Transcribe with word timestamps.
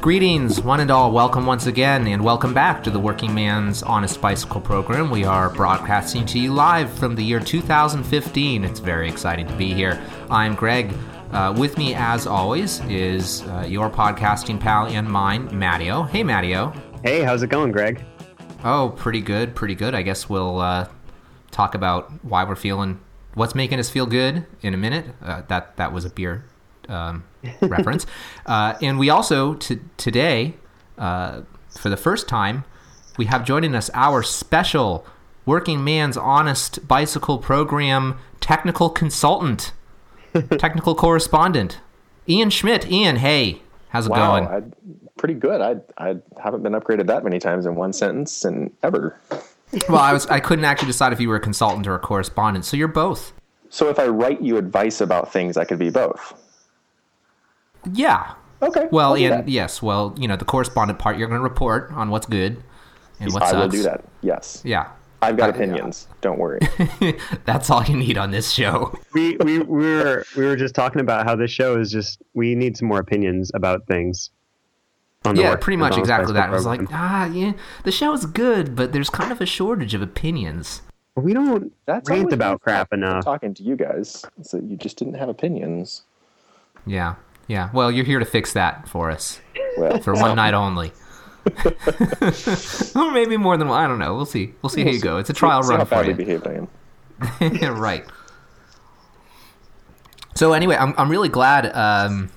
Greetings, 0.00 0.60
one 0.60 0.78
and 0.78 0.90
all. 0.90 1.10
Welcome 1.10 1.46
once 1.46 1.66
again, 1.66 2.06
and 2.06 2.22
welcome 2.22 2.54
back 2.54 2.84
to 2.84 2.90
the 2.90 2.98
Working 2.98 3.34
Man's 3.34 3.82
Honest 3.82 4.20
Bicycle 4.20 4.60
program. 4.60 5.10
We 5.10 5.24
are 5.24 5.50
broadcasting 5.50 6.24
to 6.26 6.38
you 6.38 6.52
live 6.52 6.92
from 6.92 7.16
the 7.16 7.24
year 7.24 7.40
2015. 7.40 8.64
It's 8.64 8.78
very 8.78 9.08
exciting 9.08 9.48
to 9.48 9.56
be 9.56 9.74
here. 9.74 10.00
I'm 10.30 10.54
Greg. 10.54 10.94
Uh, 11.32 11.54
with 11.58 11.76
me, 11.76 11.94
as 11.94 12.26
always, 12.26 12.80
is 12.84 13.42
uh, 13.42 13.66
your 13.68 13.90
podcasting 13.90 14.60
pal 14.60 14.86
and 14.86 15.08
mine, 15.08 15.48
Mattio. 15.48 16.08
Hey, 16.08 16.22
Mattio. 16.22 16.72
Hey, 17.02 17.22
how's 17.22 17.42
it 17.42 17.48
going, 17.50 17.72
Greg? 17.72 18.04
Oh, 18.62 18.94
pretty 18.96 19.20
good, 19.20 19.56
pretty 19.56 19.74
good. 19.74 19.92
I 19.94 20.02
guess 20.02 20.28
we'll 20.28 20.60
uh, 20.60 20.88
talk 21.50 21.74
about 21.74 22.12
why 22.24 22.44
we're 22.44 22.54
feeling, 22.54 23.00
what's 23.34 23.56
making 23.56 23.80
us 23.80 23.90
feel 23.90 24.06
good 24.06 24.46
in 24.62 24.72
a 24.72 24.76
minute. 24.76 25.06
Uh, 25.20 25.42
that 25.48 25.76
that 25.78 25.92
was 25.92 26.04
a 26.04 26.10
beer 26.10 26.44
um, 26.88 27.24
reference. 27.60 28.06
Uh, 28.46 28.78
and 28.80 28.96
we 28.96 29.10
also 29.10 29.54
t- 29.54 29.80
today, 29.96 30.54
uh, 30.98 31.40
for 31.80 31.88
the 31.88 31.96
first 31.96 32.28
time, 32.28 32.64
we 33.18 33.24
have 33.24 33.44
joining 33.44 33.74
us 33.74 33.90
our 33.92 34.22
special 34.22 35.04
Working 35.46 35.82
Man's 35.82 36.16
Honest 36.16 36.86
Bicycle 36.86 37.38
Program 37.38 38.18
technical 38.40 38.88
consultant, 38.88 39.72
technical 40.58 40.94
correspondent, 40.94 41.80
Ian 42.28 42.50
Schmidt. 42.50 42.88
Ian, 42.90 43.16
hey, 43.16 43.62
how's 43.88 44.06
it 44.06 44.10
Wow, 44.10 44.40
going? 44.40 44.46
I, 44.46 44.62
pretty 45.18 45.34
good. 45.34 45.60
I 45.60 45.76
I 45.98 46.16
haven't 46.40 46.62
been 46.62 46.74
upgraded 46.74 47.06
that 47.08 47.24
many 47.24 47.40
times 47.40 47.66
in 47.66 47.74
one 47.74 47.92
sentence 47.92 48.44
and 48.44 48.70
ever. 48.84 49.18
well, 49.88 49.98
I 49.98 50.12
was 50.12 50.26
I 50.26 50.38
couldn't 50.38 50.64
actually 50.64 50.88
decide 50.88 51.12
if 51.12 51.20
you 51.20 51.28
were 51.28 51.36
a 51.36 51.40
consultant 51.40 51.86
or 51.88 51.96
a 51.96 51.98
correspondent, 51.98 52.64
so 52.64 52.76
you're 52.76 52.86
both. 52.88 53.32
So 53.70 53.88
if 53.88 53.98
I 53.98 54.06
write 54.06 54.40
you 54.40 54.56
advice 54.56 55.00
about 55.00 55.32
things, 55.32 55.56
I 55.56 55.64
could 55.64 55.78
be 55.80 55.90
both. 55.90 56.34
Yeah. 57.92 58.34
Okay. 58.62 58.88
Well, 58.90 59.10
I'll 59.10 59.16
do 59.16 59.24
and 59.24 59.32
that. 59.44 59.48
yes, 59.48 59.82
well, 59.82 60.14
you 60.18 60.26
know, 60.28 60.36
the 60.36 60.44
correspondent 60.46 60.98
part, 60.98 61.18
you're 61.18 61.28
going 61.28 61.38
to 61.38 61.42
report 61.44 61.90
on 61.92 62.10
what's 62.10 62.26
good 62.26 62.62
and 63.20 63.32
what 63.32 63.42
I 63.42 63.50
sucks. 63.50 63.60
will 63.60 63.68
do 63.68 63.82
that. 63.82 64.04
Yes. 64.22 64.62
Yeah. 64.64 64.88
I've 65.22 65.36
got 65.36 65.50
Uh, 65.50 65.54
opinions. 65.54 66.08
Don't 66.20 66.38
worry. 66.38 66.60
That's 67.46 67.70
all 67.70 67.82
you 67.84 67.96
need 67.96 68.18
on 68.18 68.30
this 68.30 68.50
show. 68.52 68.98
We 69.14 69.36
we 69.38 69.58
we 69.60 69.84
were 69.94 70.24
we 70.36 70.44
were 70.44 70.56
just 70.56 70.74
talking 70.74 71.00
about 71.00 71.26
how 71.26 71.34
this 71.36 71.50
show 71.50 71.78
is 71.80 71.90
just 71.90 72.22
we 72.34 72.54
need 72.54 72.76
some 72.76 72.88
more 72.88 72.98
opinions 72.98 73.50
about 73.54 73.86
things. 73.86 74.30
Yeah, 75.24 75.50
Work- 75.50 75.60
pretty 75.62 75.78
much 75.78 75.96
exactly 75.98 76.32
that. 76.34 76.50
Bicycle 76.50 76.52
It 76.52 76.56
was 76.56 76.66
like, 76.66 76.78
Program. 76.80 77.00
ah, 77.02 77.26
yeah, 77.26 77.52
the 77.82 77.90
show 77.90 78.12
is 78.12 78.26
good, 78.26 78.76
but 78.76 78.92
there's 78.92 79.10
kind 79.10 79.32
of 79.32 79.40
a 79.40 79.46
shortage 79.46 79.92
of 79.94 80.00
opinions. 80.02 80.82
we 81.16 81.32
don't 81.32 81.72
That's 81.86 82.08
rant 82.08 82.32
about 82.32 82.60
crap 82.60 82.92
enough. 82.92 83.24
Talking 83.24 83.52
to 83.54 83.62
you 83.62 83.74
guys, 83.74 84.24
so 84.42 84.58
you 84.58 84.76
just 84.76 84.96
didn't 84.98 85.14
have 85.14 85.28
opinions. 85.28 86.02
Yeah. 86.86 87.14
Yeah. 87.48 87.70
Well, 87.72 87.90
you're 87.90 88.04
here 88.04 88.18
to 88.18 88.24
fix 88.24 88.52
that 88.54 88.88
for 88.88 89.10
us 89.10 89.40
Well, 89.78 90.00
for 90.00 90.14
one 90.14 90.36
night 90.36 90.54
only. 90.54 90.92
or 92.96 93.12
maybe 93.12 93.36
more 93.36 93.56
than 93.56 93.68
one. 93.68 93.80
I 93.82 93.86
don't 93.86 93.98
know. 94.00 94.14
We'll 94.16 94.26
see. 94.26 94.54
We'll 94.62 94.70
see 94.70 94.82
how 94.84 94.90
you 94.90 95.00
go. 95.00 95.18
It's 95.18 95.30
a 95.30 95.32
trial 95.32 95.62
see 95.62 95.70
run 95.70 95.78
how 95.78 95.84
for 95.84 95.90
badly 95.90 96.10
you. 96.10 96.16
behaved 96.16 96.46
I 96.46 96.54
am. 96.54 97.80
right. 97.80 98.04
So 100.34 100.52
anyway, 100.52 100.76
I'm 100.76 100.92
I'm 100.98 101.08
really 101.10 101.28
glad. 101.28 101.66
Um, 101.74 102.30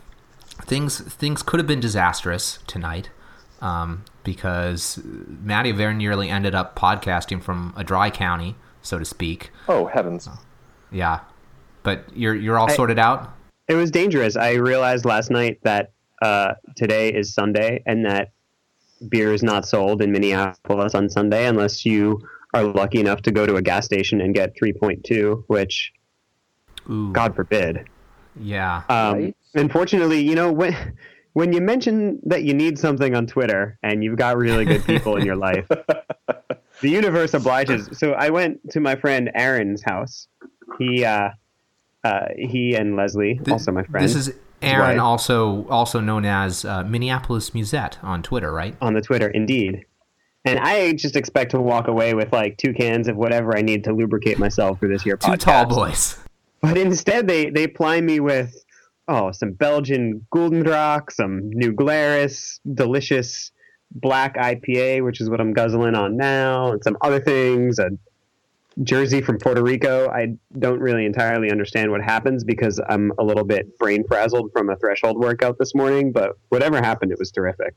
things 0.61 0.99
things 1.01 1.41
could 1.43 1.59
have 1.59 1.67
been 1.67 1.79
disastrous 1.79 2.59
tonight, 2.67 3.09
um, 3.61 4.05
because 4.23 4.99
Maddie 5.03 5.71
very 5.71 5.93
nearly 5.95 6.29
ended 6.29 6.55
up 6.55 6.77
podcasting 6.77 7.41
from 7.41 7.73
a 7.75 7.83
dry 7.83 8.09
county, 8.09 8.55
so 8.81 8.99
to 8.99 9.05
speak. 9.05 9.51
Oh 9.67 9.87
heavens! 9.87 10.29
Yeah, 10.91 11.21
but 11.83 12.05
you're 12.15 12.35
you're 12.35 12.57
all 12.59 12.69
I- 12.71 12.75
sorted 12.75 12.99
out. 12.99 13.33
It 13.69 13.75
was 13.75 13.91
dangerous. 13.91 14.35
I 14.35 14.53
realized 14.53 15.05
last 15.05 15.29
night 15.29 15.59
that 15.61 15.91
uh, 16.23 16.55
today 16.75 17.13
is 17.13 17.33
Sunday 17.33 17.83
and 17.85 18.03
that 18.03 18.31
beer 19.09 19.31
is 19.31 19.43
not 19.43 19.67
sold 19.67 20.01
in 20.01 20.11
Minneapolis 20.11 20.95
on 20.95 21.07
Sunday 21.07 21.45
unless 21.45 21.85
you 21.85 22.27
are 22.55 22.63
lucky 22.63 22.99
enough 22.99 23.21
to 23.21 23.31
go 23.31 23.45
to 23.45 23.55
a 23.57 23.61
gas 23.61 23.85
station 23.85 24.21
and 24.21 24.33
get 24.33 24.57
3.2, 24.57 25.43
which 25.47 25.93
Ooh, 26.89 27.13
God 27.13 27.35
forbid. 27.35 27.87
yeah. 28.35 28.81
Um, 28.89 29.13
Right. 29.13 29.35
Unfortunately, 29.53 30.19
you 30.21 30.35
know 30.35 30.51
when 30.51 30.75
when 31.33 31.53
you 31.53 31.61
mention 31.61 32.19
that 32.25 32.43
you 32.43 32.53
need 32.55 32.77
something 32.77 33.15
on 33.15 33.27
Twitter 33.27 33.77
and 33.83 34.03
you've 34.03 34.17
got 34.17 34.35
really 34.35 34.65
good 34.65 34.83
people 34.83 35.15
in 35.15 35.25
your 35.25 35.35
life, 35.47 35.67
the 36.81 36.89
universe 36.89 37.33
obliges. 37.35 37.89
So 37.93 38.13
I 38.13 38.29
went 38.29 38.71
to 38.71 38.79
my 38.79 38.95
friend 38.95 39.29
Aaron's 39.35 39.83
house. 39.83 40.27
He 40.77 41.05
uh, 41.05 41.29
uh, 42.03 42.27
he 42.37 42.75
and 42.75 42.95
Leslie, 42.95 43.35
Th- 43.35 43.49
also 43.49 43.71
my 43.71 43.83
friend, 43.83 44.03
This 44.03 44.15
is 44.15 44.33
Aaron, 44.61 44.99
also 44.99 45.65
also 45.69 45.99
known 46.01 46.25
as 46.25 46.65
uh, 46.65 46.83
Minneapolis 46.83 47.53
Musette 47.53 47.97
on 48.03 48.21
Twitter, 48.23 48.51
right? 48.51 48.75
on 48.81 48.93
the 48.93 49.01
Twitter, 49.01 49.29
indeed. 49.29 49.85
And 50.45 50.59
I 50.59 50.93
just 50.93 51.15
expect 51.15 51.51
to 51.51 51.59
walk 51.61 51.87
away 51.87 52.13
with 52.13 52.31
like 52.31 52.57
two 52.57 52.73
cans 52.73 53.07
of 53.09 53.17
whatever 53.17 53.57
I 53.57 53.61
need 53.61 53.83
to 53.85 53.93
lubricate 53.93 54.39
myself 54.39 54.79
for 54.79 54.87
this 54.87 55.05
year. 55.05 55.17
Two 55.17 55.31
podcast. 55.31 55.39
tall 55.39 55.65
boys. 55.65 56.17
But 56.61 56.77
instead, 56.77 57.27
they 57.27 57.49
they 57.49 57.67
ply 57.67 58.01
me 58.01 58.19
with 58.19 58.53
oh 59.07 59.31
some 59.31 59.51
Belgian 59.51 60.25
Gulden 60.33 60.63
Draak, 60.63 61.11
some 61.11 61.49
New 61.51 61.71
Glarus, 61.73 62.59
delicious 62.73 63.51
black 63.91 64.35
IPA, 64.37 65.03
which 65.03 65.19
is 65.21 65.29
what 65.29 65.39
I'm 65.41 65.53
guzzling 65.53 65.95
on 65.95 66.15
now, 66.17 66.71
and 66.71 66.83
some 66.83 66.97
other 67.01 67.19
things. 67.19 67.79
A 67.79 67.89
Jersey 68.83 69.21
from 69.21 69.37
Puerto 69.39 69.61
Rico. 69.61 70.09
I 70.09 70.35
don't 70.57 70.79
really 70.79 71.05
entirely 71.05 71.51
understand 71.51 71.91
what 71.91 72.01
happens 72.01 72.43
because 72.43 72.79
I'm 72.89 73.11
a 73.19 73.23
little 73.23 73.43
bit 73.43 73.77
brain 73.77 74.03
frazzled 74.07 74.51
from 74.53 74.69
a 74.69 74.75
threshold 74.77 75.17
workout 75.19 75.57
this 75.59 75.75
morning. 75.75 76.11
But 76.11 76.37
whatever 76.49 76.77
happened, 76.77 77.11
it 77.11 77.19
was 77.19 77.31
terrific. 77.31 77.75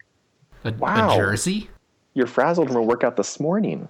A, 0.65 0.69
a 0.69 0.73
Wow. 0.73 1.17
jersey. 1.17 1.71
You're 2.15 2.27
frazzled 2.27 2.69
from 2.69 2.77
a 2.77 2.83
workout 2.83 3.17
this 3.17 3.41
morning. 3.41 3.89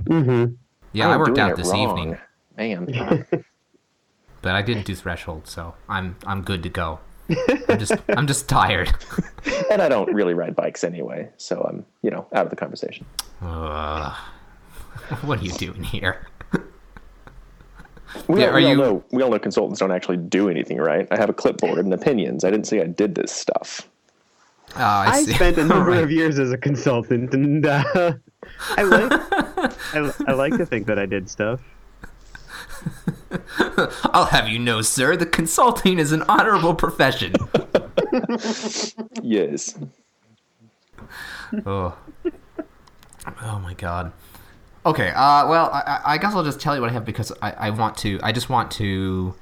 Mm-hmm. 0.00 0.54
Yeah, 0.92 1.08
I 1.08 1.14
I'm 1.14 1.20
worked 1.20 1.38
out 1.38 1.56
this 1.56 1.68
wrong. 1.68 1.98
evening. 1.98 2.18
Man, 2.56 3.24
but 4.42 4.54
I 4.54 4.62
didn't 4.62 4.84
do 4.84 4.94
threshold, 4.94 5.46
so 5.46 5.74
I'm 5.88 6.16
I'm 6.26 6.42
good 6.42 6.62
to 6.64 6.68
go. 6.68 6.98
I'm 7.68 7.78
just 7.78 7.94
I'm 8.08 8.26
just 8.26 8.48
tired. 8.48 8.92
and 9.70 9.80
I 9.80 9.88
don't 9.88 10.12
really 10.12 10.34
ride 10.34 10.54
bikes 10.56 10.82
anyway, 10.84 11.30
so 11.38 11.62
I'm 11.68 11.86
you 12.02 12.10
know 12.10 12.26
out 12.34 12.44
of 12.44 12.50
the 12.50 12.56
conversation. 12.56 13.06
Ugh. 13.40 14.14
what 15.22 15.40
are 15.40 15.44
you 15.44 15.52
doing 15.52 15.82
here? 15.82 16.26
We, 18.28 18.40
Yeah, 18.40 18.48
all, 18.48 18.52
are 18.52 18.56
we 18.56 18.66
all 18.66 18.74
know 18.76 19.04
we 19.10 19.22
all 19.22 19.30
know 19.30 19.38
consultants 19.38 19.80
don't 19.80 19.90
actually 19.92 20.18
do 20.18 20.48
anything, 20.48 20.76
right? 20.78 21.08
I 21.10 21.16
have 21.16 21.30
a 21.30 21.32
clipboard 21.32 21.78
and 21.78 21.92
opinions. 21.94 22.44
I 22.44 22.50
didn't 22.50 22.66
say 22.66 22.80
I 22.80 22.86
did 22.86 23.14
this 23.14 23.32
stuff. 23.32 23.88
Uh, 24.76 24.80
I, 24.80 25.10
I 25.16 25.22
spent 25.24 25.58
a 25.58 25.64
number 25.66 25.92
Right. 25.92 26.02
of 26.02 26.10
years 26.10 26.38
as 26.38 26.50
a 26.52 26.58
consultant, 26.58 27.32
and 27.34 27.64
uh, 27.66 27.82
I 28.76 28.82
like 28.82 29.12
I, 29.12 30.12
I 30.28 30.32
like 30.32 30.56
to 30.58 30.66
think 30.66 30.86
that 30.86 30.98
I 30.98 31.06
did 31.06 31.28
stuff. 31.30 31.60
I'll 34.12 34.26
have 34.26 34.48
you 34.48 34.58
know, 34.58 34.82
sir, 34.82 35.16
the 35.16 35.26
consulting 35.26 35.98
is 35.98 36.12
an 36.12 36.22
honorable 36.22 36.74
profession. 36.74 37.32
Yes. 39.22 39.78
oh. 41.64 41.96
oh 43.42 43.58
my 43.60 43.74
god. 43.74 44.12
Okay. 44.84 45.10
Uh, 45.10 45.46
well, 45.48 45.70
I, 45.72 46.00
I- 46.04 46.18
guess 46.18 46.34
I'll 46.34 46.44
just 46.44 46.60
tell 46.60 46.74
you 46.74 46.80
what 46.80 46.90
I 46.90 46.92
have 46.92 47.04
because 47.04 47.32
I, 47.40 47.52
I 47.52 47.70
want 47.70 47.96
to. 47.98 48.18
I 48.22 48.32
just 48.32 48.48
want 48.48 48.70
to 48.72 49.34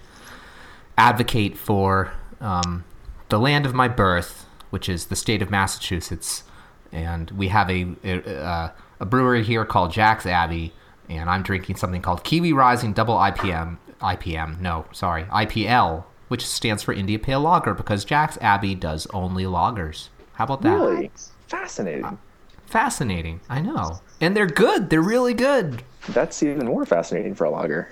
advocate 0.99 1.57
for 1.57 2.13
um, 2.41 2.85
the 3.29 3.39
land 3.39 3.67
of 3.67 3.75
my 3.75 3.89
birth, 3.89 4.47
which 4.71 4.89
is 4.89 5.07
the 5.07 5.17
state 5.17 5.41
of 5.43 5.51
Massachusetts, 5.51 6.45
and 6.93 7.31
we 7.33 7.49
have 7.49 7.71
a 7.71 7.87
a, 8.05 8.39
uh, 8.43 8.71
a 9.01 9.07
brewery 9.07 9.43
here 9.43 9.65
called 9.65 9.93
Jack's 9.93 10.27
Abbey, 10.27 10.73
and 11.09 11.31
I'm 11.31 11.43
drinking 11.43 11.77
something 11.77 12.03
called 12.03 12.23
Kiwi 12.25 12.53
Rising 12.53 12.93
Double 12.93 13.15
IPM. 13.17 13.79
IPM. 14.01 14.61
No, 14.61 14.85
sorry, 14.93 15.25
IPL, 15.25 16.05
which 16.29 16.47
stands 16.47 16.83
for 16.83 16.93
India 16.93 17.19
Pale 17.19 17.41
Lager, 17.41 17.75
because 17.75 18.05
Jack's 18.05 18.39
Abbey 18.41 18.75
does 18.75 19.07
only 19.13 19.45
lagers. 19.45 20.09
How 20.35 20.45
about 20.45 20.63
that? 20.63 20.71
Really 20.75 21.11
fascinating. 21.49 22.19
Fascinating. 22.67 23.41
I 23.49 23.61
know. 23.61 24.01
And 24.21 24.37
they're 24.37 24.47
good. 24.47 24.91
They're 24.91 25.01
really 25.03 25.35
good. 25.35 25.83
That's 26.11 26.43
even 26.43 26.67
more 26.67 26.85
fascinating 26.85 27.35
for 27.35 27.45
a 27.45 27.51
logger. 27.51 27.89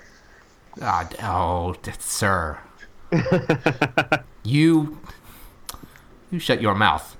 Ah, 0.81 1.07
oh, 1.23 1.75
sir. 1.99 2.57
you. 4.43 4.99
You 6.31 6.39
shut 6.39 6.61
your 6.61 6.75
mouth. 6.75 7.15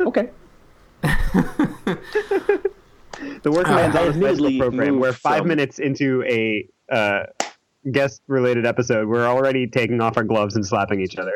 Okay. 0.00 0.28
The 3.42 3.50
worst 3.50 3.68
Man's 3.68 3.94
I 3.96 4.02
Honest 4.02 4.18
Bicycle 4.20 4.26
admittedly 4.46 4.58
program, 4.58 4.88
moved 4.92 5.00
where 5.00 5.12
five 5.12 5.38
from- 5.40 5.48
minutes 5.48 5.78
into 5.78 6.22
a 6.26 6.66
uh, 6.90 7.24
guest-related 7.90 8.64
episode, 8.64 9.08
we're 9.08 9.26
already 9.26 9.66
taking 9.66 10.00
off 10.00 10.16
our 10.16 10.24
gloves 10.24 10.56
and 10.56 10.64
slapping 10.66 11.00
each 11.00 11.16
other. 11.18 11.32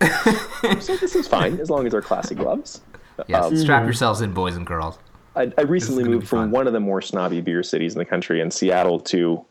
So 0.80 0.96
this 0.96 1.14
is 1.14 1.28
fine 1.28 1.60
as 1.60 1.68
long 1.68 1.84
as 1.86 1.92
they're 1.92 2.00
classy 2.00 2.34
gloves. 2.34 2.80
Yes, 3.26 3.44
Um, 3.44 3.56
strap 3.56 3.84
yourselves 3.84 4.20
in, 4.22 4.32
boys 4.32 4.56
and 4.56 4.66
girls. 4.66 4.98
I, 5.36 5.52
I 5.58 5.62
recently 5.62 6.04
moved 6.04 6.26
from 6.28 6.50
one 6.50 6.66
of 6.66 6.72
the 6.72 6.80
more 6.80 7.00
snobby 7.02 7.40
beer 7.40 7.62
cities 7.62 7.94
in 7.94 7.98
the 7.98 8.04
country 8.04 8.40
in 8.40 8.50
Seattle 8.50 8.98
to 9.00 9.44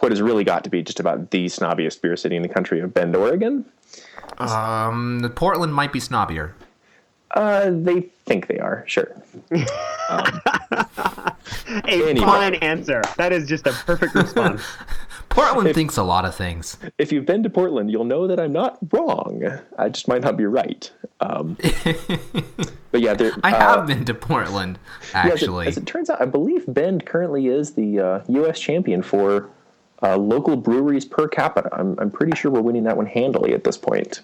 what 0.00 0.12
has 0.12 0.22
really 0.22 0.44
got 0.44 0.64
to 0.64 0.70
be 0.70 0.82
just 0.82 1.00
about 1.00 1.30
the 1.30 1.46
snobbiest 1.46 2.00
beer 2.00 2.16
city 2.16 2.36
in 2.36 2.42
the 2.42 2.48
country 2.48 2.80
of 2.80 2.92
Bend, 2.94 3.14
Oregon. 3.16 3.64
Um, 4.38 5.30
Portland 5.36 5.74
might 5.74 5.92
be 5.92 6.00
snobbier. 6.00 6.52
Uh, 7.32 7.70
they 7.72 8.00
think 8.26 8.46
they 8.46 8.58
are, 8.58 8.84
sure. 8.86 9.10
A 9.50 11.32
Anyway. 11.86 12.16
fine 12.16 12.54
answer. 12.56 13.02
That 13.16 13.32
is 13.32 13.48
just 13.48 13.66
a 13.66 13.72
perfect 13.72 14.14
response. 14.14 14.62
Portland 15.34 15.74
thinks 15.74 15.96
a 15.96 16.02
lot 16.02 16.24
of 16.24 16.34
things. 16.34 16.76
If 16.98 17.12
you've 17.12 17.26
been 17.26 17.42
to 17.42 17.50
Portland, 17.50 17.90
you'll 17.90 18.04
know 18.04 18.26
that 18.26 18.38
I'm 18.38 18.52
not 18.52 18.78
wrong. 18.92 19.42
I 19.78 19.88
just 19.88 20.08
might 20.08 20.22
not 20.22 20.36
be 20.36 20.46
right. 20.46 20.90
Um, 21.20 21.56
but 22.90 23.00
yeah, 23.00 23.14
there, 23.14 23.32
I 23.42 23.52
uh, 23.52 23.58
have 23.76 23.86
been 23.86 24.04
to 24.06 24.14
Portland, 24.14 24.78
yeah, 25.12 25.22
as 25.22 25.26
it- 25.26 25.32
actually. 25.34 25.66
as 25.68 25.76
it 25.76 25.86
turns 25.86 26.10
out, 26.10 26.20
I 26.20 26.26
believe 26.26 26.64
Bend 26.68 27.06
currently 27.06 27.46
is 27.48 27.72
the 27.72 28.00
uh, 28.00 28.20
U.S. 28.28 28.58
champion 28.60 29.02
for 29.02 29.50
uh, 30.02 30.16
local 30.16 30.56
breweries 30.56 31.04
per 31.04 31.28
capita. 31.28 31.68
I'm, 31.72 31.98
I'm 31.98 32.10
pretty 32.10 32.36
sure 32.36 32.50
we're 32.50 32.60
winning 32.60 32.84
that 32.84 32.96
one 32.96 33.06
handily 33.06 33.54
at 33.54 33.64
this 33.64 33.78
point. 33.78 34.20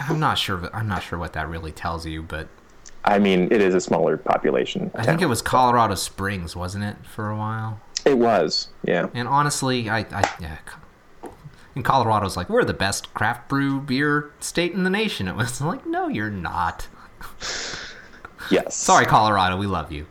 I'm 0.00 0.20
not 0.20 0.38
sure. 0.38 0.70
I'm 0.74 0.88
not 0.88 1.02
sure 1.02 1.18
what 1.18 1.32
that 1.34 1.48
really 1.48 1.72
tells 1.72 2.06
you, 2.06 2.22
but 2.22 2.48
I 3.04 3.18
mean, 3.18 3.48
it 3.50 3.60
is 3.60 3.74
a 3.74 3.80
smaller 3.80 4.16
population. 4.16 4.90
I 4.94 5.04
think 5.04 5.22
it 5.22 5.26
was 5.26 5.40
Colorado 5.40 5.94
Springs, 5.94 6.54
wasn't 6.54 6.84
it, 6.84 6.96
for 7.04 7.30
a 7.30 7.36
while? 7.36 7.80
It 8.08 8.18
was, 8.18 8.68
yeah. 8.84 9.08
And 9.14 9.28
honestly, 9.28 9.88
I, 9.90 9.98
I 10.10 10.28
yeah. 10.40 10.56
In 11.74 11.82
Colorado's 11.82 12.36
like 12.36 12.48
we're 12.48 12.64
the 12.64 12.72
best 12.74 13.12
craft 13.14 13.48
brew 13.48 13.80
beer 13.80 14.32
state 14.40 14.72
in 14.72 14.82
the 14.82 14.90
nation. 14.90 15.28
It 15.28 15.36
was 15.36 15.60
like, 15.62 15.84
no, 15.86 16.08
you're 16.08 16.30
not. 16.30 16.88
Yes. 18.50 18.74
Sorry, 18.74 19.04
Colorado, 19.04 19.56
we 19.56 19.66
love 19.66 19.92
you. 19.92 20.06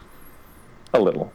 A 0.93 0.99
little. 0.99 1.33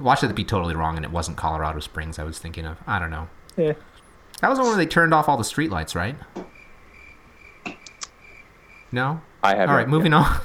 Watch 0.00 0.24
it 0.24 0.34
be 0.34 0.42
totally 0.44 0.74
wrong, 0.74 0.96
and 0.96 1.04
it 1.04 1.10
wasn't 1.12 1.36
Colorado 1.36 1.80
Springs. 1.80 2.18
I 2.18 2.24
was 2.24 2.38
thinking 2.38 2.64
of. 2.66 2.78
I 2.86 2.98
don't 2.98 3.10
know. 3.10 3.28
Yeah. 3.56 3.74
That 4.40 4.48
was 4.48 4.58
the 4.58 4.62
one 4.64 4.70
where 4.72 4.76
they 4.78 4.86
turned 4.86 5.14
off 5.14 5.28
all 5.28 5.36
the 5.36 5.44
streetlights, 5.44 5.94
right? 5.94 6.16
No. 8.90 9.20
I 9.42 9.54
have. 9.54 9.68
All 9.68 9.76
right, 9.76 9.88
moving 9.88 10.12
on. 10.12 10.26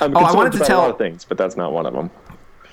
I'm 0.00 0.16
Oh, 0.16 0.20
I 0.20 0.32
wanted 0.34 0.52
to 0.54 0.58
tell- 0.60 0.80
a 0.80 0.82
lot 0.82 0.90
of 0.90 0.98
things, 0.98 1.24
but 1.24 1.38
that's 1.38 1.56
not 1.56 1.72
one 1.72 1.86
of 1.86 1.94
them. 1.94 2.10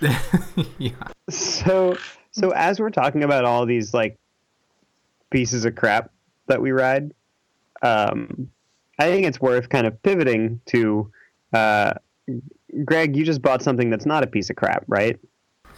yeah. 0.78 0.92
so 1.30 1.98
so 2.32 2.52
as 2.52 2.80
we're 2.80 2.90
talking 2.90 3.24
about 3.24 3.46
all 3.46 3.66
these 3.66 3.94
like 3.94 4.18
pieces 5.30 5.66
of 5.66 5.76
crap 5.76 6.12
that 6.48 6.62
we 6.62 6.72
ride, 6.72 7.14
um, 7.82 8.50
I 9.00 9.06
think 9.06 9.26
it's 9.26 9.40
worth 9.40 9.70
kind 9.70 9.88
of 9.88 10.02
pivoting 10.04 10.62
to 10.68 11.12
uh, 11.54 11.94
Greg. 12.86 13.16
You 13.16 13.24
just 13.24 13.42
bought 13.42 13.62
something 13.62 13.90
that's 13.90 14.06
not 14.06 14.24
a 14.24 14.28
piece 14.28 14.50
of 14.50 14.56
crap, 14.56 14.84
right? 14.88 15.20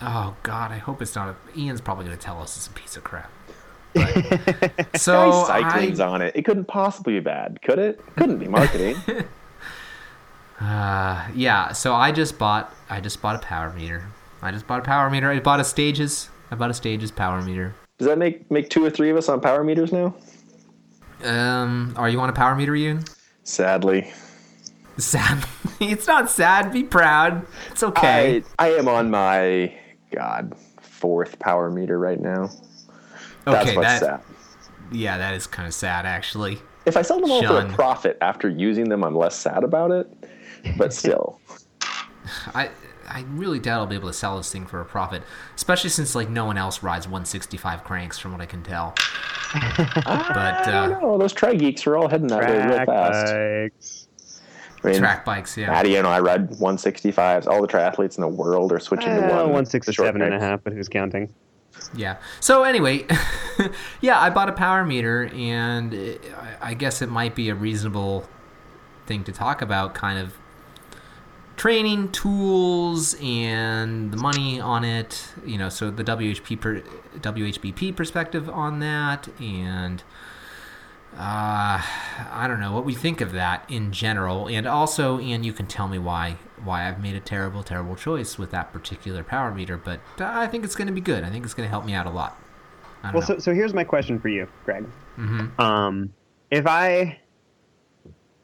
Oh 0.02 0.36
God, 0.44 0.72
I 0.72 0.78
hope 0.78 1.02
it's 1.02 1.16
not. 1.16 1.30
A, 1.30 1.60
Ian's 1.60 1.82
probably 1.82 2.06
going 2.06 2.18
to 2.18 2.24
tell 2.24 2.42
us 2.42 2.58
it's 2.58 2.68
a 2.68 2.72
piece 2.72 2.98
of 2.98 3.04
crap. 3.04 3.32
But, 3.94 4.88
so 4.98 5.46
Guys, 5.48 6.00
I, 6.00 6.08
on 6.08 6.22
it. 6.22 6.36
It 6.36 6.44
couldn't 6.44 6.66
possibly 6.66 7.14
be 7.14 7.20
bad, 7.22 7.62
could 7.62 7.80
it? 7.80 8.02
Couldn't 8.18 8.40
be 8.40 8.48
marketing. 8.48 8.98
uh, 10.60 11.28
yeah. 11.34 11.72
So 11.72 11.94
I 11.94 12.12
just 12.12 12.38
bought. 12.38 12.74
I 12.90 13.00
just 13.00 13.22
bought 13.22 13.36
a 13.36 13.40
power 13.40 13.72
meter. 13.72 14.06
I 14.46 14.52
just 14.52 14.68
bought 14.68 14.80
a 14.80 14.84
power 14.84 15.10
meter. 15.10 15.32
I 15.32 15.40
bought 15.40 15.60
a 15.60 15.64
stages. 15.64 16.30
I 16.52 16.56
bought 16.56 16.70
a 16.70 16.74
stages 16.74 17.10
power 17.10 17.42
meter. 17.42 17.74
Does 17.98 18.08
that 18.08 18.18
make 18.20 18.50
make 18.52 18.70
two 18.70 18.86
or 18.86 18.90
three 18.92 19.10
of 19.10 19.18
us 19.18 19.28
on 19.28 19.42
power 19.42 19.64
meters 19.64 19.92
now? 19.92 20.16
Um, 21.24 21.94
are 21.98 22.10
you 22.10 22.20
on 22.20 22.30
a 22.30 22.34
power 22.34 22.56
meter, 22.56 22.76
Ian? 22.76 23.04
Sadly, 23.44 24.12
Sad. 24.98 25.44
it's 25.80 26.08
not 26.08 26.30
sad. 26.30 26.72
Be 26.72 26.84
proud. 26.84 27.46
It's 27.72 27.84
okay. 27.84 28.44
I 28.60 28.68
I 28.68 28.72
am 28.74 28.88
on 28.88 29.10
my 29.10 29.74
god 30.14 30.54
fourth 30.80 31.40
power 31.40 31.72
meter 31.72 31.98
right 31.98 32.20
now. 32.20 32.50
That's 33.46 33.68
okay. 33.68 33.76
what's 33.78 34.00
That. 34.00 34.02
sad. 34.02 34.22
Yeah, 34.92 35.18
that 35.18 35.34
is 35.34 35.48
kind 35.48 35.68
of 35.68 35.74
sad, 35.74 36.06
actually. 36.06 36.60
If 36.86 36.96
I 36.98 37.02
sell 37.02 37.20
them 37.20 37.32
all 37.32 37.42
for 37.42 37.58
a 37.60 37.74
profit 37.74 38.18
after 38.22 38.48
using 38.48 38.90
them, 38.90 39.04
I'm 39.04 39.16
less 39.16 39.36
sad 39.36 39.64
about 39.64 39.90
it. 39.90 40.08
But 40.78 40.94
still, 41.02 41.40
I 42.54 42.70
I 43.08 43.24
really 43.30 43.60
doubt 43.60 43.80
I'll 43.82 43.88
be 43.88 43.96
able 43.96 44.10
to 44.10 44.14
sell 44.14 44.38
this 44.38 44.52
thing 44.52 44.66
for 44.66 44.82
a 44.82 44.86
profit, 44.86 45.24
especially 45.56 45.90
since 45.90 46.16
like 46.16 46.30
no 46.30 46.46
one 46.46 46.58
else 46.58 46.82
rides 46.84 47.08
165 47.08 47.84
cranks, 47.84 48.18
from 48.18 48.32
what 48.32 48.42
I 48.42 48.46
can 48.46 48.64
tell. 48.64 48.94
but 49.54 50.08
I 50.08 50.64
uh, 50.66 50.88
don't 50.88 51.02
know. 51.02 51.18
Those 51.18 51.34
tri 51.34 51.54
geeks 51.56 51.86
are 51.88 51.96
all 51.98 52.08
heading 52.08 52.28
that 52.28 52.42
way 52.48 52.58
real 52.58 52.76
Track 52.76 52.88
fast. 52.88 53.34
bikes. 53.34 54.08
I 54.84 54.88
mean, 54.90 55.00
track 55.00 55.26
bikes, 55.26 55.58
yeah. 55.58 55.72
Maddie 55.72 55.96
and 55.96 56.06
I 56.06 56.20
ride 56.20 56.50
165s. 56.52 57.48
All 57.48 57.62
the 57.62 57.68
triathletes 57.68 58.18
in 58.18 58.22
the 58.22 58.28
world 58.28 58.72
are 58.72 58.80
switching 58.80 59.10
to 59.10 59.18
Uh, 59.18 59.30
one. 59.30 59.52
167 59.52 60.22
and 60.22 60.34
a 60.34 60.40
half, 60.40 60.64
but 60.64 60.74
who's 60.74 60.88
counting? 60.90 61.34
Yeah. 61.96 62.18
So 62.40 62.64
anyway, 62.64 63.06
yeah, 64.02 64.20
I 64.20 64.30
bought 64.30 64.48
a 64.50 64.54
power 64.54 64.86
meter, 64.86 65.30
and 65.34 65.94
it, 65.94 66.22
I 66.62 66.70
I 66.70 66.74
guess 66.74 67.02
it 67.02 67.10
might 67.10 67.36
be 67.36 67.50
a 67.50 67.56
reasonable 67.56 68.28
thing 69.08 69.24
to 69.26 69.32
talk 69.32 69.62
about, 69.62 69.94
kind 69.94 70.20
of 70.20 70.36
training 71.58 72.12
tools 72.12 73.16
and 73.22 74.12
the 74.12 74.18
money 74.18 74.60
on 74.60 74.84
it. 74.84 75.30
You 75.46 75.58
know, 75.58 75.70
so 75.70 75.92
the 75.92 76.04
WHP 76.04 76.60
per, 76.60 76.82
WHBP 77.18 77.96
perspective 77.96 78.50
on 78.50 78.80
that, 78.80 79.28
and 79.40 80.04
uh, 81.18 81.82
I 81.82 82.46
don't 82.48 82.60
know 82.60 82.74
what 82.74 82.86
we 82.86 82.94
think 82.94 83.22
of 83.22 83.32
that 83.34 83.66
in 83.70 83.92
general, 83.92 84.48
and 84.48 84.68
also, 84.68 85.20
and 85.20 85.46
you 85.46 85.54
can 85.54 85.66
tell 85.66 85.88
me 85.88 85.98
why 85.98 86.38
why 86.64 86.88
I've 86.88 87.02
made 87.02 87.16
a 87.16 87.20
terrible, 87.20 87.64
terrible 87.64 87.96
choice 87.96 88.38
with 88.38 88.52
that 88.52 88.74
particular 88.74 89.24
power 89.24 89.54
meter. 89.54 89.78
But 89.78 90.00
uh, 90.20 90.26
I 90.26 90.48
think 90.48 90.64
it's 90.64 90.76
going 90.76 90.88
to 90.88 90.94
be 90.94 91.02
good. 91.02 91.24
I 91.24 91.30
think 91.30 91.46
it's 91.46 91.54
going 91.54 91.68
to 91.68 91.70
help 91.70 91.86
me 91.86 91.94
out 91.94 92.06
a 92.06 92.10
lot. 92.10 92.40
Well, 93.04 93.14
know. 93.14 93.22
so, 93.22 93.38
so 93.40 93.54
here's 93.54 93.74
my 93.74 93.84
question 93.84 94.20
for 94.20 94.30
you, 94.30 94.48
Greg. 94.66 94.86
Mhm. 95.18 95.58
Um, 95.60 96.14
if 96.52 96.66
I, 96.66 97.20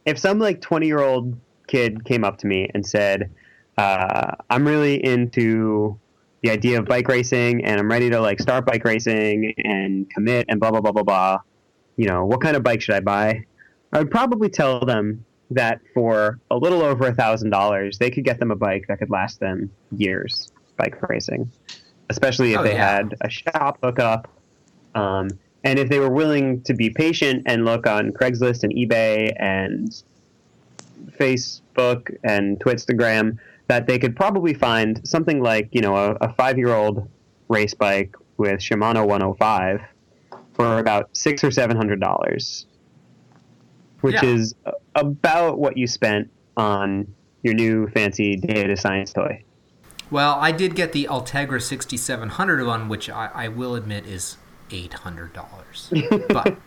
if 0.05 0.19
some 0.19 0.39
like 0.39 0.61
20 0.61 0.87
year 0.87 0.99
old 0.99 1.37
kid 1.71 2.03
came 2.05 2.23
up 2.23 2.37
to 2.39 2.47
me 2.47 2.69
and 2.73 2.85
said, 2.85 3.31
uh, 3.77 4.31
I'm 4.49 4.67
really 4.67 5.03
into 5.03 5.97
the 6.41 6.49
idea 6.51 6.79
of 6.79 6.85
bike 6.85 7.07
racing 7.07 7.63
and 7.65 7.79
I'm 7.79 7.89
ready 7.89 8.09
to 8.09 8.19
like 8.19 8.39
start 8.41 8.65
bike 8.65 8.83
racing 8.83 9.53
and 9.63 10.09
commit 10.09 10.45
and 10.49 10.59
blah, 10.59 10.71
blah, 10.71 10.81
blah, 10.81 10.91
blah, 10.91 11.03
blah, 11.03 11.37
you 11.95 12.07
know, 12.07 12.25
what 12.25 12.41
kind 12.41 12.55
of 12.57 12.63
bike 12.63 12.81
should 12.81 12.95
I 12.95 12.99
buy? 12.99 13.45
I 13.93 13.99
would 13.99 14.11
probably 14.11 14.49
tell 14.49 14.79
them 14.81 15.25
that 15.51 15.79
for 15.93 16.39
a 16.49 16.57
little 16.57 16.81
over 16.81 17.07
a 17.07 17.13
thousand 17.13 17.49
dollars, 17.51 17.97
they 17.97 18.09
could 18.09 18.23
get 18.25 18.39
them 18.39 18.51
a 18.51 18.55
bike 18.55 18.85
that 18.87 18.99
could 18.99 19.09
last 19.09 19.39
them 19.39 19.69
years 19.95 20.49
bike 20.77 20.97
racing, 21.09 21.49
especially 22.09 22.53
if 22.53 22.59
Oh, 22.59 22.63
they 22.63 22.73
yeah. 22.73 22.95
had 22.97 23.15
a 23.21 23.29
shop 23.29 23.77
hookup. 23.83 24.27
Um, 24.95 25.29
and 25.63 25.77
if 25.77 25.89
they 25.89 25.99
were 25.99 26.09
willing 26.11 26.61
to 26.63 26.73
be 26.73 26.89
patient 26.89 27.43
and 27.45 27.65
look 27.65 27.85
on 27.87 28.11
Craigslist 28.11 28.63
and 28.63 28.73
eBay 28.73 29.31
and 29.39 30.03
Facebook 31.19 32.15
and 32.23 32.59
Twitstagram, 32.59 33.37
that 33.67 33.87
they 33.87 33.97
could 33.99 34.15
probably 34.15 34.53
find 34.53 35.05
something 35.07 35.41
like, 35.41 35.69
you 35.71 35.81
know, 35.81 35.95
a, 35.95 36.11
a 36.21 36.33
five 36.33 36.57
year 36.57 36.73
old 36.73 37.07
race 37.47 37.73
bike 37.73 38.15
with 38.37 38.59
Shimano 38.59 39.07
105 39.07 39.81
for 40.53 40.79
about 40.79 41.15
six 41.15 41.43
or 41.43 41.51
seven 41.51 41.77
hundred 41.77 41.99
dollars, 41.99 42.65
which 44.01 44.21
Yeah. 44.21 44.29
is 44.29 44.55
about 44.95 45.57
what 45.59 45.77
you 45.77 45.87
spent 45.87 46.29
on 46.57 47.07
your 47.43 47.53
new 47.53 47.87
fancy 47.87 48.35
data 48.35 48.75
science 48.77 49.13
toy. 49.13 49.43
Well, 50.09 50.37
I 50.39 50.51
did 50.51 50.75
get 50.75 50.91
the 50.91 51.07
Ultegra 51.09 51.61
6700 51.61 52.65
one, 52.65 52.89
which 52.89 53.09
I, 53.09 53.29
I 53.33 53.47
will 53.47 53.75
admit 53.75 54.05
is 54.05 54.37
$800. 54.69 56.27
but 56.33 56.57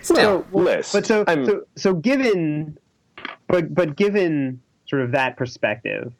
still, 0.00 0.46
Well, 0.50 0.64
List. 0.64 0.92
But 0.94 1.04
so, 1.06 1.24
so, 1.28 1.62
so 1.76 1.94
given, 1.94 2.78
but 3.48 3.74
but 3.74 3.96
given 3.96 4.60
sort 4.86 5.02
of 5.02 5.12
that 5.12 5.36
perspective, 5.36 6.12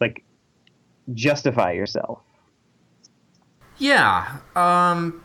like 0.00 0.24
justify 1.14 1.72
yourself. 1.72 2.20
Yeah. 3.78 4.38
Um, 4.56 5.24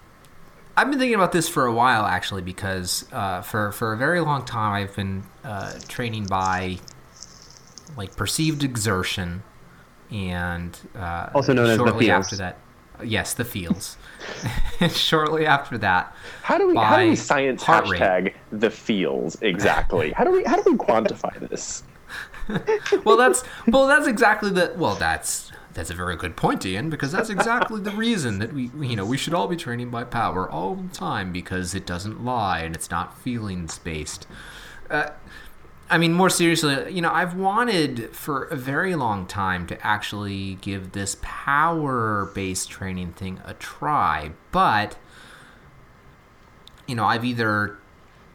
I've 0.75 0.89
been 0.89 0.99
thinking 0.99 1.15
about 1.15 1.31
this 1.31 1.49
for 1.49 1.65
a 1.65 1.73
while, 1.73 2.05
actually, 2.05 2.41
because 2.41 3.05
uh, 3.11 3.41
for 3.41 3.71
for 3.71 3.93
a 3.93 3.97
very 3.97 4.21
long 4.21 4.45
time 4.45 4.83
I've 4.83 4.95
been 4.95 5.23
uh, 5.43 5.73
training 5.87 6.25
by 6.25 6.79
like 7.97 8.15
perceived 8.15 8.63
exertion, 8.63 9.43
and 10.11 10.77
uh, 10.95 11.29
Also 11.35 11.53
known 11.53 11.67
as 11.69 11.77
the 11.77 12.09
after 12.09 12.35
that, 12.37 12.57
yes, 13.03 13.33
the 13.33 13.45
feels. 13.45 13.97
shortly 14.89 15.45
after 15.45 15.77
that, 15.79 16.15
How 16.41 16.57
do 16.57 16.67
we 16.67 16.75
how 16.75 16.97
do 16.99 17.09
we 17.09 17.15
science 17.15 17.63
heart 17.63 17.89
rate. 17.89 18.01
hashtag 18.01 18.33
the 18.51 18.69
feels 18.69 19.41
exactly? 19.41 20.11
how 20.11 20.23
do 20.23 20.31
we 20.31 20.43
how 20.43 20.61
do 20.61 20.71
we 20.71 20.77
quantify 20.77 21.37
this? 21.49 21.83
well, 23.03 23.17
that's 23.17 23.43
well, 23.67 23.87
that's 23.87 24.07
exactly 24.07 24.49
the 24.49 24.73
well, 24.77 24.95
that's 24.95 25.51
that's 25.73 25.89
a 25.89 25.93
very 25.95 26.15
good 26.15 26.35
point, 26.35 26.65
Ian, 26.65 26.89
because 26.89 27.11
that's 27.11 27.29
exactly 27.29 27.81
the 27.81 27.91
reason 27.91 28.39
that 28.39 28.53
we, 28.53 28.69
you 28.79 28.95
know, 28.95 29.05
we 29.05 29.17
should 29.17 29.33
all 29.33 29.47
be 29.47 29.55
training 29.55 29.89
by 29.89 30.03
power 30.03 30.49
all 30.49 30.75
the 30.75 30.93
time 30.93 31.31
because 31.31 31.73
it 31.73 31.85
doesn't 31.85 32.23
lie 32.23 32.59
and 32.59 32.75
it's 32.75 32.91
not 32.91 33.17
feelings 33.19 33.79
based. 33.79 34.27
Uh, 34.89 35.09
I 35.89 35.97
mean, 35.97 36.13
more 36.13 36.29
seriously, 36.29 36.91
you 36.91 37.01
know, 37.01 37.11
I've 37.11 37.35
wanted 37.35 38.15
for 38.15 38.45
a 38.45 38.55
very 38.55 38.95
long 38.95 39.27
time 39.27 39.67
to 39.67 39.85
actually 39.85 40.55
give 40.55 40.93
this 40.93 41.17
power 41.21 42.31
based 42.33 42.69
training 42.69 43.13
thing 43.13 43.39
a 43.45 43.53
try, 43.53 44.31
but 44.51 44.97
you 46.87 46.95
know, 46.95 47.05
I've 47.05 47.23
either 47.23 47.77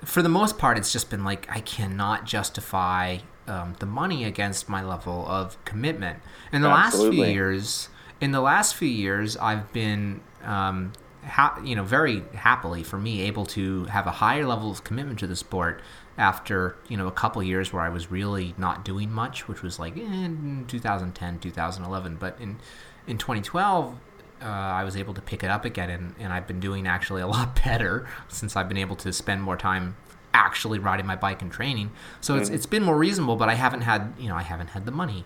for 0.04 0.22
the 0.22 0.28
most 0.28 0.58
part, 0.58 0.78
it's 0.78 0.92
just 0.92 1.10
been 1.10 1.24
like 1.24 1.48
I 1.50 1.60
cannot 1.60 2.24
justify 2.24 3.18
um, 3.46 3.74
the 3.78 3.86
money 3.86 4.24
against 4.24 4.68
my 4.68 4.82
level 4.82 5.26
of 5.26 5.62
commitment. 5.64 6.20
In 6.52 6.62
the 6.62 6.68
last 6.68 6.96
few 6.96 7.12
years, 7.12 7.88
in 8.20 8.32
the 8.32 8.40
last 8.40 8.74
few 8.74 8.88
years, 8.88 9.36
I've 9.36 9.72
been, 9.72 10.20
um, 10.44 10.92
ha- 11.24 11.60
you 11.64 11.74
know, 11.74 11.84
very 11.84 12.22
happily 12.34 12.82
for 12.82 12.98
me 12.98 13.22
able 13.22 13.46
to 13.46 13.84
have 13.86 14.06
a 14.06 14.12
higher 14.12 14.46
level 14.46 14.70
of 14.70 14.84
commitment 14.84 15.18
to 15.20 15.26
the 15.26 15.36
sport 15.36 15.82
after 16.16 16.76
you 16.88 16.96
know 16.96 17.06
a 17.06 17.12
couple 17.12 17.42
years 17.42 17.72
where 17.72 17.82
I 17.82 17.88
was 17.88 18.10
really 18.10 18.54
not 18.58 18.84
doing 18.84 19.10
much, 19.10 19.48
which 19.48 19.62
was 19.62 19.78
like 19.78 19.96
in 19.96 20.64
2010, 20.68 21.38
2011. 21.38 22.16
But 22.16 22.36
in 22.40 22.58
in 23.06 23.18
2012, 23.18 23.94
uh, 24.40 24.44
I 24.44 24.84
was 24.84 24.96
able 24.96 25.14
to 25.14 25.22
pick 25.22 25.42
it 25.42 25.50
up 25.50 25.64
again, 25.64 25.90
and, 25.90 26.14
and 26.18 26.32
I've 26.32 26.46
been 26.46 26.60
doing 26.60 26.86
actually 26.86 27.22
a 27.22 27.26
lot 27.36 27.60
better 27.64 28.06
since 28.28 28.56
I've 28.56 28.68
been 28.68 28.78
able 28.78 28.96
to 28.96 29.12
spend 29.12 29.42
more 29.42 29.56
time 29.56 29.96
actually 30.34 30.78
riding 30.78 31.06
my 31.06 31.16
bike 31.16 31.40
and 31.42 31.50
training. 31.50 31.90
So 32.20 32.36
it's 32.36 32.50
it's 32.50 32.66
been 32.66 32.82
more 32.82 32.96
reasonable, 32.96 33.36
but 33.36 33.48
I 33.48 33.54
haven't 33.54 33.82
had 33.82 34.14
you 34.18 34.28
know 34.28 34.36
I 34.36 34.42
haven't 34.42 34.68
had 34.68 34.86
the 34.86 34.92
money. 34.92 35.24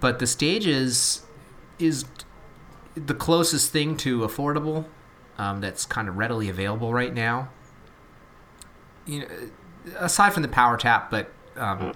But 0.00 0.18
the 0.18 0.26
stage 0.26 0.66
is 0.66 1.22
is 1.78 2.04
the 2.94 3.14
closest 3.14 3.72
thing 3.72 3.96
to 3.98 4.20
affordable 4.20 4.86
um, 5.38 5.60
that's 5.60 5.86
kind 5.86 6.08
of 6.08 6.16
readily 6.16 6.48
available 6.48 6.92
right 6.92 7.14
now. 7.14 7.48
You 9.06 9.20
know, 9.20 9.26
aside 9.98 10.32
from 10.32 10.42
the 10.42 10.48
PowerTap, 10.48 11.10
but 11.10 11.30
um, 11.56 11.94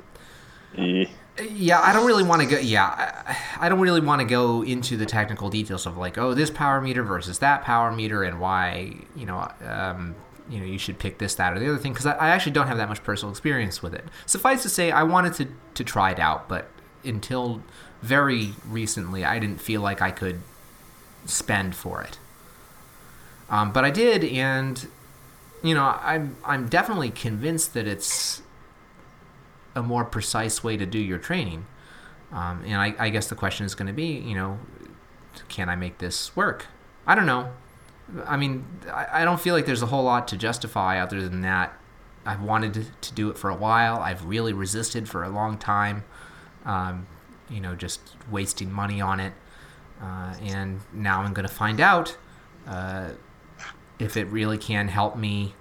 Eh, 0.77 1.07
yeah, 1.55 1.81
I 1.81 1.93
don't 1.93 2.07
really 2.07 2.23
want 2.23 2.43
to 2.43 2.49
go. 2.49 2.59
Yeah, 2.59 2.87
I, 2.87 3.67
I 3.67 3.69
don't 3.69 3.81
really 3.81 4.01
want 4.01 4.21
to 4.21 4.27
go 4.27 4.63
into 4.63 4.97
the 4.97 5.07
technical 5.07 5.51
details 5.51 5.87
of 5.87 5.97
like, 5.97 6.17
oh, 6.19 6.35
this 6.35 6.51
power 6.51 6.81
meter 6.81 7.03
versus 7.03 7.41
that 7.41 7.63
power 7.63 7.93
meter, 7.93 8.23
and 8.23 8.41
why 8.41 8.95
you 9.17 9.27
know, 9.27 9.49
um, 9.67 10.15
you 10.49 10.61
know, 10.61 10.67
you 10.67 10.79
should 10.79 10.99
pick 10.99 11.19
this, 11.19 11.35
that, 11.37 11.55
or 11.55 11.59
the 11.59 11.69
other 11.69 11.79
thing, 11.79 11.93
because 11.93 12.07
I, 12.07 12.13
I 12.13 12.29
actually 12.31 12.53
don't 12.53 12.67
have 12.67 12.77
that 12.77 12.89
much 12.89 13.03
personal 13.03 13.31
experience 13.31 13.83
with 13.83 13.95
it. 13.95 14.05
Suffice 14.27 14.63
to 14.63 14.69
say, 14.69 14.91
I 14.91 15.03
wanted 15.03 15.35
to 15.35 15.49
to 15.75 15.85
try 15.85 16.11
it 16.11 16.19
out, 16.19 16.49
but 16.49 16.69
until 17.05 17.63
very 18.03 18.53
recently, 18.69 19.25
I 19.25 19.39
didn't 19.39 19.61
feel 19.61 19.81
like 19.81 20.01
I 20.01 20.11
could 20.11 20.41
spend 21.25 21.75
for 21.75 22.03
it. 22.03 22.19
Um, 23.51 23.73
but 23.73 23.85
I 23.85 23.91
did, 23.91 24.25
and 24.25 24.87
you 25.63 25.75
know, 25.75 25.99
I'm 26.03 26.37
I'm 26.45 26.69
definitely 26.69 27.11
convinced 27.11 27.75
that 27.75 27.87
it's 27.87 28.43
a 29.75 29.83
more 29.83 30.05
precise 30.05 30.63
way 30.63 30.77
to 30.77 30.87
do 30.87 30.99
your 30.99 31.19
training. 31.19 31.67
Um, 32.33 32.63
and 32.67 32.77
I, 32.77 32.95
I 32.99 33.09
guess 33.11 33.29
the 33.29 33.35
question 33.35 33.65
is 33.67 33.75
going 33.75 33.87
to 33.87 33.93
be, 33.93 34.07
you 34.07 34.35
know, 34.35 34.59
can 35.49 35.69
I 35.69 35.77
make 35.77 35.99
this 35.99 36.35
work? 36.37 36.67
I 37.07 37.15
don't 37.15 37.27
know. 37.27 37.53
I 38.27 38.37
mean, 38.37 38.67
I, 38.93 39.23
I 39.23 39.25
don't 39.25 39.41
feel 39.41 39.55
like 39.55 39.67
there's 39.67 39.83
a 39.83 39.87
whole 39.87 40.05
lot 40.05 40.29
to 40.29 40.37
justify 40.37 41.01
other 41.01 41.23
than 41.23 41.43
that. 41.43 41.79
I've 42.27 42.43
wanted 42.43 42.87
to, 43.03 43.15
do 43.15 43.31
it 43.31 43.39
for 43.39 43.51
a 43.51 43.55
while. 43.55 43.99
I've 43.99 44.25
really 44.25 44.53
resisted 44.53 45.09
for 45.09 45.23
a 45.25 45.29
long 45.29 45.59
time, 45.59 46.05
um, 46.65 47.07
you 47.51 47.61
know, 47.61 47.75
just 47.75 48.01
wasting 48.31 48.73
money 48.73 49.01
on 49.01 49.21
it. 49.21 49.35
Uh, 50.05 50.35
and 50.43 50.81
now 50.93 51.23
I'm 51.23 51.33
going 51.33 51.49
to 51.49 51.55
find 51.55 51.81
out 51.81 52.17
uh, 52.67 53.11
if 53.99 54.17
it 54.17 54.25
really 54.25 54.59
can 54.59 54.89
help 54.89 55.17
me 55.17 55.55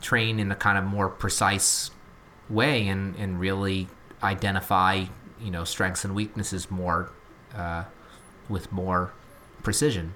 train 0.00 0.40
in 0.40 0.50
a 0.50 0.54
kind 0.54 0.78
of 0.78 0.84
more 0.84 1.08
precise 1.08 1.90
way 2.48 2.88
and, 2.88 3.14
and 3.16 3.38
really 3.38 3.88
identify 4.22 5.04
you 5.40 5.50
know 5.50 5.64
strengths 5.64 6.04
and 6.04 6.14
weaknesses 6.14 6.70
more 6.70 7.12
uh, 7.54 7.84
with 8.48 8.72
more 8.72 9.12
precision. 9.62 10.14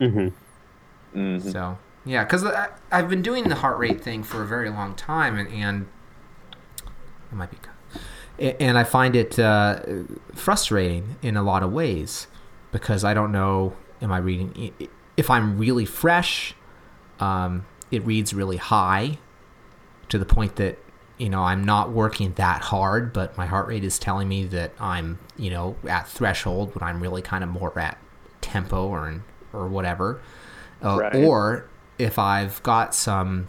Mm-hmm. 0.00 1.50
So 1.50 1.78
yeah, 2.06 2.24
because 2.24 2.44
I've 2.90 3.10
been 3.10 3.22
doing 3.22 3.48
the 3.48 3.56
heart 3.56 3.78
rate 3.78 4.00
thing 4.00 4.22
for 4.22 4.42
a 4.42 4.46
very 4.46 4.70
long 4.70 4.94
time, 4.94 5.38
and, 5.38 5.52
and 5.52 5.86
it 7.30 7.34
might 7.34 7.50
be, 7.50 7.58
and 8.58 8.78
I 8.78 8.84
find 8.84 9.14
it 9.14 9.38
uh, 9.38 9.80
frustrating 10.34 11.16
in 11.20 11.36
a 11.36 11.42
lot 11.42 11.62
of 11.62 11.70
ways 11.70 12.26
because 12.74 13.04
I 13.04 13.14
don't 13.14 13.30
know. 13.30 13.72
Am 14.02 14.10
I 14.10 14.18
reading? 14.18 14.74
If 15.16 15.30
I'm 15.30 15.56
really 15.58 15.84
fresh, 15.84 16.54
um, 17.20 17.64
it 17.92 18.04
reads 18.04 18.34
really 18.34 18.56
high 18.56 19.18
to 20.08 20.18
the 20.18 20.24
point 20.26 20.56
that 20.56 20.76
you 21.16 21.28
know 21.28 21.40
I'm 21.40 21.62
not 21.62 21.92
working 21.92 22.32
that 22.32 22.62
hard, 22.62 23.12
but 23.12 23.38
my 23.38 23.46
heart 23.46 23.68
rate 23.68 23.84
is 23.84 23.98
telling 24.00 24.28
me 24.28 24.44
that 24.46 24.72
I'm 24.80 25.20
you 25.38 25.50
know 25.50 25.76
at 25.88 26.08
threshold 26.08 26.74
when 26.74 26.82
I'm 26.82 27.00
really 27.00 27.22
kind 27.22 27.44
of 27.44 27.50
more 27.50 27.78
at 27.78 27.96
tempo 28.40 28.88
or 28.88 29.22
or 29.52 29.68
whatever. 29.68 30.20
Uh, 30.82 30.98
Right. 30.98 31.14
Or 31.14 31.68
if 31.96 32.18
I've 32.18 32.60
got 32.64 32.92
some 32.92 33.46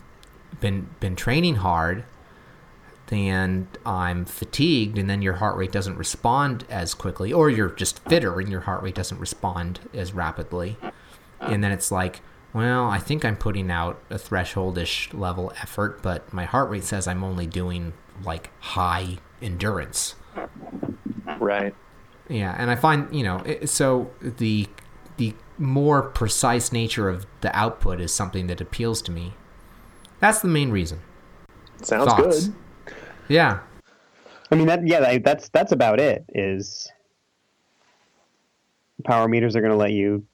been 0.61 0.87
been 0.99 1.15
training 1.15 1.55
hard, 1.55 2.05
then 3.07 3.67
I'm 3.85 4.25
fatigued, 4.25 4.97
and 4.97 5.09
then 5.09 5.21
your 5.21 5.33
heart 5.33 5.57
rate 5.57 5.71
doesn't 5.71 5.97
respond 5.97 6.65
as 6.69 6.93
quickly, 6.93 7.31
or 7.31 7.49
you're 7.49 7.69
just 7.69 7.99
fitter 7.99 8.39
and 8.39 8.49
your 8.49 8.61
heart 8.61 8.81
rate 8.81 8.95
doesn't 8.95 9.19
respond 9.19 9.79
as 9.93 10.13
rapidly, 10.13 10.77
and 11.39 11.63
then 11.63 11.71
it's 11.71 11.91
like, 11.91 12.21
well, 12.53 12.87
I 12.87 12.97
think 12.99 13.23
I'm 13.25 13.35
putting 13.35 13.69
out 13.69 14.01
a 14.09 14.15
thresholdish 14.15 15.13
level 15.13 15.51
effort, 15.61 16.01
but 16.01 16.31
my 16.33 16.45
heart 16.45 16.69
rate 16.69 16.83
says 16.83 17.07
I'm 17.07 17.23
only 17.23 17.45
doing 17.47 17.93
like 18.23 18.49
high 18.59 19.17
endurance. 19.41 20.15
right. 21.39 21.75
Yeah, 22.27 22.55
and 22.57 22.71
I 22.71 22.75
find 22.75 23.13
you 23.13 23.23
know 23.23 23.37
it, 23.45 23.69
so 23.69 24.09
the 24.19 24.67
the 25.17 25.35
more 25.57 26.01
precise 26.01 26.71
nature 26.71 27.07
of 27.07 27.25
the 27.41 27.55
output 27.55 28.01
is 28.01 28.13
something 28.13 28.47
that 28.47 28.59
appeals 28.61 29.01
to 29.03 29.11
me. 29.11 29.33
That's 30.19 30.39
the 30.39 30.47
main 30.47 30.71
reason. 30.71 31.01
Sounds 31.81 32.05
Thoughts? 32.11 32.47
good. 32.47 32.55
Yeah, 33.27 33.59
I 34.51 34.55
mean 34.55 34.67
that 34.67 34.87
yeah, 34.87 34.99
like, 34.99 35.23
that's 35.23 35.49
that's 35.49 35.71
about 35.71 35.99
it. 35.99 36.25
Is 36.29 36.91
power 39.03 39.27
meters 39.27 39.55
are 39.55 39.61
going 39.61 39.71
to 39.71 39.77
let 39.77 39.91
you 39.91 40.25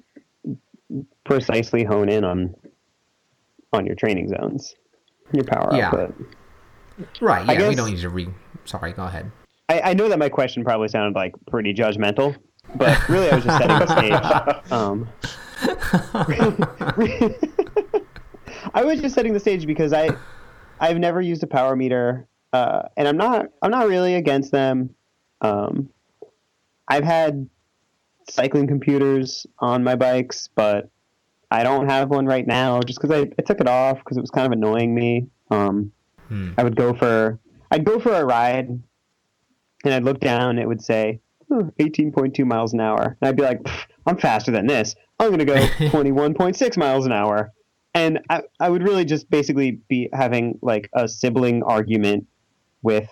precisely 1.24 1.83
hone 1.83 2.10
in 2.10 2.24
on 2.24 2.55
on 3.74 3.86
your 3.86 3.95
training 3.95 4.27
zones, 4.29 4.75
your 5.33 5.43
power 5.45 5.69
Yeah. 5.75 5.88
output. 5.88 6.15
right. 7.21 7.50
I 7.50 7.53
Yeah, 7.53 7.69
we 7.69 7.75
don't 7.75 7.89
need 7.89 8.00
to 8.01 8.10
read. 8.10 8.29
Sorry, 8.65 8.91
go 8.93 9.05
ahead. 9.05 9.31
I, 9.69 9.81
I 9.81 9.93
know 9.93 10.10
that 10.10 10.19
my 10.19 10.27
question 10.29 10.63
probably 10.65 10.89
sounded 10.89 11.15
like 11.15 11.33
pretty 11.48 11.74
judgmental, 11.74 12.36
but 12.75 13.07
really 13.10 13.29
I 13.29 13.36
was 13.36 13.43
just 13.45 13.57
setting 13.57 13.79
the 13.79 13.88
stage. 13.88 14.71
Um, 14.71 15.07
I 18.74 18.83
was 18.83 19.01
just 19.01 19.15
setting 19.15 19.33
the 19.33 19.39
stage 19.39 19.65
because 19.65 19.93
I 19.93 20.15
I've 20.79 20.98
never 20.98 21.21
used 21.21 21.43
a 21.43 21.48
power 21.48 21.75
meter, 21.75 22.27
uh, 22.53 22.84
and 22.98 23.08
I'm 23.08 23.17
not 23.17 23.48
I'm 23.62 23.72
not 23.72 23.88
really 23.88 24.15
against 24.15 24.51
them. 24.51 24.91
Um, 25.41 25.89
I've 26.88 27.03
had 27.03 27.50
cycling 28.29 28.67
computers 28.67 29.46
on 29.60 29.84
my 29.84 29.96
bikes, 29.96 30.50
but 30.55 30.89
I 31.50 31.63
don't 31.63 31.89
have 31.89 32.10
one 32.10 32.25
right 32.25 32.46
now 32.46 32.79
just 32.81 33.01
because 33.01 33.15
I, 33.15 33.29
I 33.38 33.41
took 33.46 33.60
it 33.60 33.67
off 33.67 33.98
because 34.00 34.17
it 34.17 34.22
was 34.22 34.31
kind 34.31 34.46
of 34.46 34.51
annoying 34.53 34.93
me. 34.96 35.27
Um, 35.50 35.91
Hmm. 36.29 36.51
I 36.58 36.63
would 36.63 36.77
go 36.77 36.93
for 36.93 37.39
I'd 37.72 37.84
go 37.84 38.00
for 38.00 38.13
a 38.13 38.24
ride, 38.24 38.70
and 38.70 39.93
I'd 39.93 40.03
look 40.05 40.22
down. 40.22 40.60
It 40.60 40.65
would 40.67 40.81
say 40.81 41.20
"Oh, 41.50 41.70
18.2 41.79 42.46
miles 42.46 42.72
an 42.72 42.79
hour, 42.79 43.17
and 43.20 43.27
I'd 43.27 43.36
be 43.36 43.43
like, 43.43 43.60
I'm 44.05 44.17
faster 44.17 44.50
than 44.51 44.65
this. 44.65 44.96
I'm 45.20 45.29
gonna 45.31 45.43
go 45.43 45.55
21.6 45.77 46.77
miles 46.77 47.05
an 47.05 47.12
hour, 47.12 47.51
and 47.93 48.20
I, 48.29 48.43
I 48.62 48.70
would 48.70 48.81
really 48.84 49.03
just 49.03 49.29
basically 49.29 49.79
be 49.89 50.08
having 50.13 50.58
like 50.62 50.89
a 50.93 51.10
sibling 51.10 51.63
argument 51.63 52.27
with 52.81 53.09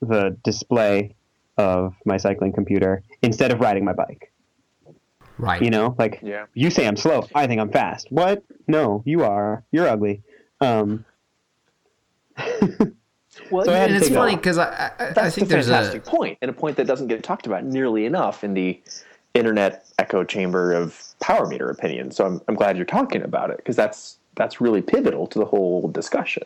the 0.00 0.36
display 0.44 1.14
of 1.58 1.94
my 2.04 2.16
cycling 2.16 2.52
computer 2.52 3.02
instead 3.22 3.52
of 3.52 3.60
riding 3.60 3.84
my 3.84 3.92
bike. 3.92 4.32
Right. 5.38 5.62
You 5.62 5.70
know, 5.70 5.94
like 5.98 6.20
Yeah. 6.22 6.46
you 6.54 6.70
say 6.70 6.86
I'm 6.86 6.96
slow, 6.96 7.26
I 7.34 7.46
think 7.46 7.60
I'm 7.60 7.70
fast. 7.70 8.08
What? 8.10 8.42
No, 8.66 9.02
you 9.06 9.24
are. 9.24 9.64
You're 9.72 9.88
ugly. 9.88 10.22
Um, 10.60 11.04
Well, 13.50 13.64
So 13.64 13.72
and 13.72 13.94
it's 13.94 14.08
funny 14.08 14.36
because 14.36 14.58
I, 14.58 14.64
I, 14.98 15.08
I 15.08 15.12
that's 15.12 15.34
think 15.34 15.48
the 15.48 15.54
there's 15.54 15.66
fantastic 15.68 16.06
a 16.06 16.10
point, 16.10 16.38
and 16.42 16.50
a 16.50 16.54
point 16.54 16.76
that 16.76 16.86
doesn't 16.86 17.06
get 17.08 17.22
talked 17.22 17.46
about 17.46 17.64
nearly 17.64 18.04
enough 18.04 18.44
in 18.44 18.54
the 18.54 18.80
internet 19.34 19.86
echo 19.98 20.24
chamber 20.24 20.72
of 20.72 21.00
power 21.20 21.46
meter 21.46 21.70
opinion. 21.70 22.10
So 22.10 22.26
I'm, 22.26 22.40
I'm 22.48 22.54
glad 22.54 22.76
you're 22.76 22.86
talking 22.86 23.22
about 23.22 23.50
it 23.50 23.56
because 23.58 23.76
that's 23.76 24.18
that's 24.36 24.60
really 24.60 24.82
pivotal 24.82 25.26
to 25.28 25.38
the 25.38 25.44
whole 25.44 25.88
discussion. 25.88 26.44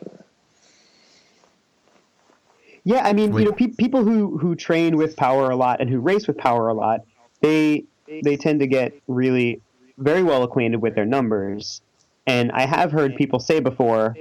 Yeah, 2.85 3.01
I 3.03 3.13
mean, 3.13 3.33
Wait. 3.33 3.41
you 3.41 3.49
know, 3.49 3.55
pe- 3.55 3.75
people 3.77 4.03
who 4.03 4.37
who 4.37 4.55
train 4.55 4.95
with 4.95 5.17
power 5.17 5.49
a 5.49 5.55
lot 5.55 5.81
and 5.81 5.89
who 5.89 5.99
race 5.99 6.27
with 6.27 6.37
power 6.37 6.69
a 6.69 6.73
lot, 6.73 7.01
they 7.41 7.83
they 8.07 8.37
tend 8.37 8.59
to 8.61 8.67
get 8.67 8.93
really 9.07 9.59
very 9.97 10.23
well 10.23 10.43
acquainted 10.43 10.81
with 10.81 10.93
their 10.95 11.05
numbers. 11.05 11.81
And 12.27 12.51
I 12.51 12.65
have 12.65 12.91
heard 12.91 13.15
people 13.15 13.39
say 13.39 13.59
before, 13.59 14.15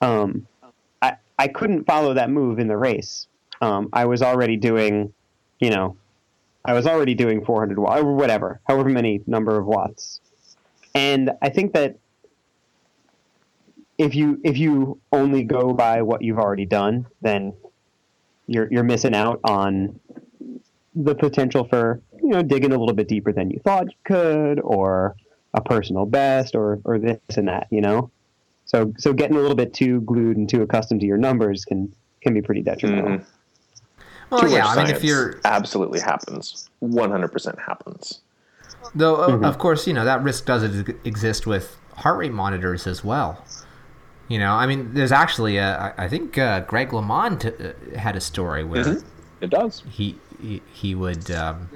um, 0.00 0.46
I 1.00 1.14
I 1.38 1.46
couldn't 1.46 1.84
follow 1.84 2.12
that 2.14 2.28
move 2.28 2.58
in 2.58 2.66
the 2.66 2.76
race. 2.76 3.28
Um, 3.60 3.88
I 3.92 4.04
was 4.06 4.20
already 4.20 4.56
doing, 4.56 5.12
you 5.60 5.70
know, 5.70 5.96
I 6.64 6.72
was 6.72 6.86
already 6.86 7.14
doing 7.14 7.44
400 7.44 7.78
watts 7.78 8.02
or 8.02 8.14
whatever, 8.14 8.60
however 8.66 8.88
many 8.88 9.22
number 9.26 9.56
of 9.58 9.66
watts. 9.66 10.20
And 10.94 11.30
I 11.40 11.50
think 11.50 11.72
that 11.74 11.96
if 13.96 14.16
you 14.16 14.40
if 14.42 14.58
you 14.58 15.00
only 15.12 15.44
go 15.44 15.72
by 15.72 16.02
what 16.02 16.22
you've 16.22 16.38
already 16.38 16.66
done, 16.66 17.06
then 17.20 17.52
you're 18.48 18.66
you're 18.72 18.82
missing 18.82 19.14
out 19.14 19.38
on 19.44 20.00
the 20.96 21.14
potential 21.14 21.64
for 21.64 22.00
you 22.20 22.30
know 22.30 22.42
digging 22.42 22.72
a 22.72 22.78
little 22.78 22.94
bit 22.94 23.06
deeper 23.06 23.32
than 23.32 23.50
you 23.50 23.60
thought 23.62 23.84
you 23.86 23.96
could, 24.04 24.58
or 24.60 25.14
a 25.54 25.60
personal 25.60 26.04
best, 26.06 26.56
or 26.56 26.80
or 26.84 26.98
this 26.98 27.18
and 27.36 27.46
that. 27.46 27.68
You 27.70 27.80
know, 27.82 28.10
so 28.64 28.92
so 28.98 29.12
getting 29.12 29.36
a 29.36 29.40
little 29.40 29.54
bit 29.56 29.72
too 29.74 30.00
glued 30.00 30.36
and 30.36 30.48
too 30.48 30.62
accustomed 30.62 31.00
to 31.02 31.06
your 31.06 31.18
numbers 31.18 31.64
can 31.64 31.94
can 32.22 32.34
be 32.34 32.42
pretty 32.42 32.62
detrimental. 32.62 33.18
Mhm. 33.18 33.24
Well, 34.30 34.40
Too 34.42 34.48
yeah. 34.50 34.64
much 34.64 34.76
I 34.78 34.84
mean, 34.84 34.94
if 34.94 35.04
you're 35.04 35.40
absolutely 35.44 36.00
happens, 36.00 36.68
one 36.80 37.10
hundred 37.10 37.28
percent 37.28 37.58
happens. 37.60 38.20
though, 38.94 39.16
o- 39.16 39.28
Mhm. 39.38 39.44
of 39.46 39.58
course, 39.58 39.86
you 39.86 39.92
know 39.94 40.04
that 40.04 40.22
risk 40.22 40.44
does 40.46 40.64
ex- 40.64 40.98
exist 41.04 41.46
with 41.46 41.76
heart 41.96 42.18
rate 42.18 42.32
monitors 42.32 42.86
as 42.86 43.04
well. 43.04 43.44
You 44.28 44.38
know, 44.38 44.52
I 44.52 44.66
mean, 44.66 44.92
there's 44.92 45.12
actually 45.12 45.56
a, 45.56 45.94
I 45.96 46.06
think 46.08 46.36
uh, 46.36 46.60
Greg 46.60 46.90
LeMond 46.90 47.46
uh, 47.94 47.98
had 47.98 48.14
a 48.14 48.20
story 48.20 48.62
where 48.64 48.84
Mhm. 48.84 49.04
It 49.40 49.50
does. 49.50 49.82
he, 49.90 50.16
he 50.40 50.60
he 50.72 50.94
would 50.94 51.30
um, 51.30 51.68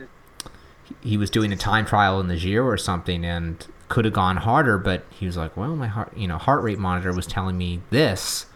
he- 0.84 1.10
he 1.10 1.16
was 1.16 1.30
doing 1.30 1.52
a 1.52 1.56
time 1.56 1.86
trial 1.86 2.20
in 2.20 2.28
the 2.28 2.36
Giro 2.36 2.66
or 2.66 2.76
something 2.76 3.24
and 3.24 3.66
could 3.88 4.04
have 4.04 4.12
gone 4.14 4.36
harder, 4.38 4.76
but 4.78 5.04
he 5.10 5.24
was 5.26 5.36
like, 5.36 5.56
well, 5.56 5.74
my 5.76 5.86
heart 5.86 6.12
you 6.16 6.28
know 6.28 6.36
heart 6.38 6.62
rate 6.62 6.78
monitor 6.78 7.12
was 7.12 7.26
telling 7.26 7.56
me 7.56 7.80
this, 7.90 8.46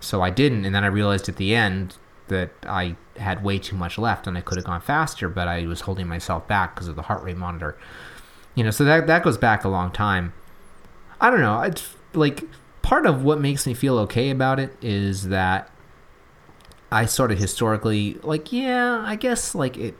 so 0.00 0.22
I 0.22 0.30
didn't, 0.30 0.64
and 0.64 0.74
then 0.74 0.84
I 0.84 0.88
realized 0.88 1.28
at 1.28 1.36
the 1.36 1.54
end 1.54 1.96
that 2.28 2.50
I 2.66 2.96
had 3.16 3.42
way 3.42 3.58
too 3.58 3.76
much 3.76 3.98
left 3.98 4.26
and 4.26 4.36
I 4.36 4.40
could 4.42 4.56
have 4.58 4.64
gone 4.66 4.80
faster, 4.80 5.28
but 5.28 5.48
I 5.48 5.66
was 5.66 5.82
holding 5.82 6.06
myself 6.06 6.46
back 6.46 6.74
because 6.74 6.86
of 6.88 6.96
the 6.96 7.02
heart 7.02 7.22
rate 7.22 7.36
monitor. 7.36 7.76
You 8.54 8.64
know, 8.64 8.70
so 8.70 8.84
that 8.84 9.06
that 9.06 9.22
goes 9.22 9.38
back 9.38 9.64
a 9.64 9.68
long 9.68 9.90
time. 9.90 10.32
I 11.20 11.30
don't 11.30 11.40
know. 11.40 11.60
It's 11.62 11.94
like 12.14 12.44
part 12.86 13.04
of 13.04 13.24
what 13.24 13.40
makes 13.40 13.66
me 13.66 13.74
feel 13.74 13.98
okay 13.98 14.30
about 14.30 14.60
it 14.60 14.72
is 14.80 15.24
that 15.26 15.68
I 16.92 17.06
sort 17.06 17.32
of 17.32 17.38
historically 17.38 18.14
like 18.22 18.52
yeah, 18.52 19.02
I 19.04 19.16
guess 19.16 19.56
like 19.56 19.76
it 19.76 19.96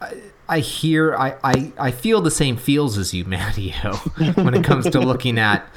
I, 0.00 0.14
I 0.48 0.58
hear 0.60 1.14
I, 1.14 1.36
I 1.44 1.72
I 1.76 1.90
feel 1.90 2.22
the 2.22 2.30
same 2.30 2.56
feels 2.56 2.96
as 2.96 3.12
you, 3.12 3.24
Mattio, 3.26 3.96
when 4.42 4.54
it 4.54 4.64
comes 4.64 4.88
to 4.88 5.00
looking 5.00 5.38
at 5.38 5.68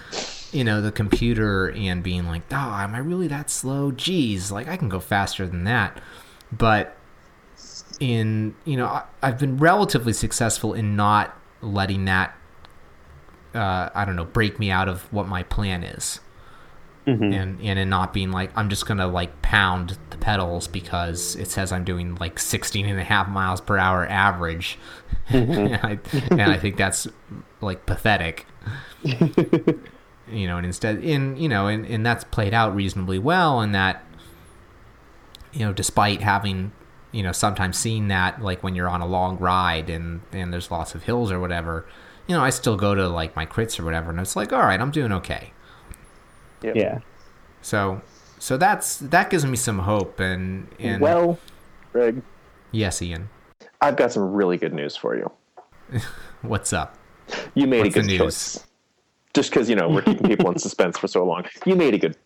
you 0.53 0.63
know 0.63 0.79
the 0.79 0.93
computer 0.93 1.69
and 1.71 2.01
being 2.01 2.25
like, 2.25 2.43
"Oh, 2.51 2.55
am 2.55 2.95
I 2.95 2.99
really 2.99 3.27
that 3.27 3.49
slow? 3.49 3.91
Geez, 3.91 4.53
like 4.53 4.69
I 4.69 4.77
can 4.77 4.87
go 4.87 5.01
faster 5.01 5.45
than 5.45 5.65
that." 5.65 6.01
But 6.53 6.95
in 7.99 8.55
you 8.63 8.77
know, 8.77 8.85
I, 8.85 9.03
I've 9.21 9.39
been 9.39 9.57
relatively 9.57 10.13
successful 10.13 10.73
in 10.73 10.95
not 10.95 11.37
letting 11.61 12.05
that 12.05 12.33
uh, 13.55 13.89
I 13.95 14.05
don't 14.05 14.15
know 14.15 14.25
break 14.25 14.59
me 14.59 14.69
out 14.69 14.87
of 14.89 15.11
what 15.11 15.27
my 15.27 15.43
plan 15.43 15.83
is. 15.83 16.19
Mhm. 17.07 17.35
and 17.35 17.61
and 17.61 17.77
in 17.77 17.87
not 17.87 18.13
being 18.13 18.31
like 18.31 18.49
i'm 18.55 18.67
just 18.67 18.87
gonna 18.87 19.05
like 19.05 19.43
pound 19.43 19.95
the 20.09 20.17
pedals 20.17 20.67
because 20.67 21.35
it 21.35 21.47
says 21.51 21.71
i'm 21.71 21.83
doing 21.83 22.15
like 22.15 22.39
16 22.39 22.83
and 22.87 22.99
a 22.99 23.03
half 23.03 23.27
miles 23.29 23.61
per 23.61 23.77
hour 23.77 24.07
average. 24.09 24.79
And, 25.29 25.75
I, 25.83 25.99
and 26.31 26.41
i 26.41 26.57
think 26.57 26.77
that's 26.77 27.07
like 27.61 27.85
pathetic. 27.85 28.47
You 30.27 30.47
know 30.47 30.57
and 30.57 30.65
instead 30.65 31.03
in 31.03 31.37
you 31.37 31.47
know 31.47 31.67
and, 31.67 31.85
and 31.85 32.03
that's 32.03 32.23
played 32.23 32.55
out 32.55 32.73
reasonably 32.75 33.19
well 33.19 33.59
and 33.61 33.75
that 33.75 34.03
you 35.53 35.59
know 35.59 35.71
despite 35.71 36.21
having 36.21 36.71
you 37.11 37.21
know 37.21 37.31
sometimes 37.31 37.77
seeing 37.77 38.07
that 38.07 38.41
like 38.41 38.63
when 38.63 38.73
you're 38.73 38.89
on 38.89 39.01
a 39.01 39.05
long 39.05 39.37
ride 39.37 39.87
and 39.87 40.21
and 40.31 40.51
there's 40.51 40.71
lots 40.71 40.95
of 40.95 41.03
hills 41.03 41.31
or 41.31 41.39
whatever 41.39 41.85
you 42.27 42.35
know 42.35 42.41
i 42.43 42.49
still 42.49 42.75
go 42.75 42.95
to 42.95 43.07
like 43.07 43.35
my 43.35 43.45
crits 43.45 43.79
or 43.79 43.85
whatever 43.85 44.09
and 44.09 44.19
it's 44.19 44.35
like 44.35 44.51
all 44.53 44.61
right 44.61 44.79
i'm 44.81 44.91
doing 44.91 45.11
okay 45.11 45.51
Yeah. 46.61 46.99
so 47.61 48.01
so 48.39 48.57
that's 48.57 48.97
that 48.97 49.29
gives 49.29 49.45
me 49.45 49.55
some 49.55 49.79
hope 49.79 50.19
and 50.19 50.67
and 50.79 51.01
Well, 51.01 51.39
Greg, 51.93 52.21
yes 52.71 53.01
Ian 53.01 53.29
I've 53.81 53.95
got 53.97 54.11
some 54.11 54.33
really 54.33 54.57
good 54.57 54.73
news 54.73 54.95
for 54.97 55.15
you. 55.15 55.31
what's 56.41 56.73
up 56.73 56.97
You 57.53 57.67
made 57.67 57.83
What's 57.85 57.95
a 57.95 58.01
the 58.01 58.01
good 58.01 58.07
news? 58.07 58.19
choice. 58.19 58.67
Just 59.33 59.49
because 59.51 59.69
you 59.69 59.75
know 59.75 59.89
we're 59.89 60.01
keeping 60.01 60.27
people 60.27 60.49
in 60.51 60.57
suspense 60.67 60.97
for 60.97 61.07
so 61.07 61.23
long, 61.25 61.45
you 61.65 61.75
made 61.75 61.93
a 61.93 61.97
good 61.97 62.17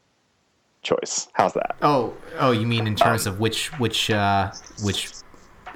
choice. 0.84 1.28
How's 1.34 1.54
that? 1.54 1.76
oh 1.82 2.14
oh 2.40 2.52
you 2.52 2.66
mean 2.66 2.88
in 2.88 2.96
terms 2.96 3.26
of 3.28 3.40
which 3.40 3.68
which 3.80 4.10
uh 4.10 4.52
which 4.84 5.12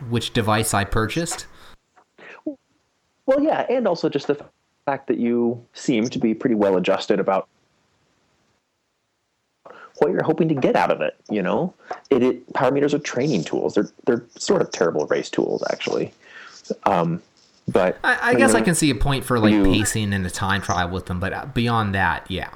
which 0.09 0.31
device 0.33 0.73
I 0.73 0.83
purchased 0.85 1.45
Well, 3.25 3.41
yeah, 3.41 3.65
and 3.69 3.87
also 3.87 4.09
just 4.09 4.27
the 4.27 4.43
fact 4.85 5.07
that 5.07 5.17
you 5.17 5.65
seem 5.73 6.09
to 6.09 6.19
be 6.19 6.33
pretty 6.33 6.55
well 6.55 6.75
adjusted 6.75 7.19
about 7.19 7.47
what 9.99 10.11
you're 10.11 10.23
hoping 10.23 10.49
to 10.49 10.55
get 10.55 10.75
out 10.75 10.91
of 10.91 11.01
it. 11.01 11.15
You 11.29 11.41
know, 11.41 11.73
it, 12.09 12.23
it 12.23 12.53
power 12.53 12.71
meters 12.71 12.93
are 12.93 12.99
training 12.99 13.43
tools. 13.43 13.75
They're 13.75 13.89
they're 14.05 14.25
sort 14.37 14.61
of 14.61 14.71
terrible 14.71 15.05
race 15.07 15.29
tools, 15.29 15.63
actually. 15.71 16.11
Um, 16.85 17.21
but 17.67 17.97
I, 18.03 18.31
I 18.31 18.33
guess 18.35 18.53
know, 18.53 18.59
I 18.59 18.61
can 18.61 18.75
see 18.75 18.89
a 18.89 18.95
point 18.95 19.23
for 19.23 19.39
like 19.39 19.53
you- 19.53 19.63
pacing 19.63 20.13
and 20.13 20.25
a 20.25 20.29
time 20.29 20.61
trial 20.61 20.89
with 20.89 21.05
them 21.05 21.19
but 21.19 21.53
beyond 21.53 21.95
that 21.95 22.29
yeah 22.29 22.49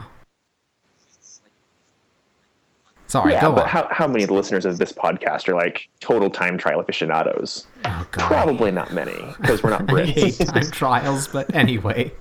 sorry 3.08 3.34
Yeah, 3.34 3.42
go 3.42 3.52
but 3.54 3.64
on 3.64 3.70
how 3.70 3.88
how 3.92 4.08
many 4.08 4.24
of 4.24 4.28
the 4.30 4.34
listeners 4.36 4.66
of 4.66 4.78
this 4.78 4.92
podcast 4.92 5.48
are 5.50 5.56
like 5.56 5.88
total 6.00 6.30
time 6.30 6.58
trial 6.58 6.80
aficionados? 6.80 7.66
oh 7.86 8.08
god 8.12 8.28
Probably 8.28 8.72
not 8.72 8.94
many 8.94 9.34
because 9.42 9.64
we're 9.64 9.70
not 9.72 9.82
Brits. 9.88 10.46
time 10.52 10.72
trials 10.72 11.28
but 11.28 11.54
anyway 11.56 12.12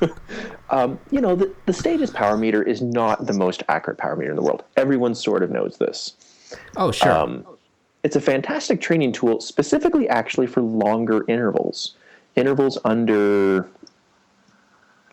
um, 0.70 0.98
you 1.10 1.20
know, 1.20 1.34
the, 1.34 1.52
the 1.66 1.72
Stages 1.72 2.10
power 2.10 2.36
meter 2.36 2.62
is 2.62 2.80
not 2.80 3.26
the 3.26 3.32
most 3.32 3.62
accurate 3.68 3.98
power 3.98 4.14
meter 4.14 4.30
in 4.30 4.36
the 4.36 4.42
world. 4.42 4.62
Everyone 4.76 5.16
sort 5.16 5.42
of 5.42 5.50
knows 5.50 5.78
this. 5.78 6.14
oh 6.76 6.92
sure 6.92 7.10
Um, 7.10 7.44
it's 8.04 8.14
a 8.14 8.20
fantastic 8.20 8.80
training 8.80 9.10
tool, 9.12 9.40
specifically 9.40 10.08
actually 10.08 10.46
for 10.46 10.60
longer 10.60 11.24
intervals, 11.28 11.96
intervals 12.36 12.78
under 12.84 13.68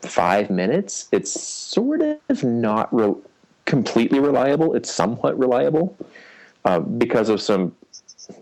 five 0.03 0.49
minutes. 0.49 1.07
It's 1.11 1.31
sort 1.39 2.01
of 2.29 2.43
not 2.43 2.93
re- 2.93 3.15
completely 3.69 4.19
reliable. 4.19 4.75
It's 4.75 4.91
somewhat 4.91 5.37
reliable 5.39 5.95
uh, 6.65 6.79
because 6.79 7.29
of 7.29 7.41
some 7.41 7.73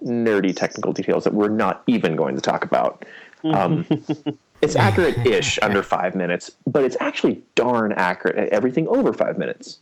nerdy 0.03 0.55
technical 0.55 0.93
details 0.93 1.23
that 1.25 1.33
we're 1.33 1.49
not 1.49 1.83
even 1.85 2.15
going 2.15 2.35
to 2.35 2.41
talk 2.41 2.63
about. 2.63 3.05
Um, 3.43 3.85
it's 4.61 4.75
accurate-ish 4.75 5.59
under 5.61 5.83
five 5.83 6.15
minutes, 6.15 6.49
but 6.65 6.83
it's 6.83 6.97
actually 6.99 7.43
darn 7.55 7.91
accurate 7.91 8.37
at 8.37 8.49
everything 8.49 8.87
over 8.87 9.13
five 9.13 9.37
minutes. 9.37 9.79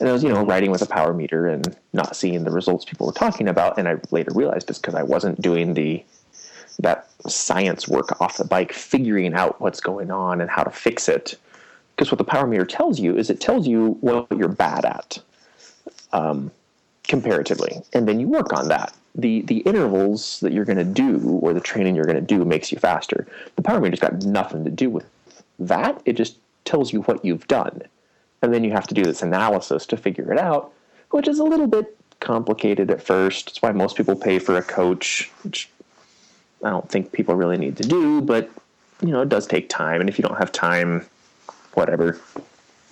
And 0.00 0.08
I 0.08 0.12
was, 0.12 0.24
you 0.24 0.28
know, 0.28 0.44
riding 0.44 0.70
with 0.70 0.82
a 0.82 0.86
power 0.86 1.14
meter 1.14 1.46
and 1.46 1.76
not 1.92 2.16
seeing 2.16 2.44
the 2.44 2.50
results 2.50 2.84
people 2.84 3.06
were 3.06 3.12
talking 3.12 3.48
about. 3.48 3.78
And 3.78 3.88
I 3.88 3.96
later 4.10 4.32
realized 4.34 4.68
it's 4.68 4.78
because 4.78 4.94
I 4.94 5.02
wasn't 5.02 5.40
doing 5.40 5.74
the 5.74 6.04
that 6.80 7.08
science 7.28 7.86
work 7.86 8.20
off 8.20 8.36
the 8.36 8.44
bike, 8.44 8.72
figuring 8.72 9.32
out 9.34 9.60
what's 9.60 9.80
going 9.80 10.10
on 10.10 10.40
and 10.40 10.50
how 10.50 10.64
to 10.64 10.70
fix 10.70 11.08
it. 11.08 11.38
Because 11.94 12.10
what 12.10 12.18
the 12.18 12.24
power 12.24 12.48
meter 12.48 12.64
tells 12.64 12.98
you 12.98 13.16
is 13.16 13.30
it 13.30 13.40
tells 13.40 13.68
you 13.68 13.96
what 14.00 14.26
you're 14.36 14.48
bad 14.48 14.84
at, 14.84 15.22
um, 16.12 16.50
comparatively, 17.04 17.80
and 17.92 18.08
then 18.08 18.18
you 18.18 18.26
work 18.26 18.52
on 18.52 18.66
that 18.68 18.92
the 19.14 19.42
the 19.42 19.58
intervals 19.58 20.40
that 20.40 20.52
you're 20.52 20.64
going 20.64 20.78
to 20.78 20.84
do 20.84 21.38
or 21.42 21.54
the 21.54 21.60
training 21.60 21.94
you're 21.94 22.04
going 22.04 22.16
to 22.16 22.20
do 22.20 22.44
makes 22.44 22.72
you 22.72 22.78
faster. 22.78 23.26
The 23.56 23.62
power 23.62 23.80
meter's 23.80 24.00
got 24.00 24.22
nothing 24.24 24.64
to 24.64 24.70
do 24.70 24.90
with 24.90 25.06
that. 25.58 26.02
It 26.04 26.14
just 26.14 26.36
tells 26.64 26.92
you 26.92 27.02
what 27.02 27.24
you've 27.24 27.46
done, 27.46 27.82
and 28.44 28.54
then 28.54 28.64
you 28.64 28.70
have 28.72 28.86
to 28.86 28.94
do 28.94 29.02
this 29.02 29.22
analysis 29.22 29.86
to 29.86 29.96
figure 29.96 30.32
it 30.32 30.38
out, 30.38 30.72
which 31.10 31.26
is 31.28 31.38
a 31.38 31.44
little 31.44 31.66
bit 31.66 31.96
complicated 32.20 32.90
at 32.90 33.02
first. 33.02 33.50
It's 33.50 33.62
why 33.62 33.72
most 33.72 33.96
people 33.96 34.16
pay 34.16 34.38
for 34.38 34.56
a 34.56 34.62
coach, 34.62 35.30
which 35.42 35.68
I 36.62 36.70
don't 36.70 36.88
think 36.88 37.12
people 37.12 37.34
really 37.34 37.58
need 37.58 37.76
to 37.78 37.82
do, 37.82 38.20
but 38.20 38.50
you 39.00 39.08
know 39.08 39.22
it 39.22 39.28
does 39.28 39.46
take 39.46 39.68
time, 39.68 40.00
and 40.00 40.08
if 40.08 40.18
you 40.18 40.22
don't 40.22 40.38
have 40.38 40.52
time, 40.52 41.06
whatever, 41.74 42.20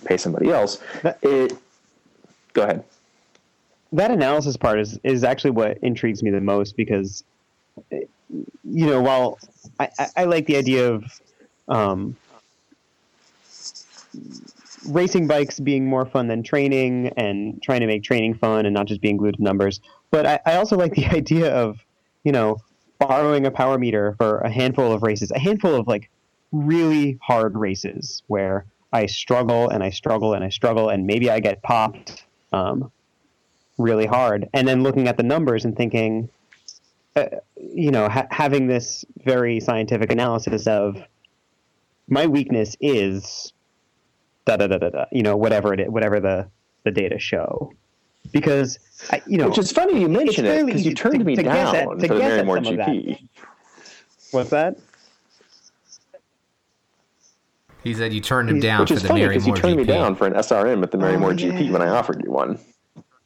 pay 0.05 0.17
somebody 0.17 0.49
else. 0.49 0.79
It. 1.21 1.57
Go 2.53 2.63
ahead 2.63 2.83
that 3.93 4.09
analysis 4.11 4.57
part 4.57 4.79
is 4.79 4.99
is 5.03 5.23
actually 5.23 5.51
what 5.51 5.77
intrigues 5.77 6.21
me 6.23 6.31
the 6.31 6.41
most 6.41 6.75
because 6.75 7.23
you 7.89 8.85
know 8.87 9.01
while 9.01 9.39
I, 9.79 9.89
I 10.17 10.23
like 10.25 10.47
the 10.47 10.57
idea 10.57 10.91
of 10.91 11.21
um, 11.67 12.15
racing 14.87 15.27
bikes 15.27 15.59
being 15.59 15.85
more 15.85 16.05
fun 16.05 16.27
than 16.27 16.43
training 16.43 17.13
and 17.17 17.61
trying 17.61 17.81
to 17.81 17.87
make 17.87 18.03
training 18.03 18.35
fun 18.35 18.65
and 18.65 18.73
not 18.73 18.87
just 18.87 19.01
being 19.01 19.17
glued 19.17 19.35
to 19.35 19.43
numbers. 19.43 19.81
But 20.11 20.25
I, 20.25 20.39
I 20.45 20.55
also 20.55 20.77
like 20.77 20.93
the 20.93 21.05
idea 21.15 21.53
of 21.53 21.79
you 22.23 22.31
know 22.31 22.57
borrowing 22.99 23.45
a 23.45 23.51
power 23.51 23.77
meter 23.77 24.15
for 24.17 24.39
a 24.39 24.49
handful 24.49 24.93
of 24.93 25.03
races 25.03 25.31
a 25.31 25.39
handful 25.39 25.75
of 25.75 25.87
like 25.87 26.09
really 26.51 27.17
hard 27.21 27.57
races 27.57 28.23
where 28.27 28.65
I 28.93 29.07
struggle 29.07 29.69
and 29.69 29.83
I 29.83 29.89
struggle 29.89 30.35
and 30.35 30.43
I 30.43 30.49
struggle 30.49 30.89
and 30.89 31.07
maybe 31.07 31.29
I 31.29 31.39
get 31.39 31.63
popped 31.63 32.23
um, 32.53 32.91
really 33.77 34.05
hard, 34.05 34.47
and 34.53 34.67
then 34.67 34.83
looking 34.83 35.07
at 35.07 35.17
the 35.17 35.23
numbers 35.23 35.65
and 35.65 35.75
thinking, 35.75 36.29
uh, 37.15 37.25
you 37.57 37.91
know, 37.91 38.07
ha- 38.07 38.27
having 38.29 38.67
this 38.67 39.03
very 39.23 39.59
scientific 39.59 40.11
analysis 40.11 40.67
of 40.67 41.01
my 42.07 42.27
weakness 42.27 42.77
is 42.79 43.53
da 44.45 44.57
da 44.57 44.67
da 44.67 44.77
da 44.77 44.89
da, 44.89 45.05
you 45.11 45.23
know, 45.23 45.37
whatever 45.37 45.73
it 45.73 45.79
is, 45.79 45.89
whatever 45.89 46.19
the 46.19 46.47
the 46.83 46.91
data 46.91 47.19
show. 47.19 47.73
Because 48.31 48.79
I, 49.11 49.21
you 49.27 49.37
know, 49.37 49.49
which 49.49 49.57
is 49.57 49.71
funny 49.71 49.99
you 49.99 50.07
mention 50.07 50.45
it 50.45 50.65
because 50.65 50.85
you 50.85 50.93
turned 50.93 51.19
to, 51.19 51.25
me 51.25 51.35
to 51.35 51.43
down 51.43 51.75
at, 51.75 51.85
for 51.85 51.95
the 51.97 52.07
Marymoor 52.07 52.63
GP. 52.63 53.27
What's 54.31 54.49
that? 54.49 54.77
He 57.83 57.93
said 57.93 58.13
you 58.13 58.21
turned 58.21 58.49
him 58.49 58.61
down 58.61 58.81
Which 58.81 58.89
for 58.89 58.95
is 58.95 59.01
the 59.01 59.09
funny 59.09 59.27
because 59.27 59.45
you 59.45 59.53
turned 59.53 59.75
GP. 59.75 59.77
me 59.79 59.83
down 59.83 60.15
for 60.15 60.25
an 60.25 60.33
SRM 60.33 60.83
at 60.83 60.91
the 60.91 60.97
Marymoor 60.97 61.33
oh, 61.33 61.35
GP 61.35 61.69
when 61.69 61.81
I 61.81 61.89
offered 61.89 62.23
you 62.23 62.31
one. 62.31 62.57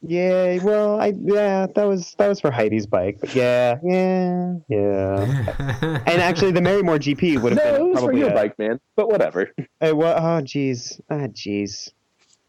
Yeah, 0.00 0.62
well, 0.62 1.00
I 1.00 1.12
yeah, 1.20 1.66
that 1.74 1.84
was 1.84 2.14
that 2.18 2.28
was 2.28 2.40
for 2.40 2.52
Heidi's 2.52 2.86
bike, 2.86 3.18
but 3.20 3.34
yeah, 3.34 3.78
yeah, 3.82 4.54
yeah. 4.68 6.00
and 6.06 6.22
actually, 6.22 6.52
the 6.52 6.60
Marymoor 6.60 7.00
GP 7.00 7.42
would 7.42 7.52
have 7.52 7.64
No, 7.64 7.72
been 7.72 7.80
it 7.80 7.84
was 7.84 7.98
for 7.98 8.04
probably 8.04 8.20
your 8.20 8.30
a, 8.30 8.34
bike, 8.34 8.58
man. 8.60 8.78
But 8.94 9.08
whatever. 9.10 9.50
Uh, 9.80 9.96
well, 9.96 10.16
oh, 10.16 10.42
jeez, 10.42 11.00
ah, 11.10 11.26
jeez. 11.26 11.90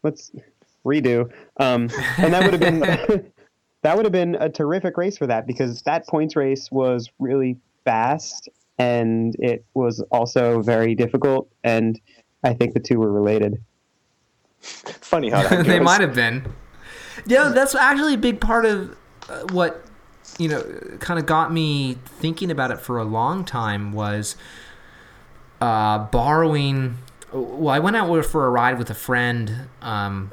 Let's 0.04 0.30
redo. 0.84 1.30
Um, 1.58 1.90
and 2.18 2.32
that 2.32 2.44
would 2.44 2.52
have 2.52 2.60
been 2.60 2.80
that 3.82 3.96
would 3.96 4.04
have 4.04 4.12
been 4.12 4.36
a 4.36 4.48
terrific 4.48 4.96
race 4.96 5.18
for 5.18 5.26
that 5.26 5.46
because 5.46 5.82
that 5.82 6.06
points 6.06 6.36
race 6.36 6.70
was 6.70 7.10
really 7.18 7.56
fast 7.84 8.48
and 8.78 9.34
it 9.40 9.64
was 9.74 10.00
also 10.10 10.62
very 10.62 10.94
difficult, 10.94 11.50
and 11.64 12.00
I 12.42 12.54
think 12.54 12.72
the 12.72 12.80
two 12.80 12.98
were 12.98 13.12
related. 13.12 13.62
Funny 14.60 15.28
how 15.30 15.46
that 15.48 15.66
they 15.66 15.80
might 15.80 16.00
have 16.00 16.14
been. 16.14 16.44
Yeah, 17.26 17.48
that's 17.50 17.74
actually 17.74 18.14
a 18.14 18.18
big 18.18 18.40
part 18.40 18.64
of 18.64 18.96
uh, 19.28 19.40
what 19.52 19.84
you 20.38 20.48
know 20.48 20.62
kind 21.00 21.18
of 21.18 21.26
got 21.26 21.52
me 21.52 21.94
thinking 22.04 22.50
about 22.50 22.70
it 22.70 22.78
for 22.80 22.98
a 22.98 23.04
long 23.04 23.44
time 23.44 23.92
was 23.92 24.36
uh, 25.60 25.98
borrowing. 25.98 26.96
Well, 27.32 27.68
I 27.74 27.78
went 27.78 27.96
out 27.96 28.24
for 28.26 28.46
a 28.46 28.50
ride 28.50 28.78
with 28.78 28.90
a 28.90 28.94
friend, 28.94 29.68
um, 29.82 30.32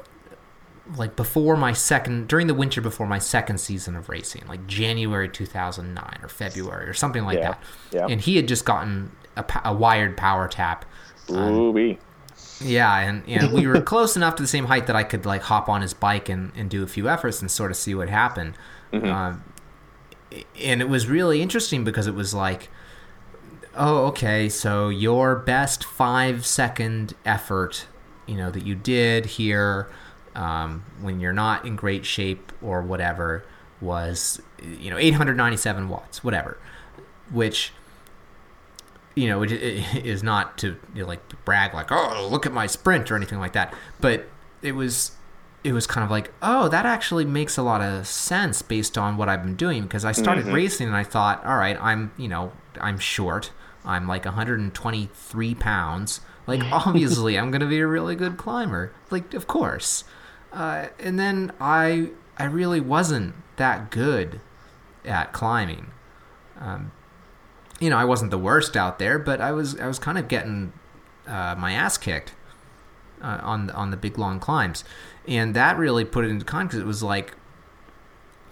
like 0.96 1.14
before 1.14 1.56
my 1.56 1.72
second 1.72 2.26
during 2.28 2.46
the 2.48 2.54
winter 2.54 2.80
before 2.80 3.06
my 3.06 3.18
second 3.18 3.58
season 3.58 3.94
of 3.94 4.08
racing, 4.08 4.44
like 4.48 4.66
January 4.66 5.28
2009 5.28 6.18
or 6.22 6.28
February 6.28 6.88
or 6.88 6.94
something 6.94 7.24
like 7.24 7.38
Yeah, 7.38 7.50
that. 7.50 7.62
yeah. 7.92 8.06
And 8.08 8.20
he 8.20 8.36
had 8.36 8.48
just 8.48 8.64
gotten 8.64 9.12
a, 9.36 9.44
a 9.64 9.74
wired 9.74 10.16
PowerTap. 10.16 10.82
Wee. 11.28 11.98
Yeah, 12.60 12.98
and 12.98 13.22
and 13.28 13.52
we 13.52 13.66
were 13.66 13.80
close 13.94 14.16
enough 14.16 14.36
to 14.36 14.42
the 14.42 14.48
same 14.48 14.66
height 14.66 14.86
that 14.86 14.96
I 14.96 15.04
could 15.04 15.26
like 15.26 15.42
hop 15.42 15.68
on 15.68 15.82
his 15.82 15.94
bike 15.94 16.28
and, 16.28 16.52
and 16.56 16.68
do 16.68 16.82
a 16.82 16.86
few 16.86 17.08
efforts 17.08 17.40
and 17.40 17.50
sort 17.50 17.70
of 17.70 17.76
see 17.76 17.94
what 17.94 18.08
happened. 18.08 18.54
Um, 19.10 19.44
and 20.62 20.80
it 20.80 20.88
was 20.88 21.06
really 21.06 21.40
interesting 21.42 21.84
because 21.84 22.06
it 22.06 22.14
was 22.14 22.34
like, 22.34 22.68
oh, 23.74 24.06
okay, 24.06 24.48
so 24.48 24.88
your 24.88 25.36
best 25.36 25.84
five 25.84 26.44
second 26.44 27.14
effort, 27.24 27.86
you 28.26 28.36
know, 28.36 28.50
that 28.50 28.66
you 28.66 28.74
did 28.74 29.26
here 29.26 29.88
um, 30.34 30.84
when 31.00 31.20
you're 31.20 31.32
not 31.32 31.64
in 31.64 31.76
great 31.76 32.04
shape 32.04 32.52
or 32.60 32.82
whatever 32.82 33.44
was, 33.80 34.40
you 34.62 34.90
know, 34.90 34.98
897 34.98 35.88
watts, 35.88 36.22
whatever, 36.24 36.58
which 37.30 37.72
you 39.18 39.28
know, 39.28 39.42
it, 39.42 39.50
it 39.50 40.06
is 40.06 40.22
not 40.22 40.56
to 40.58 40.76
you 40.94 41.02
know, 41.02 41.08
like 41.08 41.44
brag 41.44 41.74
like, 41.74 41.90
oh, 41.90 42.28
look 42.30 42.46
at 42.46 42.52
my 42.52 42.66
sprint 42.66 43.10
or 43.10 43.16
anything 43.16 43.40
like 43.40 43.52
that. 43.52 43.74
But 44.00 44.26
it 44.62 44.72
was, 44.72 45.12
it 45.64 45.72
was 45.72 45.86
kind 45.86 46.04
of 46.04 46.10
like, 46.10 46.32
oh, 46.40 46.68
that 46.68 46.86
actually 46.86 47.24
makes 47.24 47.56
a 47.56 47.62
lot 47.62 47.80
of 47.80 48.06
sense 48.06 48.62
based 48.62 48.96
on 48.96 49.16
what 49.16 49.28
I've 49.28 49.42
been 49.42 49.56
doing 49.56 49.82
because 49.82 50.04
I 50.04 50.12
started 50.12 50.46
racing 50.46 50.86
and 50.86 50.96
I 50.96 51.02
thought, 51.02 51.44
all 51.44 51.56
right, 51.56 51.76
I'm, 51.80 52.12
you 52.16 52.28
know, 52.28 52.52
I'm 52.80 52.98
short. 52.98 53.50
I'm 53.84 54.06
like 54.06 54.24
123 54.24 55.54
pounds. 55.56 56.20
Like 56.46 56.62
obviously, 56.72 57.36
I'm 57.36 57.50
gonna 57.50 57.66
be 57.66 57.80
a 57.80 57.86
really 57.86 58.14
good 58.14 58.36
climber. 58.36 58.92
Like 59.10 59.34
of 59.34 59.48
course. 59.48 60.04
Uh, 60.52 60.86
and 60.98 61.18
then 61.18 61.52
I, 61.60 62.10
I 62.38 62.44
really 62.44 62.80
wasn't 62.80 63.34
that 63.56 63.90
good 63.90 64.40
at 65.04 65.32
climbing 65.32 65.90
you 67.80 67.90
know, 67.90 67.96
I 67.96 68.04
wasn't 68.04 68.30
the 68.30 68.38
worst 68.38 68.76
out 68.76 68.98
there, 68.98 69.18
but 69.18 69.40
I 69.40 69.52
was 69.52 69.78
I 69.78 69.86
was 69.86 69.98
kind 69.98 70.18
of 70.18 70.28
getting 70.28 70.72
uh, 71.26 71.54
my 71.58 71.72
ass 71.72 71.98
kicked 71.98 72.34
uh, 73.22 73.38
on 73.42 73.70
on 73.70 73.90
the 73.90 73.96
big 73.96 74.18
long 74.18 74.40
climbs, 74.40 74.84
and 75.26 75.54
that 75.54 75.78
really 75.78 76.04
put 76.04 76.24
it 76.24 76.28
into 76.28 76.44
context. 76.44 76.78
It 76.78 76.86
was 76.86 77.02
like, 77.02 77.34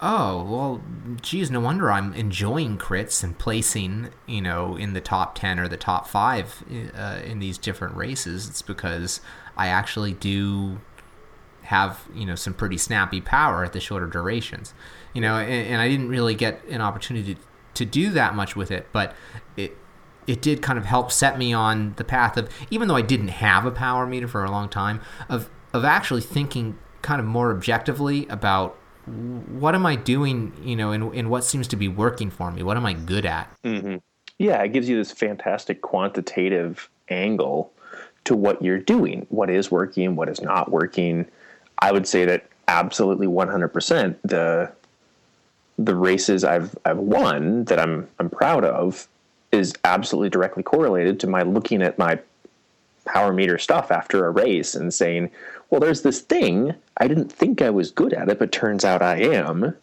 oh 0.01 0.43
well, 0.43 0.81
geez, 1.21 1.51
no 1.51 1.59
wonder 1.59 1.91
I'm 1.91 2.13
enjoying 2.13 2.77
crits 2.77 3.23
and 3.23 3.37
placing, 3.37 4.09
you 4.25 4.41
know, 4.41 4.75
in 4.75 4.93
the 4.93 5.01
top 5.01 5.35
ten 5.35 5.59
or 5.59 5.67
the 5.67 5.77
top 5.77 6.07
five 6.07 6.63
uh, 6.97 7.19
in 7.23 7.39
these 7.39 7.57
different 7.57 7.95
races. 7.95 8.47
It's 8.47 8.61
because 8.61 9.19
I 9.57 9.67
actually 9.67 10.13
do 10.13 10.79
have 11.67 12.05
you 12.13 12.25
know 12.25 12.35
some 12.35 12.53
pretty 12.53 12.77
snappy 12.77 13.19
power 13.19 13.65
at 13.65 13.73
the 13.73 13.79
shorter 13.81 14.07
durations 14.07 14.73
you 15.13 15.19
know 15.19 15.35
and, 15.35 15.67
and 15.67 15.81
i 15.81 15.87
didn't 15.89 16.07
really 16.07 16.33
get 16.33 16.63
an 16.69 16.79
opportunity 16.79 17.35
to, 17.35 17.41
to 17.77 17.85
do 17.85 18.09
that 18.09 18.35
much 18.35 18.55
with 18.55 18.71
it 18.71 18.87
but 18.91 19.15
it 19.55 19.77
it 20.25 20.41
did 20.41 20.61
kind 20.61 20.77
of 20.77 20.85
help 20.85 21.11
set 21.11 21.37
me 21.37 21.53
on 21.53 21.93
the 21.95 22.03
path 22.03 22.35
of 22.37 22.49
even 22.69 22.87
though 22.87 22.95
i 22.95 23.01
didn't 23.01 23.29
have 23.29 23.65
a 23.65 23.71
power 23.71 24.05
meter 24.05 24.27
for 24.27 24.43
a 24.43 24.51
long 24.51 24.67
time 24.67 24.99
of 25.29 25.49
of 25.73 25.85
actually 25.85 26.21
thinking 26.21 26.77
kind 27.01 27.19
of 27.19 27.25
more 27.25 27.51
objectively 27.51 28.27
about 28.27 28.77
what 29.05 29.73
am 29.73 29.85
i 29.85 29.95
doing 29.95 30.51
you 30.61 30.75
know 30.75 30.91
and, 30.91 31.13
and 31.15 31.29
what 31.29 31.43
seems 31.43 31.67
to 31.67 31.75
be 31.75 31.87
working 31.87 32.29
for 32.29 32.51
me? 32.51 32.63
What 32.63 32.77
am 32.77 32.85
i 32.85 32.93
good 32.93 33.25
at? 33.25 33.49
Mm-hmm. 33.63 33.97
Yeah, 34.39 34.61
it 34.61 34.73
gives 34.73 34.87
you 34.87 34.97
this 34.97 35.11
fantastic 35.11 35.81
quantitative 35.81 36.89
angle 37.09 37.73
to 38.25 38.35
what 38.35 38.61
you're 38.61 38.79
doing, 38.79 39.25
what 39.29 39.49
is 39.49 39.71
working, 39.71 40.15
what 40.15 40.29
is 40.29 40.41
not 40.41 40.69
working. 40.69 41.25
I 41.79 41.91
would 41.91 42.05
say 42.05 42.25
that 42.25 42.47
absolutely 42.67 43.27
100% 43.27 44.15
the 44.23 44.71
the 45.77 45.95
races 45.95 46.43
I've 46.43 46.75
I've 46.85 46.97
won 46.97 47.65
that 47.65 47.79
I'm 47.79 48.07
I'm 48.19 48.29
proud 48.29 48.63
of 48.63 49.07
is 49.51 49.73
absolutely 49.83 50.29
directly 50.29 50.63
correlated 50.63 51.19
to 51.21 51.27
my 51.27 51.41
looking 51.41 51.81
at 51.81 51.97
my 51.97 52.19
power 53.05 53.31
meter 53.31 53.57
stuff 53.57 53.91
after 53.91 54.25
a 54.25 54.31
race 54.31 54.75
and 54.75 54.93
saying, 54.93 55.31
well, 55.69 55.79
there's 55.79 56.01
this 56.01 56.19
thing 56.19 56.73
I 56.97 57.07
didn't 57.07 57.31
think 57.31 57.61
I 57.61 57.69
was 57.69 57.91
good 57.91 58.13
at 58.13 58.29
it, 58.29 58.39
but 58.39 58.51
turns 58.51 58.83
out 58.83 59.01
I 59.01 59.21
am. 59.21 59.75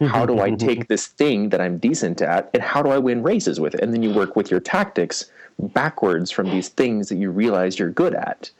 How 0.00 0.26
do 0.26 0.40
I 0.40 0.50
take 0.56 0.88
this 0.88 1.06
thing 1.06 1.50
that 1.50 1.60
I'm 1.60 1.78
decent 1.78 2.22
at 2.22 2.50
and 2.54 2.62
how 2.62 2.82
do 2.82 2.90
I 2.90 2.98
win 2.98 3.22
races 3.22 3.60
with 3.60 3.74
it? 3.74 3.80
And 3.80 3.92
then 3.92 4.02
you 4.02 4.12
work 4.12 4.36
with 4.36 4.50
your 4.50 4.60
tactics 4.60 5.30
backwards 5.58 6.30
from 6.30 6.50
these 6.50 6.68
things 6.68 7.08
that 7.08 7.16
you 7.16 7.30
realize 7.30 7.78
you're 7.78 7.90
good 7.90 8.14
at. 8.14 8.50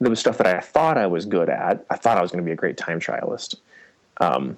There 0.00 0.10
was 0.10 0.20
stuff 0.20 0.38
that 0.38 0.46
I 0.46 0.60
thought 0.60 0.96
I 0.96 1.06
was 1.06 1.26
good 1.26 1.50
at. 1.50 1.84
I 1.90 1.96
thought 1.96 2.16
I 2.16 2.22
was 2.22 2.30
going 2.30 2.42
to 2.42 2.48
be 2.48 2.52
a 2.52 2.56
great 2.56 2.76
time 2.76 3.00
trialist. 3.00 3.56
Um, 4.18 4.56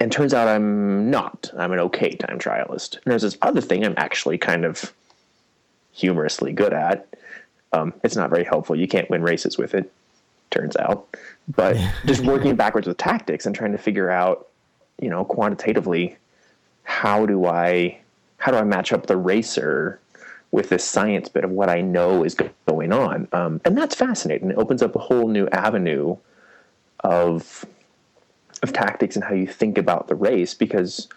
and 0.00 0.10
turns 0.10 0.32
out 0.32 0.48
I'm 0.48 1.10
not. 1.10 1.52
I'm 1.56 1.72
an 1.72 1.78
okay 1.80 2.16
time 2.16 2.38
trialist. 2.38 2.94
And 2.94 3.04
there's 3.04 3.22
this 3.22 3.38
other 3.42 3.60
thing 3.60 3.84
I'm 3.84 3.94
actually 3.98 4.38
kind 4.38 4.64
of 4.64 4.92
humorously 5.92 6.52
good 6.52 6.72
at. 6.72 7.06
Um, 7.72 7.92
it's 8.02 8.16
not 8.16 8.30
very 8.30 8.44
helpful. 8.44 8.74
You 8.74 8.88
can't 8.88 9.08
win 9.10 9.22
races 9.22 9.58
with 9.58 9.74
it, 9.74 9.92
turns 10.50 10.74
out. 10.76 11.06
But 11.48 11.76
just 12.06 12.24
working 12.24 12.56
backwards 12.56 12.88
with 12.88 12.96
tactics 12.96 13.46
and 13.46 13.54
trying 13.54 13.72
to 13.72 13.78
figure 13.78 14.10
out, 14.10 14.48
you 15.00 15.10
know, 15.10 15.24
quantitatively, 15.24 16.16
how 16.84 17.26
do 17.26 17.46
I 17.46 17.98
how 18.38 18.50
do 18.50 18.58
I 18.58 18.64
match 18.64 18.92
up 18.92 19.06
the 19.06 19.18
racer 19.18 20.00
with 20.50 20.70
this 20.70 20.82
science 20.82 21.28
bit 21.28 21.44
of 21.44 21.50
what 21.50 21.68
I 21.68 21.82
know 21.82 22.24
is 22.24 22.34
going 22.66 22.92
on? 22.92 23.28
Um, 23.32 23.60
and 23.66 23.76
that's 23.76 23.94
fascinating. 23.94 24.50
It 24.50 24.56
opens 24.56 24.82
up 24.82 24.96
a 24.96 24.98
whole 24.98 25.28
new 25.28 25.46
avenue 25.48 26.16
of 27.00 27.66
of 28.62 28.72
tactics 28.72 29.16
and 29.16 29.24
how 29.24 29.34
you 29.34 29.46
think 29.46 29.78
about 29.78 30.08
the 30.08 30.14
race 30.14 30.54
because 30.54 31.08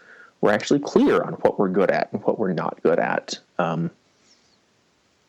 we're 0.42 0.52
actually 0.52 0.80
clear 0.80 1.22
on 1.22 1.34
what 1.36 1.60
we're 1.60 1.70
good 1.70 1.92
at 1.92 2.12
and 2.12 2.22
what 2.24 2.40
we're 2.40 2.54
not 2.54 2.82
good 2.84 3.00
at. 3.00 3.40
Um, 3.60 3.92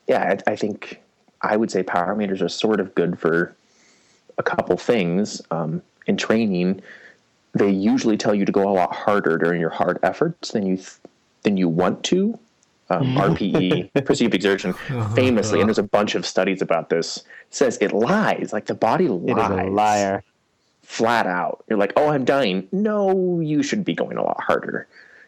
yeah, 0.06 0.36
I, 0.46 0.52
I, 0.52 0.56
think 0.56 1.00
I 1.40 1.56
would 1.56 1.70
say 1.70 1.82
power 1.82 2.14
meters 2.14 2.42
are 2.42 2.48
sort 2.48 2.80
of 2.80 2.94
good 2.94 3.18
for 3.18 3.54
a 4.38 4.42
couple 4.42 4.76
things. 4.76 5.40
Um, 5.50 5.82
in 6.06 6.16
training, 6.16 6.82
they 7.54 7.70
usually 7.70 8.16
tell 8.16 8.34
you 8.34 8.44
to 8.44 8.52
go 8.52 8.68
a 8.68 8.72
lot 8.72 8.94
harder 8.94 9.38
during 9.38 9.60
your 9.60 9.70
hard 9.70 9.98
efforts 10.02 10.52
than 10.52 10.66
you 10.66 10.76
th- 10.76 10.98
than 11.42 11.56
you 11.56 11.68
want 11.68 12.02
to. 12.04 12.38
Um, 12.90 13.14
RPE, 13.16 14.04
perceived 14.04 14.34
exertion, 14.34 14.70
uh-huh. 14.72 15.08
famously, 15.14 15.60
and 15.60 15.68
there's 15.68 15.78
a 15.78 15.82
bunch 15.82 16.14
of 16.14 16.26
studies 16.26 16.60
about 16.60 16.90
this. 16.90 17.22
Says 17.50 17.78
it 17.80 17.92
lies, 17.92 18.50
like 18.52 18.66
the 18.66 18.74
body 18.74 19.08
lies. 19.08 19.30
It 19.30 19.38
is 19.38 19.68
a 19.68 19.70
liar 19.70 20.24
flat 20.84 21.26
out. 21.26 21.64
You're 21.68 21.78
like, 21.78 21.92
oh, 21.96 22.08
I'm 22.08 22.24
dying. 22.24 22.68
No, 22.72 23.40
you 23.40 23.62
should 23.62 23.84
be 23.84 23.94
going 23.94 24.16
a 24.16 24.22
lot 24.22 24.42
harder. 24.42 24.86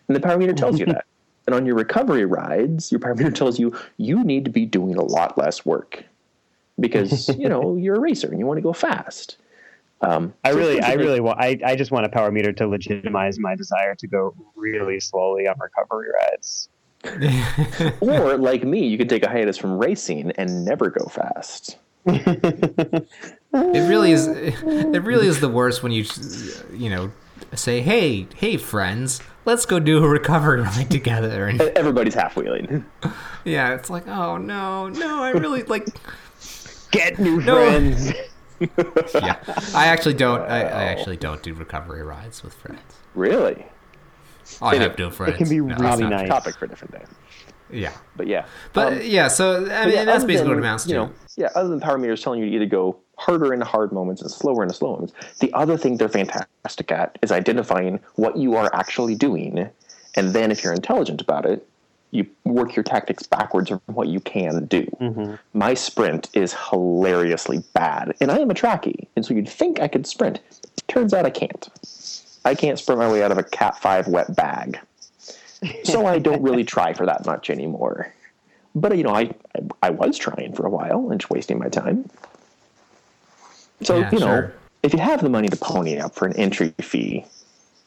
And 0.09 0.17
the 0.17 0.21
power 0.21 0.39
meter 0.39 0.53
tells 0.53 0.79
you 0.79 0.87
that. 0.87 1.05
And 1.47 1.55
on 1.55 1.65
your 1.65 1.77
recovery 1.77 2.25
rides, 2.25 2.91
your 2.91 3.01
power 3.01 3.15
meter 3.15 3.31
tells 3.31 3.59
you 3.59 3.77
you 3.99 4.25
need 4.25 4.45
to 4.45 4.51
be 4.51 4.67
doing 4.67 4.97
a 4.97 5.05
lot 5.05 5.39
less 5.39 5.65
work 5.65 6.05
because 6.79 7.29
you 7.39 7.49
know 7.49 7.77
you're 7.77 7.97
a 7.97 8.01
racer 8.01 8.29
and 8.29 8.39
you 8.39 8.47
want 8.47 8.59
to 8.59 8.63
go 8.63 8.73
fast. 8.73 9.39
Um, 10.03 10.35
I 10.45 10.53
so 10.53 10.59
really, 10.59 10.81
I 10.81 10.93
really 10.95 11.21
want. 11.21 11.41
I, 11.41 11.59
I 11.65 11.77
just 11.77 11.91
want 11.91 12.05
a 12.05 12.09
power 12.09 12.31
meter 12.31 12.53
to 12.53 12.67
legitimize 12.67 13.39
my 13.39 13.55
desire 13.55 13.95
to 13.95 14.07
go 14.07 14.35
really 14.55 15.01
slowly 15.01 15.49
on 15.49 15.57
recovery 15.59 16.09
rides. 16.13 16.69
or 18.01 18.37
like 18.37 18.65
me, 18.65 18.87
you 18.87 18.99
could 18.99 19.09
take 19.09 19.23
a 19.23 19.29
hiatus 19.29 19.57
from 19.57 19.79
racing 19.79 20.33
and 20.33 20.65
never 20.65 20.91
go 20.91 21.07
fast. 21.07 21.79
It 23.57 23.89
really 23.89 24.13
is. 24.13 24.27
It 24.97 25.03
really 25.03 25.27
is 25.27 25.41
the 25.41 25.49
worst 25.61 25.83
when 25.83 25.93
you, 25.93 26.05
you 26.73 26.91
know, 26.91 27.11
say, 27.55 27.81
"Hey, 27.81 28.27
hey, 28.37 28.57
friends, 28.57 29.21
let's 29.45 29.67
go 29.67 29.79
do 29.79 30.05
a 30.05 30.09
recovery 30.09 30.61
ride 30.63 30.91
together." 30.91 31.47
And 31.47 31.61
everybody's 31.77 32.15
half 32.15 32.37
wheeling. 32.37 32.85
Yeah, 33.45 33.75
it's 33.75 33.91
like, 33.91 34.07
oh 34.09 34.37
no, 34.37 34.89
no, 34.89 35.23
I 35.23 35.31
really 35.31 35.63
like 35.65 35.87
get 36.91 37.19
new 37.19 37.41
no. 37.41 37.57
friends. 37.57 38.13
yeah, 39.15 39.39
I 39.75 39.89
actually 39.89 40.15
don't. 40.15 40.41
I, 40.43 40.61
I, 40.61 40.85
actually 40.85 41.19
don't 41.19 41.43
do 41.43 41.53
recovery 41.55 42.03
rides 42.03 42.43
with 42.43 42.55
friends. 42.55 42.81
Really? 43.15 43.67
Oh, 44.63 44.67
I 44.67 44.77
have 44.77 44.99
no 44.99 45.11
friends. 45.11 45.35
It 45.35 45.39
can 45.39 45.49
be 45.49 45.61
no, 45.61 45.77
really 45.77 46.09
nice. 46.09 46.29
Topic 46.29 46.57
for 46.57 46.65
a 46.65 46.69
different 46.69 46.93
day. 46.93 47.05
Yeah, 47.71 47.93
but 48.17 48.27
yeah, 48.27 48.47
but 48.73 48.95
um, 48.95 49.01
yeah. 49.03 49.29
So 49.29 49.67
I 49.71 49.87
mean, 49.87 49.95
yeah, 49.95 50.05
that's 50.05 50.25
basically 50.25 50.37
than, 50.37 50.49
what 50.49 50.57
it 50.57 50.61
amounts 50.61 50.85
to. 50.85 50.91
You 50.91 50.95
know, 50.97 51.13
yeah, 51.37 51.49
other 51.55 51.69
than 51.69 51.81
power 51.81 51.99
meters 51.99 52.23
telling 52.23 52.41
you 52.41 52.49
to 52.49 52.55
either 52.55 52.67
go 52.67 52.97
harder 53.17 53.53
in 53.53 53.59
the 53.59 53.65
hard 53.65 53.93
moments 53.93 54.23
and 54.23 54.31
slower 54.31 54.63
in 54.63 54.69
the 54.69 54.75
slow 54.75 54.93
moments, 54.93 55.13
the 55.41 55.53
other 55.53 55.77
thing 55.77 55.97
they're 55.97 56.09
fantastic 56.09 56.91
at 56.93 57.19
is 57.23 57.33
identifying 57.33 58.01
what 58.15 58.37
you 58.37 58.55
are 58.55 58.71
actually 58.75 59.15
doing, 59.15 59.69
and 60.15 60.33
then 60.33 60.51
if 60.51 60.63
you're 60.63 60.73
intelligent 60.73 61.21
about 61.21 61.47
it, 61.47 61.67
you 62.13 62.27
work 62.45 62.77
your 62.77 62.83
tactics 62.83 63.25
backwards 63.25 63.69
from 63.69 63.81
what 63.87 64.09
you 64.09 64.21
can 64.21 64.67
do. 64.67 64.85
Mm-hmm. 65.01 65.35
My 65.59 65.75
sprint 65.75 66.29
is 66.35 66.55
hilariously 66.71 67.65
bad, 67.75 68.15
and 68.21 68.31
I 68.31 68.39
am 68.39 68.51
a 68.51 68.55
trackie, 68.55 69.07
and 69.17 69.25
so 69.25 69.35
you'd 69.35 69.49
think 69.49 69.81
I 69.81 69.89
could 69.89 70.07
sprint. 70.07 70.41
Turns 70.89 71.13
out 71.13 71.27
I 71.27 71.31
can't. 71.31 71.69
I 72.45 72.55
can't 72.55 72.79
sprint 72.79 73.01
my 73.01 73.11
way 73.11 73.23
out 73.23 73.33
of 73.33 73.39
a 73.39 73.43
Cat 73.43 73.81
Five 73.81 74.07
wet 74.07 74.35
bag 74.37 74.79
so 75.85 76.07
I 76.07 76.19
don't 76.19 76.43
really 76.43 76.65
try 76.77 76.93
for 76.93 77.07
that 77.07 77.27
much 77.27 77.51
anymore. 77.51 78.13
But 78.75 78.97
you 78.97 79.05
know, 79.05 79.15
I 79.15 79.35
I 79.83 79.91
was 79.91 80.19
trying 80.19 80.53
for 80.53 80.67
a 80.67 80.71
while 80.71 81.11
and 81.11 81.21
just 81.21 81.31
wasting 81.31 81.59
my 81.59 81.69
time. 81.69 82.09
So 83.83 83.99
yeah, 83.99 84.11
you 84.11 84.19
know, 84.19 84.27
sure. 84.27 84.55
if 84.83 84.93
you 84.93 84.99
have 84.99 85.23
the 85.23 85.29
money 85.29 85.49
to 85.49 85.57
pony 85.57 85.99
up 85.99 86.15
for 86.15 86.27
an 86.27 86.35
entry 86.37 86.75
fee, 86.81 87.25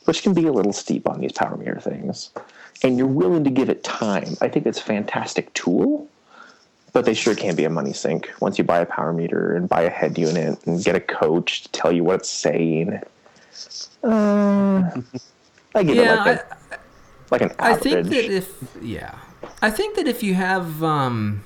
which 0.06 0.24
can 0.24 0.34
be 0.34 0.46
a 0.46 0.52
little 0.52 0.74
steep 0.74 1.08
on 1.10 1.20
these 1.20 1.32
power 1.32 1.58
meter 1.58 1.80
things, 1.80 2.32
and 2.84 2.98
you're 2.98 3.08
willing 3.08 3.44
to 3.44 3.50
give 3.50 3.70
it 3.70 3.84
time, 3.84 4.36
I 4.42 4.48
think 4.50 4.66
it's 4.66 4.80
a 4.80 4.84
fantastic 4.84 5.54
tool. 5.54 6.08
But 6.92 7.06
they 7.06 7.14
sure 7.14 7.36
can 7.36 7.56
be 7.56 7.66
a 7.66 7.70
money 7.70 7.94
sink 7.94 8.32
once 8.40 8.58
you 8.58 8.64
buy 8.64 8.80
a 8.80 8.86
power 8.86 9.14
meter 9.14 9.56
and 9.56 9.70
buy 9.70 9.84
a 9.84 9.92
head 9.92 10.18
unit 10.18 10.66
and 10.66 10.84
get 10.84 10.96
a 10.96 11.00
coach 11.00 11.62
to 11.64 11.72
tell 11.72 11.92
you 11.92 12.04
what 12.04 12.22
it's 12.22 12.30
saying. 12.30 13.00
Uh, 14.04 15.02
I 15.76 15.84
give 15.84 15.96
yeah, 15.96 16.14
it 16.14 16.26
like 16.26 16.38
a 16.40 16.80
like 17.30 17.42
an 17.42 17.52
average. 17.60 17.94
I 17.94 18.02
think 18.02 18.08
that 18.08 18.32
if 18.32 18.78
yeah, 18.82 19.20
I 19.62 19.70
think 19.70 19.96
that 19.98 20.08
if 20.08 20.24
you 20.24 20.34
have 20.34 20.84
um, 20.84 21.44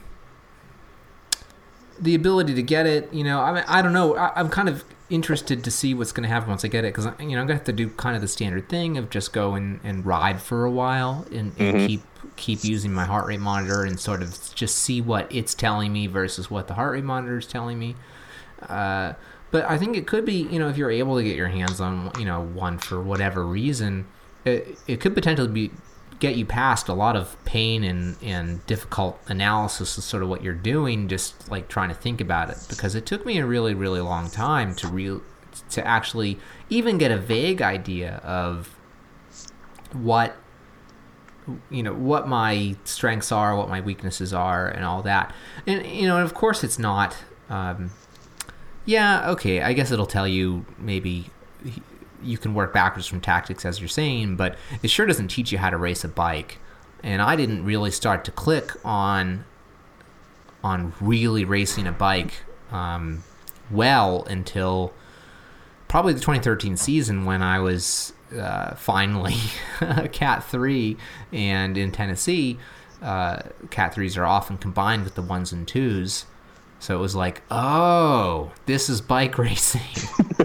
the 2.00 2.16
ability 2.16 2.54
to 2.56 2.64
get 2.64 2.86
it, 2.86 3.14
you 3.14 3.24
know, 3.24 3.42
I 3.42 3.54
mean, 3.54 3.64
I 3.68 3.82
don't 3.82 3.94
know. 3.94 4.16
I, 4.16 4.40
am 4.40 4.50
kind 4.50 4.70
of 4.70 4.84
interested 5.10 5.64
to 5.64 5.72
see 5.72 5.94
what's 5.94 6.12
going 6.12 6.24
to 6.24 6.30
happen 6.30 6.50
once 6.50 6.66
I 6.66 6.68
get 6.68 6.86
it 6.86 6.94
because 6.94 7.06
you 7.06 7.12
know 7.36 7.42
I'm 7.42 7.48
going 7.48 7.48
to 7.48 7.54
have 7.54 7.64
to 7.66 7.74
do 7.74 7.90
kind 7.90 8.16
of 8.16 8.22
the 8.22 8.28
standard 8.28 8.68
thing 8.68 8.98
of 8.98 9.10
just 9.10 9.32
go 9.32 9.54
and, 9.54 9.80
and 9.84 10.06
ride 10.06 10.42
for 10.42 10.66
a 10.66 10.72
while 10.72 11.26
and, 11.32 11.54
and 11.60 11.78
mm-hmm. 11.78 11.88
keep 11.88 12.02
keep 12.36 12.64
using 12.64 12.94
my 12.94 13.06
heart 13.06 13.28
rate 13.28 13.40
monitor 13.40 13.84
and 13.84 14.00
sort 14.00 14.24
of 14.24 14.56
just 14.56 14.78
see 14.78 15.02
what 15.02 15.32
it's 15.32 15.54
telling 15.54 15.94
me 15.94 16.08
versus 16.08 16.50
what 16.50 16.68
the 16.68 16.74
heart 16.74 16.94
rate 16.94 17.04
monitor 17.04 17.38
is 17.38 17.46
telling 17.46 17.78
me. 17.78 17.96
Uh, 18.68 19.14
but 19.52 19.70
I 19.70 19.78
think 19.78 19.96
it 19.96 20.08
could 20.08 20.26
be, 20.26 20.48
you 20.50 20.58
know, 20.58 20.68
if 20.68 20.78
you're 20.78 20.90
able 20.90 21.18
to 21.18 21.24
get 21.24 21.36
your 21.36 21.50
hands 21.50 21.80
on, 21.80 22.12
you 22.18 22.26
know, 22.26 22.42
one 22.42 22.80
for 22.80 23.00
whatever 23.00 23.46
reason, 23.46 24.08
it, 24.46 24.80
it 24.88 25.00
could 25.00 25.14
potentially 25.14 25.48
be 25.48 25.72
get 26.24 26.38
you 26.38 26.46
past 26.46 26.88
a 26.88 26.94
lot 26.94 27.18
of 27.18 27.36
pain 27.44 27.84
and, 27.84 28.16
and 28.24 28.66
difficult 28.66 29.20
analysis 29.28 29.98
of 29.98 30.06
sort 30.06 30.24
of 30.24 30.30
what 30.30 30.42
you're 30.42 30.54
doing, 30.54 31.10
just 31.10 31.52
like 31.52 31.68
trying 31.68 31.90
to 31.90 31.96
think 31.96 32.22
about 32.22 32.50
it. 32.50 32.66
Because 32.70 32.96
it 32.96 33.06
took 33.06 33.26
me 33.26 33.40
a 33.40 33.46
really, 33.46 33.74
really 33.74 34.00
long 34.00 34.30
time 34.30 34.74
to 34.76 34.88
real 34.88 35.22
to 35.70 35.86
actually 35.86 36.40
even 36.70 36.98
get 36.98 37.12
a 37.12 37.18
vague 37.18 37.62
idea 37.62 38.22
of 38.24 38.74
what 39.92 40.38
you 41.70 41.84
know 41.84 41.94
what 41.94 42.26
my 42.26 42.78
strengths 42.86 43.30
are, 43.30 43.58
what 43.58 43.68
my 43.68 43.82
weaknesses 43.82 44.34
are, 44.34 44.70
and 44.70 44.86
all 44.86 45.02
that. 45.02 45.36
And 45.68 45.86
you 45.86 46.08
know, 46.08 46.16
and 46.16 46.26
of 46.26 46.34
course, 46.34 46.64
it's 46.64 46.80
not. 46.80 47.18
Um, 47.50 47.92
yeah, 48.86 49.30
okay. 49.32 49.62
I 49.62 49.74
guess 49.74 49.92
it'll 49.92 50.06
tell 50.06 50.28
you 50.28 50.66
maybe 50.78 51.32
you 52.24 52.38
can 52.38 52.54
work 52.54 52.74
backwards 52.74 53.08
from 53.08 53.22
tactics 53.22 53.66
as 53.66 53.80
you're 53.80 53.90
saying, 53.90 54.36
but 54.36 54.58
it 54.82 54.90
sure 54.90 55.06
doesn't 55.06 55.30
teach 55.30 55.52
you 55.52 55.58
how 55.58 55.70
to 55.70 55.78
race 55.78 56.04
a 56.04 56.08
bike. 56.08 56.60
And 57.02 57.22
I 57.22 57.36
didn't 57.36 57.66
really 57.66 57.92
start 57.92 58.24
to 58.26 58.32
click 58.32 58.72
on 58.86 59.46
on 60.64 60.94
really 61.02 61.44
racing 61.44 61.86
a 61.88 61.92
bike 61.92 62.44
um, 62.72 63.24
well 63.70 64.24
until 64.26 64.94
probably 65.90 66.14
the 66.14 66.22
2013 66.22 66.78
season 66.78 67.26
when 67.26 67.42
I 67.42 67.60
was 67.60 68.14
uh, 68.36 68.76
finally 68.76 69.36
Cat 70.12 70.44
3 70.46 70.98
and 71.32 71.78
in 71.78 71.92
Tennessee. 71.92 72.58
Uh, 73.02 73.42
Cat 73.70 73.94
3s 73.94 74.18
are 74.18 74.26
often 74.26 74.58
combined 74.58 75.04
with 75.04 75.16
the 75.16 75.22
ones 75.22 75.52
and 75.52 75.68
twos. 75.68 76.26
So 76.80 76.98
it 76.98 77.00
was 77.00 77.16
like, 77.16 77.42
oh, 77.52 78.52
this 78.66 78.90
is 78.90 79.02
bike 79.02 79.38
racing. 79.38 79.82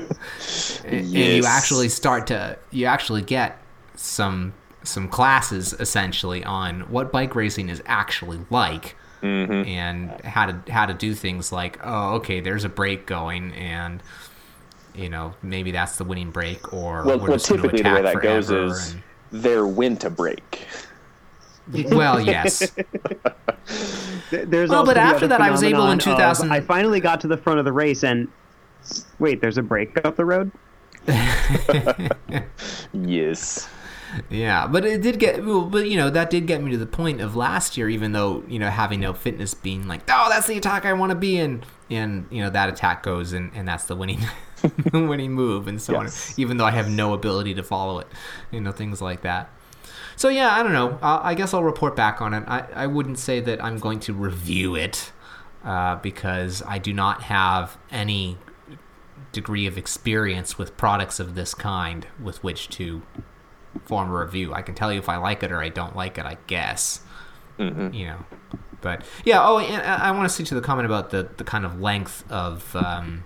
yes. 0.92 1.05
And 1.05 1.37
you 1.37 1.44
actually 1.44 1.88
start 1.88 2.27
to, 2.29 2.59
you 2.70 2.87
actually 2.87 3.22
get 3.22 3.61
some 3.94 4.55
some 4.85 5.09
classes 5.09 5.74
essentially 5.74 6.44
on 6.44 6.81
what 6.83 7.12
bike 7.12 7.35
racing 7.35 7.68
is 7.68 7.83
actually 7.87 8.40
like. 8.51 8.96
Mm-hmm. 9.22 9.68
And 9.68 10.20
how 10.24 10.46
to 10.46 10.72
how 10.72 10.87
to 10.87 10.94
do 10.94 11.12
things 11.12 11.51
like 11.51 11.81
oh 11.83 12.14
okay 12.18 12.38
there's 12.38 12.62
a 12.62 12.68
break 12.68 13.05
going 13.05 13.53
and 13.55 14.01
you 14.94 15.09
know 15.09 15.35
maybe 15.42 15.72
that's 15.72 15.96
the 15.96 16.05
winning 16.05 16.31
break 16.31 16.72
or 16.72 17.03
well, 17.05 17.18
well 17.18 17.37
typically 17.37 17.83
the 17.83 17.94
way 17.94 18.03
that 18.03 18.22
goes 18.22 18.48
is 18.48 18.92
and, 18.92 19.03
they're 19.33 19.66
when 19.66 19.96
to 19.96 20.09
brake 20.09 20.68
well, 21.72 22.20
yes. 22.20 22.59
there's 24.31 24.70
well, 24.70 24.85
but 24.85 24.96
after 24.96 25.27
that, 25.27 25.40
I 25.40 25.51
was 25.51 25.62
able 25.62 25.90
in 25.90 25.98
2000. 25.98 26.46
Of, 26.46 26.53
I 26.53 26.61
finally 26.61 27.01
got 27.01 27.20
to 27.22 27.29
the 27.29 27.37
front 27.37 27.59
of 27.59 27.64
the 27.64 27.72
race, 27.72 28.05
and 28.05 28.29
wait, 29.18 29.40
there's 29.40 29.59
a 29.59 29.62
break 29.62 30.05
up 30.05 30.16
the 30.16 30.24
road. 30.24 30.51
Yes. 32.92 33.68
Yeah, 34.31 34.66
but 34.66 34.87
it 34.87 35.03
did 35.03 35.18
get, 35.18 35.44
well, 35.44 35.62
but 35.66 35.87
you 35.88 35.97
know, 35.97 36.09
that 36.11 36.31
did 36.31 36.47
get 36.47 36.62
me 36.62 36.71
to 36.71 36.79
the 36.79 36.87
point 36.87 37.21
of 37.21 37.37
last 37.37 37.77
year. 37.77 37.88
Even 37.90 38.12
though 38.12 38.42
you 38.49 38.59
know, 38.59 38.71
having 38.71 39.01
no 39.01 39.12
fitness, 39.12 39.53
being 39.55 39.87
like, 39.87 40.01
oh, 40.09 40.29
that's 40.31 40.47
the 40.47 40.57
attack 40.57 40.87
I 40.87 40.94
want 40.94 41.11
to 41.11 41.16
be 41.16 41.37
in, 41.38 41.62
and 41.90 42.27
you 42.31 42.42
know, 42.42 42.51
that 42.51 42.68
attack 42.71 43.03
goes, 43.03 43.33
and, 43.35 43.51
and 43.55 43.68
that's 43.68 43.85
the 43.85 43.94
winning, 43.97 44.21
winning 44.92 45.33
move, 45.33 45.68
and 45.68 45.81
so 45.81 45.92
Yes. 46.01 46.31
on. 46.31 46.40
Even 46.40 46.57
though 46.57 46.64
I 46.64 46.71
have 46.71 46.88
no 46.88 47.12
ability 47.12 47.55
to 47.55 47.62
follow 47.62 47.99
it, 47.99 48.07
you 48.51 48.61
know, 48.61 48.73
things 48.73 49.03
like 49.03 49.21
that. 49.23 49.51
So 50.16 50.31
yeah, 50.31 50.51
I 50.53 50.62
don't 50.62 50.73
know. 50.73 50.99
I, 51.03 51.31
I 51.31 51.35
guess 51.35 51.53
I'll 51.53 51.62
report 51.62 51.94
back 51.94 52.21
on 52.23 52.33
it. 52.35 52.44
I, 52.49 52.64
I 52.75 52.87
wouldn't 52.87 53.18
say 53.18 53.40
that 53.40 53.62
I'm 53.62 53.79
going 53.79 54.01
to 54.01 54.12
review 54.14 54.75
it 54.75 55.12
uh, 55.64 55.97
because 55.97 56.62
I 56.66 56.79
do 56.79 56.92
not 56.94 57.23
have 57.25 57.77
any 57.90 58.37
degree 59.32 59.66
of 59.66 59.76
experience 59.76 60.58
with 60.58 60.76
products 60.76 61.20
of 61.20 61.34
this 61.34 61.54
kind 61.54 62.06
with 62.22 62.42
which 62.42 62.68
to 62.70 63.02
form 63.84 64.10
a 64.10 64.18
review. 64.18 64.54
I 64.54 64.62
can 64.62 64.74
tell 64.74 64.92
you 64.92 64.98
if 64.98 65.08
I 65.08 65.16
like 65.16 65.42
it 65.42 65.52
or 65.52 65.60
I 65.60 65.68
don't 65.68 65.94
like 65.94 66.18
it. 66.18 66.24
I 66.24 66.38
guess. 66.46 67.00
You 67.92 68.06
know, 68.06 68.24
but 68.80 69.04
yeah. 69.24 69.40
Oh, 69.42 69.58
and 69.58 69.82
I 69.82 70.08
I 70.08 70.10
want 70.12 70.28
to 70.28 70.34
speak 70.34 70.46
to 70.48 70.54
the 70.54 70.60
comment 70.60 70.86
about 70.86 71.10
the 71.10 71.28
the 71.36 71.44
kind 71.44 71.64
of 71.64 71.80
length 71.80 72.24
of 72.30 72.74
um, 72.76 73.24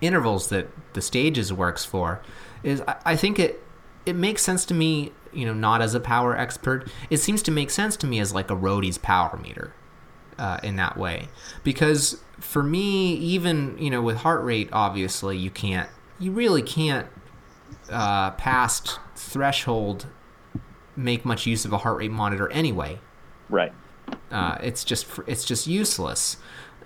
intervals 0.00 0.48
that 0.50 0.68
the 0.94 1.02
stages 1.02 1.52
works 1.52 1.84
for. 1.84 2.22
Is 2.62 2.80
I, 2.82 2.96
I 3.04 3.16
think 3.16 3.38
it 3.38 3.62
it 4.06 4.14
makes 4.14 4.42
sense 4.42 4.64
to 4.66 4.74
me. 4.74 5.12
You 5.32 5.46
know, 5.46 5.54
not 5.54 5.80
as 5.80 5.94
a 5.94 6.00
power 6.00 6.36
expert, 6.36 6.88
it 7.08 7.16
seems 7.16 7.42
to 7.44 7.50
make 7.50 7.70
sense 7.70 7.96
to 7.96 8.06
me 8.06 8.20
as 8.20 8.34
like 8.34 8.50
a 8.50 8.54
roadie's 8.54 8.98
power 8.98 9.38
meter 9.42 9.72
uh, 10.38 10.58
in 10.62 10.76
that 10.76 10.96
way. 10.96 11.28
Because 11.64 12.22
for 12.40 12.62
me 12.62 13.14
even 13.14 13.76
you 13.78 13.88
know 13.88 14.02
with 14.02 14.16
heart 14.16 14.42
rate 14.42 14.68
obviously 14.72 15.36
you 15.36 15.48
can't 15.48 15.88
you 16.18 16.32
really 16.32 16.62
can't 16.62 17.06
uh, 17.88 18.32
past 18.32 18.98
threshold 19.14 20.06
make 20.96 21.24
much 21.24 21.46
use 21.46 21.64
of 21.64 21.72
a 21.72 21.78
heart 21.78 21.98
rate 21.98 22.10
monitor 22.10 22.50
anyway. 22.52 22.98
Right. 23.48 23.72
uh, 24.30 24.58
it's 24.62 24.84
just 24.84 25.06
it's 25.26 25.44
just 25.44 25.66
useless. 25.66 26.36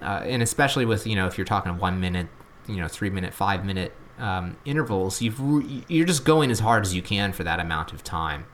Uh, 0.02 0.22
and 0.24 0.42
especially 0.42 0.84
with 0.84 1.06
you 1.06 1.16
know 1.16 1.26
if 1.26 1.38
you're 1.38 1.44
talking 1.46 1.78
one 1.78 2.00
minute 2.00 2.26
you 2.68 2.76
know 2.76 2.88
three 2.88 3.10
minute 3.10 3.32
five 3.32 3.64
minute 3.64 3.92
um, 4.18 4.56
intervals 4.64 5.22
you've 5.22 5.40
you're 5.88 6.06
just 6.06 6.24
going 6.24 6.50
as 6.50 6.60
hard 6.60 6.82
as 6.84 6.94
you 6.94 7.02
can 7.02 7.32
for 7.32 7.44
that 7.44 7.60
amount 7.60 7.92
of 7.92 8.02
time 8.02 8.46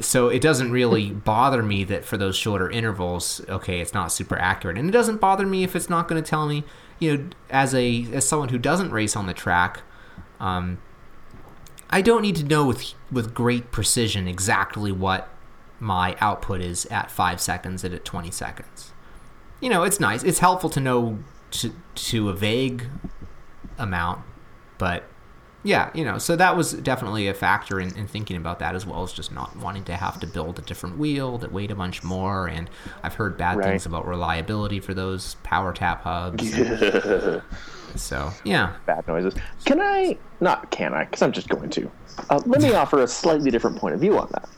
so 0.00 0.28
it 0.28 0.40
doesn't 0.40 0.70
really 0.70 1.10
bother 1.10 1.62
me 1.62 1.84
that 1.84 2.04
for 2.04 2.16
those 2.16 2.34
shorter 2.36 2.70
intervals 2.70 3.42
okay 3.48 3.80
it's 3.80 3.92
not 3.92 4.10
super 4.10 4.36
accurate 4.38 4.78
and 4.78 4.88
it 4.88 4.92
doesn't 4.92 5.20
bother 5.20 5.44
me 5.44 5.62
if 5.62 5.76
it's 5.76 5.90
not 5.90 6.08
going 6.08 6.22
to 6.22 6.28
tell 6.28 6.46
me 6.46 6.64
you 6.98 7.16
know 7.16 7.28
as 7.50 7.74
a 7.74 8.06
as 8.12 8.26
someone 8.26 8.48
who 8.48 8.58
doesn't 8.58 8.90
race 8.90 9.14
on 9.14 9.26
the 9.26 9.34
track 9.34 9.82
um, 10.40 10.78
I 11.88 12.02
don't 12.02 12.22
need 12.22 12.36
to 12.36 12.44
know 12.44 12.66
with 12.66 12.94
with 13.10 13.34
great 13.34 13.70
precision 13.70 14.26
exactly 14.26 14.90
what 14.90 15.28
my 15.78 16.16
output 16.20 16.60
is 16.60 16.86
at 16.86 17.10
five 17.10 17.40
seconds 17.40 17.84
and 17.84 17.94
at 17.94 18.04
20 18.04 18.30
seconds. 18.30 18.92
You 19.60 19.70
know, 19.70 19.82
it's 19.82 20.00
nice. 20.00 20.22
It's 20.22 20.38
helpful 20.38 20.70
to 20.70 20.80
know 20.80 21.18
to, 21.52 21.72
to 21.94 22.28
a 22.28 22.32
vague 22.32 22.84
amount, 23.78 24.22
but 24.78 25.04
yeah, 25.66 25.90
you 25.94 26.04
know, 26.04 26.16
so 26.18 26.36
that 26.36 26.56
was 26.56 26.72
definitely 26.74 27.26
a 27.26 27.34
factor 27.34 27.80
in, 27.80 27.94
in 27.96 28.06
thinking 28.06 28.36
about 28.36 28.60
that 28.60 28.74
as 28.76 28.86
well 28.86 29.02
as 29.02 29.12
just 29.12 29.32
not 29.32 29.54
wanting 29.56 29.82
to 29.84 29.96
have 29.96 30.20
to 30.20 30.26
build 30.26 30.58
a 30.60 30.62
different 30.62 30.96
wheel 30.96 31.38
that 31.38 31.50
weighed 31.52 31.72
a 31.72 31.74
bunch 31.74 32.04
more. 32.04 32.46
And 32.46 32.70
I've 33.02 33.14
heard 33.14 33.36
bad 33.36 33.56
Right. 33.58 33.66
things 33.66 33.84
about 33.84 34.06
reliability 34.06 34.78
for 34.80 34.94
those 34.94 35.34
PowerTap 35.44 36.02
hubs. 36.02 36.54
so, 38.00 38.30
yeah. 38.44 38.74
Bad 38.86 39.06
noises. 39.08 39.34
Can 39.64 39.80
I? 39.80 40.16
Not 40.40 40.70
can 40.70 40.94
I? 40.94 41.04
Because 41.04 41.22
I'm 41.22 41.32
just 41.32 41.48
going 41.48 41.70
to. 41.70 41.90
Uh, 42.30 42.40
let 42.46 42.62
me 42.62 42.72
offer 42.72 43.02
a 43.02 43.08
slightly 43.08 43.50
different 43.50 43.76
point 43.76 43.94
of 43.94 44.00
view 44.00 44.16
on 44.18 44.30
that. 44.32 44.48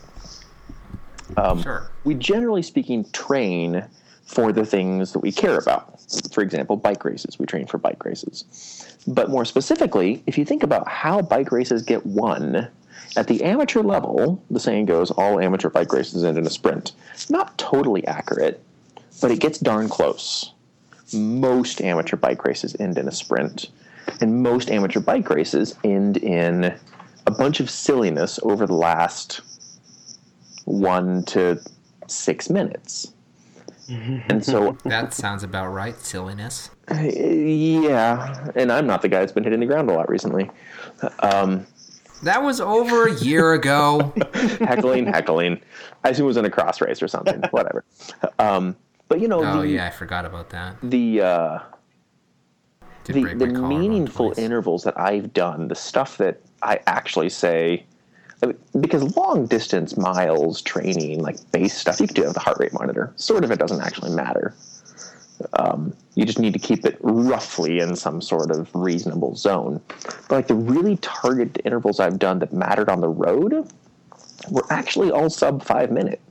Um, 1.37 1.61
Sure. 1.63 1.89
we 2.03 2.13
generally 2.15 2.61
speaking 2.61 3.09
train 3.11 3.83
for 4.25 4.51
the 4.51 4.65
things 4.65 5.11
that 5.13 5.19
we 5.19 5.31
care 5.31 5.57
about. 5.57 5.99
For 6.31 6.41
example, 6.41 6.75
bike 6.75 7.03
races. 7.03 7.39
We 7.39 7.45
train 7.47 7.65
for 7.67 7.77
bike 7.79 8.03
races. 8.05 8.78
But 9.07 9.29
more 9.29 9.45
specifically, 9.45 10.23
if 10.27 10.37
you 10.37 10.45
think 10.45 10.63
about 10.63 10.87
how 10.87 11.21
bike 11.21 11.51
races 11.51 11.81
get 11.81 12.05
won, 12.05 12.67
at 13.15 13.27
the 13.27 13.43
amateur 13.43 13.81
level, 13.81 14.43
the 14.51 14.59
saying 14.59 14.85
goes 14.85 15.11
all 15.11 15.39
amateur 15.39 15.69
bike 15.69 15.91
races 15.93 16.23
end 16.23 16.37
in 16.37 16.45
a 16.45 16.49
sprint. 16.49 16.91
Not 17.29 17.57
totally 17.57 18.05
accurate, 18.05 18.61
but 19.21 19.31
it 19.31 19.39
gets 19.39 19.57
darn 19.57 19.89
close. 19.89 20.53
Most 21.13 21.81
amateur 21.81 22.17
bike 22.17 22.45
races 22.45 22.75
end 22.79 22.97
in 22.97 23.07
a 23.07 23.11
sprint, 23.11 23.69
and 24.21 24.43
most 24.43 24.69
amateur 24.69 24.99
bike 24.99 25.29
races 25.29 25.75
end 25.83 26.17
in 26.17 26.77
a 27.25 27.31
bunch 27.31 27.59
of 27.59 27.69
silliness 27.69 28.39
over 28.43 28.67
the 28.67 28.75
last 28.75 29.41
one 30.65 31.23
to 31.23 31.59
six 32.07 32.49
minutes. 32.49 33.13
And 33.89 34.43
so, 34.43 34.77
That 34.85 35.13
sounds 35.13 35.43
about 35.43 35.67
right. 35.69 35.97
Silliness. 35.99 36.69
yeah, 36.91 38.47
and 38.55 38.71
I'm 38.71 38.87
not 38.87 39.01
the 39.01 39.07
guy 39.09 39.19
that's 39.19 39.31
been 39.31 39.43
hitting 39.43 39.59
the 39.59 39.65
ground 39.65 39.89
a 39.89 39.93
lot 39.93 40.09
recently. 40.09 40.49
Um, 41.19 41.65
That 42.23 42.43
was 42.43 42.59
over 42.61 43.07
a 43.07 43.13
year 43.15 43.53
ago. 43.53 44.13
heckling, 44.59 45.05
heckling. 45.07 45.59
I 46.03 46.09
assume 46.09 46.25
it 46.25 46.27
was 46.27 46.37
in 46.37 46.45
a 46.45 46.49
cross 46.49 46.81
race 46.81 47.01
or 47.01 47.07
something. 47.07 47.41
Whatever. 47.51 47.83
Um, 48.39 48.75
but 49.07 49.19
you 49.21 49.27
know, 49.27 49.43
Oh, 49.43 49.61
the 49.61 49.67
yeah, 49.69 49.87
I 49.87 49.89
forgot 49.89 50.25
about 50.25 50.49
that. 50.51 50.75
the 50.83 51.21
uh, 51.21 51.59
the, 53.05 53.13
the 53.33 53.47
meaningful 53.47 54.33
intervals 54.37 54.83
that 54.83 54.99
I've 54.99 55.33
done, 55.33 55.67
the 55.67 55.75
stuff 55.75 56.17
that 56.17 56.41
I 56.61 56.79
actually 56.85 57.29
say, 57.29 57.85
I 58.41 58.47
mean, 58.47 58.57
because 58.79 59.15
long 59.15 59.47
distance 59.47 59.97
miles 59.97 60.61
training, 60.61 61.21
like 61.21 61.37
base 61.51 61.75
stuff, 61.75 61.99
you 61.99 62.07
can 62.07 62.15
do 62.15 62.23
it 62.23 62.27
with 62.27 62.37
a 62.37 62.41
heart 62.41 62.57
rate 62.59 62.73
monitor. 62.73 63.13
Sort 63.17 63.43
of, 63.43 63.51
it 63.51 63.59
doesn't 63.59 63.81
actually 63.81 64.11
matter. 64.11 64.55
Um, 65.53 65.93
you 66.15 66.25
just 66.25 66.39
need 66.39 66.53
to 66.53 66.59
keep 66.59 66.85
it 66.85 66.97
roughly 67.01 67.79
in 67.79 67.95
some 67.95 68.21
sort 68.21 68.51
of 68.51 68.69
reasonable 68.73 69.35
zone. 69.35 69.81
But 70.27 70.31
like 70.31 70.47
the 70.47 70.55
really 70.55 70.97
targeted 70.97 71.61
intervals 71.65 71.99
I've 71.99 72.19
done 72.19 72.39
that 72.39 72.53
mattered 72.53 72.89
on 72.89 73.01
the 73.01 73.09
road 73.09 73.71
were 74.49 74.65
actually 74.69 75.11
all 75.11 75.29
sub 75.29 75.63
five 75.63 75.91
minute 75.91 76.21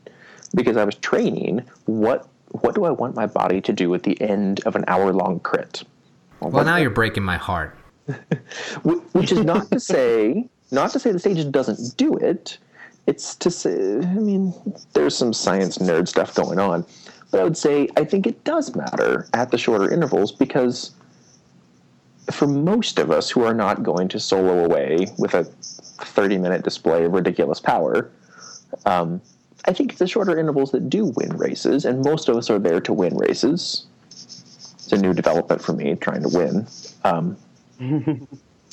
because 0.55 0.77
I 0.77 0.85
was 0.85 0.95
training 0.97 1.63
what 1.85 2.29
what 2.53 2.75
do 2.75 2.85
I 2.85 2.91
want 2.91 3.15
my 3.15 3.27
body 3.27 3.61
to 3.61 3.73
do 3.73 3.95
at 3.95 4.03
the 4.03 4.19
end 4.23 4.61
of 4.65 4.75
an 4.75 4.85
hour 4.89 5.13
long 5.13 5.41
crit. 5.41 5.83
Well, 6.41 6.65
now 6.65 6.77
you're 6.77 6.89
breaking 6.89 7.23
my 7.23 7.37
heart. 7.37 7.77
Which 9.13 9.33
is 9.33 9.45
not 9.45 9.71
to 9.71 9.79
say 9.79 10.49
not 10.71 10.91
to 10.93 10.99
say 10.99 11.13
the 11.13 11.19
stage 11.19 11.51
doesn't 11.51 11.97
do 11.97 12.15
it. 12.17 12.59
It's 13.07 13.35
to 13.37 13.51
say 13.51 13.97
i 13.97 14.19
mean 14.21 14.53
there's 14.93 15.17
some 15.17 15.33
science 15.33 15.79
nerd 15.79 16.09
stuff 16.09 16.35
going 16.35 16.59
on. 16.59 16.85
But 17.31 17.41
i 17.41 17.45
would 17.45 17.57
say 17.57 17.89
i 17.97 18.05
think 18.05 18.27
it 18.27 18.45
does 18.45 18.75
matter 18.75 19.29
at 19.33 19.51
the 19.51 19.59
shorter 19.59 19.93
intervals 19.93 20.33
because 20.33 20.93
for 22.31 22.47
most 22.47 22.99
of 22.99 23.11
us 23.11 23.31
who 23.31 23.43
are 23.45 23.55
not 23.55 23.83
going 23.83 24.09
to 24.09 24.21
solo 24.21 24.65
away 24.65 25.07
with 25.19 25.35
a 25.35 25.45
30 25.45 26.39
minute 26.39 26.63
display 26.63 27.05
of 27.05 27.13
ridiculous 27.13 27.61
power 27.61 28.11
um, 28.87 29.21
i 29.65 29.73
think 29.73 29.91
it's 29.91 29.99
the 29.99 30.07
shorter 30.07 30.39
intervals 30.39 30.71
that 30.73 30.91
do 30.91 31.07
win 31.17 31.37
races 31.37 31.85
and 31.85 32.05
most 32.05 32.29
of 32.29 32.37
us 32.37 32.51
are 32.51 32.59
there 32.59 32.81
to 32.81 32.93
win 32.93 33.17
races 33.17 33.87
it's 34.11 34.93
a 34.93 34.99
new 34.99 35.13
development 35.13 35.63
for 35.63 35.73
me 35.73 35.95
trying 35.97 36.23
to 36.23 36.29
win 36.29 36.67
um, 37.05 37.37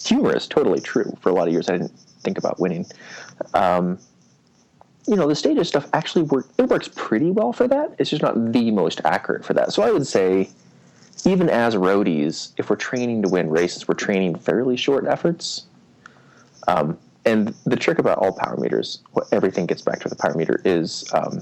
humorous, 0.08 0.48
totally 0.48 0.80
true. 0.80 1.16
For 1.22 1.30
a 1.30 1.34
lot 1.34 1.48
of 1.48 1.54
years, 1.54 1.70
I 1.70 1.74
didn't 1.74 1.92
think 2.22 2.38
about 2.38 2.60
winning. 2.60 2.86
Um, 3.54 4.00
you 5.08 5.16
know, 5.16 5.28
the 5.28 5.36
stages 5.36 5.68
stuff 5.68 5.88
actually 5.94 6.24
work. 6.24 6.48
It 6.58 6.68
works 6.68 6.90
pretty 6.96 7.32
well 7.32 7.54
for 7.54 7.68
that. 7.68 7.96
It's 8.00 8.10
just 8.10 8.22
not 8.22 8.52
the 8.52 8.72
most 8.72 9.02
accurate 9.06 9.46
for 9.46 9.54
that. 9.54 9.72
So 9.72 9.84
I 9.84 9.92
would 9.92 10.08
say, 10.08 10.50
even 11.26 11.50
as 11.50 11.76
roadies, 11.76 12.52
if 12.58 12.70
we're 12.70 12.76
training 12.76 13.22
to 13.24 13.30
win 13.30 13.50
races, 13.50 13.88
we're 13.88 13.96
training 13.96 14.36
fairly 14.36 14.78
short 14.78 15.06
efforts. 15.08 15.66
Um, 16.68 16.98
and 17.26 17.56
the 17.66 17.76
trick 17.76 18.00
about 18.00 18.20
all 18.20 18.34
power 18.34 18.58
meters, 18.58 19.00
what 19.14 19.28
everything 19.32 19.66
gets 19.66 19.82
back 19.82 20.00
to 20.02 20.10
the 20.10 20.16
power 20.16 20.36
meter, 20.36 20.62
is 20.66 21.06
um, 21.14 21.42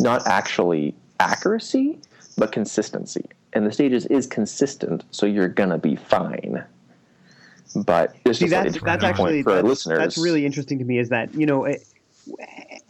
not 0.00 0.26
actually 0.26 0.94
accuracy, 1.20 1.98
but 2.36 2.52
consistency. 2.52 3.24
And 3.52 3.66
the 3.66 3.72
stages 3.72 4.06
is 4.06 4.26
consistent, 4.26 5.04
so 5.10 5.26
you're 5.26 5.48
gonna 5.48 5.78
be 5.78 5.96
fine. 5.96 6.64
But 7.74 8.14
this 8.24 8.38
See, 8.38 8.46
that's 8.48 8.80
that's 8.82 9.04
actually 9.04 9.42
for 9.42 9.50
our 9.50 9.56
that's, 9.56 9.68
listeners. 9.68 9.98
that's 9.98 10.18
really 10.18 10.44
interesting 10.46 10.78
to 10.78 10.84
me. 10.84 10.98
Is 10.98 11.08
that 11.10 11.34
you 11.34 11.46
know, 11.46 11.64
it, 11.64 11.82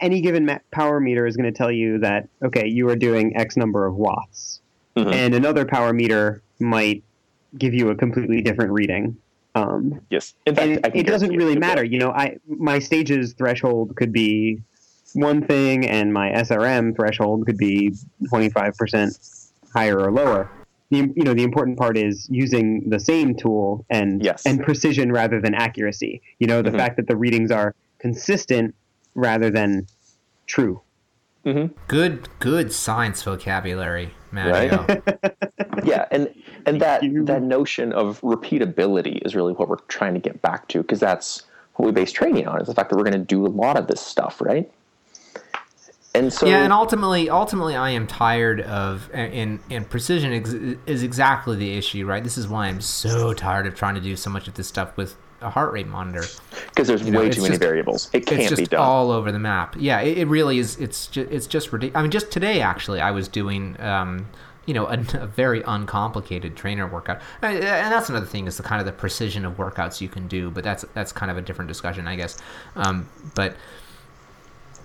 any 0.00 0.20
given 0.20 0.48
power 0.70 1.00
meter 1.00 1.26
is 1.26 1.36
going 1.36 1.52
to 1.52 1.56
tell 1.56 1.70
you 1.70 1.98
that 1.98 2.28
okay, 2.44 2.66
you 2.66 2.88
are 2.88 2.96
doing 2.96 3.36
X 3.36 3.56
number 3.56 3.86
of 3.86 3.96
watts, 3.96 4.60
Mhm. 4.96 5.12
and 5.12 5.34
another 5.34 5.64
power 5.64 5.92
meter 5.92 6.42
might 6.60 7.02
give 7.56 7.74
you 7.74 7.88
a 7.90 7.94
completely 7.94 8.40
different 8.42 8.72
reading. 8.72 9.16
Um, 9.54 10.00
yes. 10.10 10.34
In 10.46 10.54
fact, 10.54 10.66
and 10.66 10.86
it, 10.86 11.00
it 11.00 11.06
doesn't 11.06 11.34
really 11.36 11.54
it 11.54 11.58
matter. 11.58 11.84
You 11.84 11.98
know, 11.98 12.10
I 12.10 12.36
my 12.46 12.78
stages 12.78 13.32
threshold 13.32 13.96
could 13.96 14.12
be 14.12 14.60
one 15.14 15.44
thing, 15.46 15.86
and 15.88 16.12
my 16.12 16.30
SRM 16.30 16.94
threshold 16.94 17.46
could 17.46 17.56
be 17.58 17.94
twenty 18.28 18.50
five 18.50 18.76
percent 18.76 19.18
higher 19.72 19.98
or 19.98 20.12
lower. 20.12 20.50
The, 20.90 21.12
you 21.14 21.22
know, 21.24 21.34
the 21.34 21.42
important 21.44 21.76
part 21.78 21.98
is 21.98 22.26
using 22.30 22.88
the 22.88 22.98
same 22.98 23.34
tool 23.36 23.84
and 23.90 24.22
Yes. 24.22 24.46
and 24.46 24.62
precision 24.62 25.12
rather 25.12 25.40
than 25.40 25.54
accuracy. 25.54 26.22
You 26.38 26.46
know, 26.46 26.62
the 26.62 26.70
Mhm. 26.70 26.76
fact 26.76 26.96
that 26.96 27.08
the 27.08 27.16
readings 27.16 27.50
are 27.50 27.74
consistent 27.98 28.74
rather 29.14 29.50
than 29.50 29.86
true. 30.46 30.80
Good, 31.86 32.28
good 32.40 32.72
science 32.74 33.22
vocabulary, 33.22 34.10
Mario. 34.32 34.84
yeah 35.84 36.04
and 36.10 36.28
and 36.66 36.78
that 36.82 37.00
that 37.24 37.42
notion 37.42 37.90
of 37.94 38.20
repeatability 38.20 39.24
is 39.24 39.34
really 39.34 39.54
what 39.54 39.66
we're 39.68 39.76
trying 39.88 40.12
to 40.12 40.20
get 40.20 40.42
back 40.42 40.68
to 40.68 40.82
because 40.82 41.00
that's 41.00 41.44
what 41.76 41.86
we 41.86 41.92
base 41.92 42.12
training 42.12 42.46
on 42.46 42.60
is 42.60 42.66
the 42.66 42.74
fact 42.74 42.90
that 42.90 42.96
we're 42.96 43.04
going 43.04 43.12
to 43.14 43.18
do 43.18 43.46
a 43.46 43.48
lot 43.48 43.78
of 43.78 43.86
this 43.86 44.00
stuff 44.00 44.42
right 44.42 44.70
and 46.14 46.32
so 46.32 46.46
yeah, 46.46 46.64
and 46.64 46.72
ultimately, 46.72 47.28
ultimately, 47.30 47.76
I 47.76 47.90
am 47.90 48.06
tired 48.06 48.60
of 48.62 49.10
and 49.12 49.60
and 49.70 49.88
precision 49.88 50.32
ex- 50.32 50.52
is 50.86 51.02
exactly 51.02 51.56
the 51.56 51.76
issue, 51.76 52.06
right? 52.06 52.22
This 52.24 52.38
is 52.38 52.48
why 52.48 52.66
I'm 52.66 52.80
so 52.80 53.32
tired 53.34 53.66
of 53.66 53.74
trying 53.74 53.94
to 53.94 54.00
do 54.00 54.16
so 54.16 54.30
much 54.30 54.48
of 54.48 54.54
this 54.54 54.66
stuff 54.68 54.96
with 54.96 55.16
a 55.40 55.50
heart 55.50 55.72
rate 55.72 55.86
monitor. 55.86 56.24
because 56.68 56.88
there's 56.88 57.06
know, 57.06 57.20
way 57.20 57.30
too 57.30 57.42
many 57.42 57.52
just- 57.52 57.60
variables 57.60 58.10
it 58.12 58.18
it's 58.22 58.28
can't 58.28 58.48
just 58.48 58.56
be 58.56 58.66
done 58.66 58.80
all 58.80 59.10
over 59.10 59.30
the 59.30 59.38
map. 59.38 59.76
Yeah, 59.78 60.00
it, 60.00 60.18
it 60.18 60.28
really 60.28 60.58
is. 60.58 60.76
It's 60.76 61.06
just 61.06 61.30
it's 61.30 61.46
just 61.46 61.72
ridiculous. 61.72 61.98
I 61.98 62.02
mean, 62.02 62.10
just 62.10 62.30
today 62.30 62.60
actually, 62.60 63.00
I 63.00 63.10
was 63.10 63.28
doing. 63.28 63.80
Um, 63.80 64.26
you 64.66 64.74
know, 64.74 64.84
a, 64.86 64.98
a 65.14 65.26
very 65.26 65.62
uncomplicated 65.66 66.54
trainer 66.54 66.86
workout, 66.86 67.22
and 67.40 67.56
and 67.56 67.90
that's 67.90 68.10
another 68.10 68.26
thing 68.26 68.46
is 68.46 68.58
the 68.58 68.62
kind 68.62 68.80
of 68.80 68.84
the 68.84 68.92
precision 68.92 69.46
of 69.46 69.56
workouts 69.56 70.02
you 70.02 70.10
can 70.10 70.28
do. 70.28 70.50
But 70.50 70.62
that's 70.62 70.84
that's 70.92 71.10
kind 71.10 71.30
of 71.30 71.38
a 71.38 71.40
different 71.40 71.68
discussion, 71.68 72.06
I 72.06 72.16
guess. 72.16 72.36
Um, 72.76 73.08
but 73.34 73.56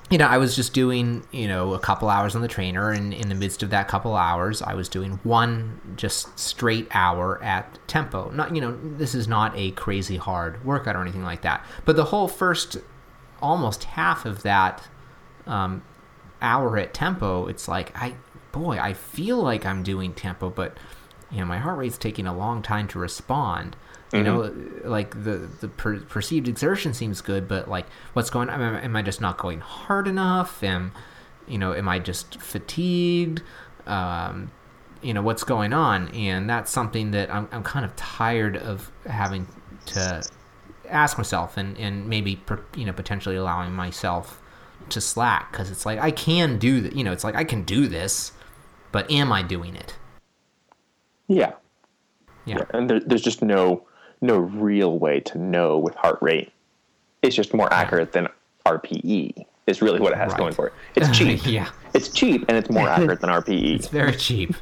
you 0.10 0.18
know, 0.18 0.28
I 0.28 0.38
was 0.38 0.56
just 0.56 0.74
doing, 0.74 1.26
you 1.32 1.48
know, 1.48 1.74
a 1.74 1.80
couple 1.80 2.10
hours 2.10 2.36
on 2.36 2.42
the 2.42 2.48
trainer, 2.48 2.92
and 2.92 3.14
in 3.14 3.30
the 3.30 3.36
midst 3.36 3.64
of 3.64 3.70
that 3.72 3.88
couple 3.88 4.16
hours, 4.16 4.62
I 4.62 4.74
was 4.74 4.90
doing 4.90 5.20
one 5.24 5.80
just 5.96 6.38
straight 6.38 6.88
hour 6.92 7.42
at 7.44 7.80
tempo. 7.88 8.30
Not, 8.32 8.54
you 8.54 8.62
know, 8.62 8.78
this 8.84 9.16
is 9.16 9.28
not 9.28 9.54
a 9.56 9.72
crazy 9.72 10.18
hard 10.18 10.64
workout 10.66 10.96
or 10.96 11.02
anything 11.02 11.24
like 11.24 11.42
that. 11.42 11.66
But 11.86 11.96
the 11.96 12.06
whole 12.06 12.28
first, 12.28 12.78
almost 13.42 13.86
half 13.86 14.26
of 14.26 14.44
that 14.44 14.88
um, 15.48 15.84
hour 16.42 16.78
at 16.78 16.94
tempo, 16.94 17.48
it's 17.48 17.68
like, 17.68 17.96
I, 18.00 18.16
boy, 18.52 18.78
I 18.78 18.94
feel 18.94 19.42
like 19.42 19.66
I'm 19.66 19.84
doing 19.84 20.14
tempo, 20.14 20.50
but 20.50 20.78
you 21.32 21.40
know, 21.40 21.46
my 21.46 21.58
heart 21.58 21.80
rate's 21.80 21.98
taking 21.98 22.28
a 22.28 22.38
long 22.38 22.62
time 22.62 22.88
to 22.90 23.00
respond. 23.00 23.76
You 24.14 24.24
know, 24.24 24.54
like 24.84 25.24
the 25.24 25.50
the 25.60 25.68
per- 25.68 26.00
perceived 26.00 26.48
exertion 26.48 26.94
seems 26.94 27.20
good, 27.22 27.48
but 27.48 27.68
like, 27.68 27.88
what's 28.14 28.30
going 28.30 28.50
on? 28.50 28.62
Am, 28.62 28.76
I- 28.76 28.82
am 28.84 28.96
I 28.96 29.02
just 29.02 29.22
not 29.22 29.38
going 29.38 29.60
hard 29.60 30.08
enough? 30.08 30.64
Am 30.64 30.92
you 31.48 31.58
know, 31.58 31.74
am 31.74 31.90
I 31.90 32.00
just 32.00 32.40
fatigued? 32.40 33.42
Um, 33.88 34.52
you 35.02 35.14
know, 35.14 35.22
what's 35.22 35.44
going 35.44 35.74
on? 35.74 36.10
And 36.10 36.50
that's 36.50 36.72
something 36.72 37.12
that 37.12 37.34
I'm 37.34 37.50
I'm 37.52 37.64
kind 37.64 37.86
of 37.86 37.96
tired 37.96 38.56
of 38.58 38.92
having 39.08 39.48
to 39.88 40.22
ask 40.90 41.18
myself, 41.18 41.58
and 41.58 41.78
and 41.78 42.08
maybe 42.08 42.36
per, 42.36 42.64
you 42.78 42.86
know 42.86 42.94
potentially 42.94 43.36
allowing 43.36 43.72
myself 43.74 44.42
to 44.90 45.02
slack 45.02 45.52
because 45.52 45.72
it's 45.72 45.86
like 45.86 45.98
I 46.00 46.12
can 46.12 46.60
do 46.60 46.82
that. 46.82 46.96
You 46.96 47.04
know, 47.04 47.12
it's 47.14 47.24
like 47.24 47.36
I 47.36 47.44
can 47.44 47.64
do 47.64 47.88
this, 47.88 48.32
but 48.92 49.10
am 49.10 49.32
I 49.32 49.42
doing 49.42 49.76
it? 49.76 49.96
yeah 51.30 51.54
Yeah. 52.46 52.66
and 52.72 52.90
there, 52.90 53.00
there's 53.00 53.22
just 53.22 53.42
no 53.42 53.88
no 54.24 54.38
real 54.38 54.98
way 54.98 55.20
to 55.20 55.38
know 55.38 55.78
with 55.78 55.94
heart 55.96 56.18
rate 56.22 56.52
it's 57.22 57.36
just 57.36 57.54
more 57.54 57.72
accurate 57.74 58.12
than 58.14 58.28
rpe 58.66 59.46
is 59.68 59.82
really 59.82 60.00
what 60.00 60.12
it 60.14 60.18
has 60.18 60.32
Right. 60.32 60.38
going 60.40 60.54
for 60.54 60.68
it 60.68 60.74
it's 60.96 61.10
cheap 61.18 61.46
yeah. 61.46 61.70
it's 61.94 62.10
cheap 62.10 62.46
and 62.48 62.58
it's 62.58 62.70
more 62.70 62.88
accurate 62.90 63.20
than 63.22 63.30
rpe 63.30 63.76
It's 63.76 63.88
very 63.88 64.16
cheap. 64.16 64.56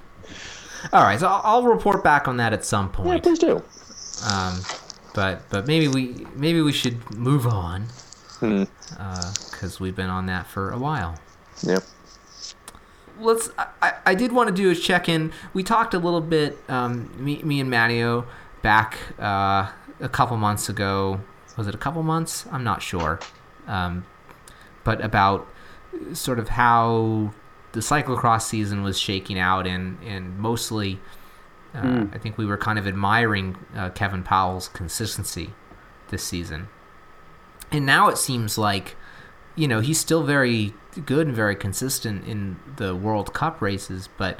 All 0.91 1.03
right, 1.03 1.20
so 1.20 1.28
I'll, 1.28 1.62
report 1.64 2.03
back 2.03 2.28
on 2.28 2.38
that 2.38 2.53
at 2.53 2.66
some 2.66 2.91
point. 2.91 3.09
yeah 3.09 3.20
please 3.22 3.39
do 3.39 3.62
Um, 4.32 4.59
but 5.14 5.47
but 5.49 5.68
maybe 5.68 5.88
we 5.88 6.26
maybe 6.36 6.62
we 6.62 6.72
should 6.72 6.97
move 7.16 7.45
on 7.47 7.86
Hmm. 8.39 8.64
because 9.51 9.80
we've 9.80 9.95
been 9.95 10.09
on 10.09 10.26
that 10.26 10.47
for 10.47 10.72
a 10.72 10.78
while. 10.80 11.16
yep 11.62 11.84
Let's. 13.20 13.49
I- 13.59 13.68
I, 13.84 13.93
I 14.07 14.16
did 14.16 14.32
want 14.32 14.49
to 14.49 14.55
do 14.55 14.72
a 14.72 14.76
check 14.76 15.07
in. 15.09 15.32
We 15.53 15.62
talked 15.64 15.93
a 15.93 15.99
little 15.99 16.22
bit. 16.22 16.57
Um, 16.70 17.12
me 17.24 17.41
me 17.43 17.59
and 17.59 17.70
Matteo 17.70 18.26
back 18.62 18.97
uh, 19.20 19.72
a 19.99 20.09
couple 20.09 20.38
months 20.38 20.70
ago. 20.70 21.22
Was 21.57 21.68
it 21.68 21.76
a 21.76 21.78
couple 21.78 22.01
months? 22.03 22.45
I'm 22.51 22.64
not 22.64 22.82
sure. 22.82 23.20
Um, 23.68 24.05
but 24.84 25.03
about 25.03 25.47
sort 26.14 26.39
of 26.39 26.49
how 26.49 27.34
the 27.74 27.80
cyclocross 27.80 28.43
season 28.43 28.84
was 28.84 28.99
shaking 28.99 29.39
out, 29.39 29.68
and 29.68 29.97
and 30.03 30.38
mostly, 30.38 30.99
uh, 31.74 32.05
I 32.12 32.18
think 32.18 32.38
we 32.38 32.45
were 32.45 32.57
kind 32.57 32.80
of 32.80 32.88
admiring 32.88 33.57
uh, 33.76 33.89
Kevin 33.89 34.24
Pauwels' 34.24 34.72
consistency 34.72 35.51
this 36.09 36.24
season. 36.24 36.68
And 37.72 37.86
now 37.86 38.09
it 38.09 38.18
seems 38.18 38.57
like, 38.57 38.97
you 39.55 39.68
know, 39.68 39.80
he's 39.80 39.99
still 39.99 40.24
very 40.24 40.74
good 41.05 41.28
and 41.28 41.36
very 41.36 41.55
consistent 41.55 42.28
in 42.28 42.57
the 42.76 42.93
World 42.93 43.34
Cup 43.34 43.62
races, 43.62 44.09
but 44.18 44.39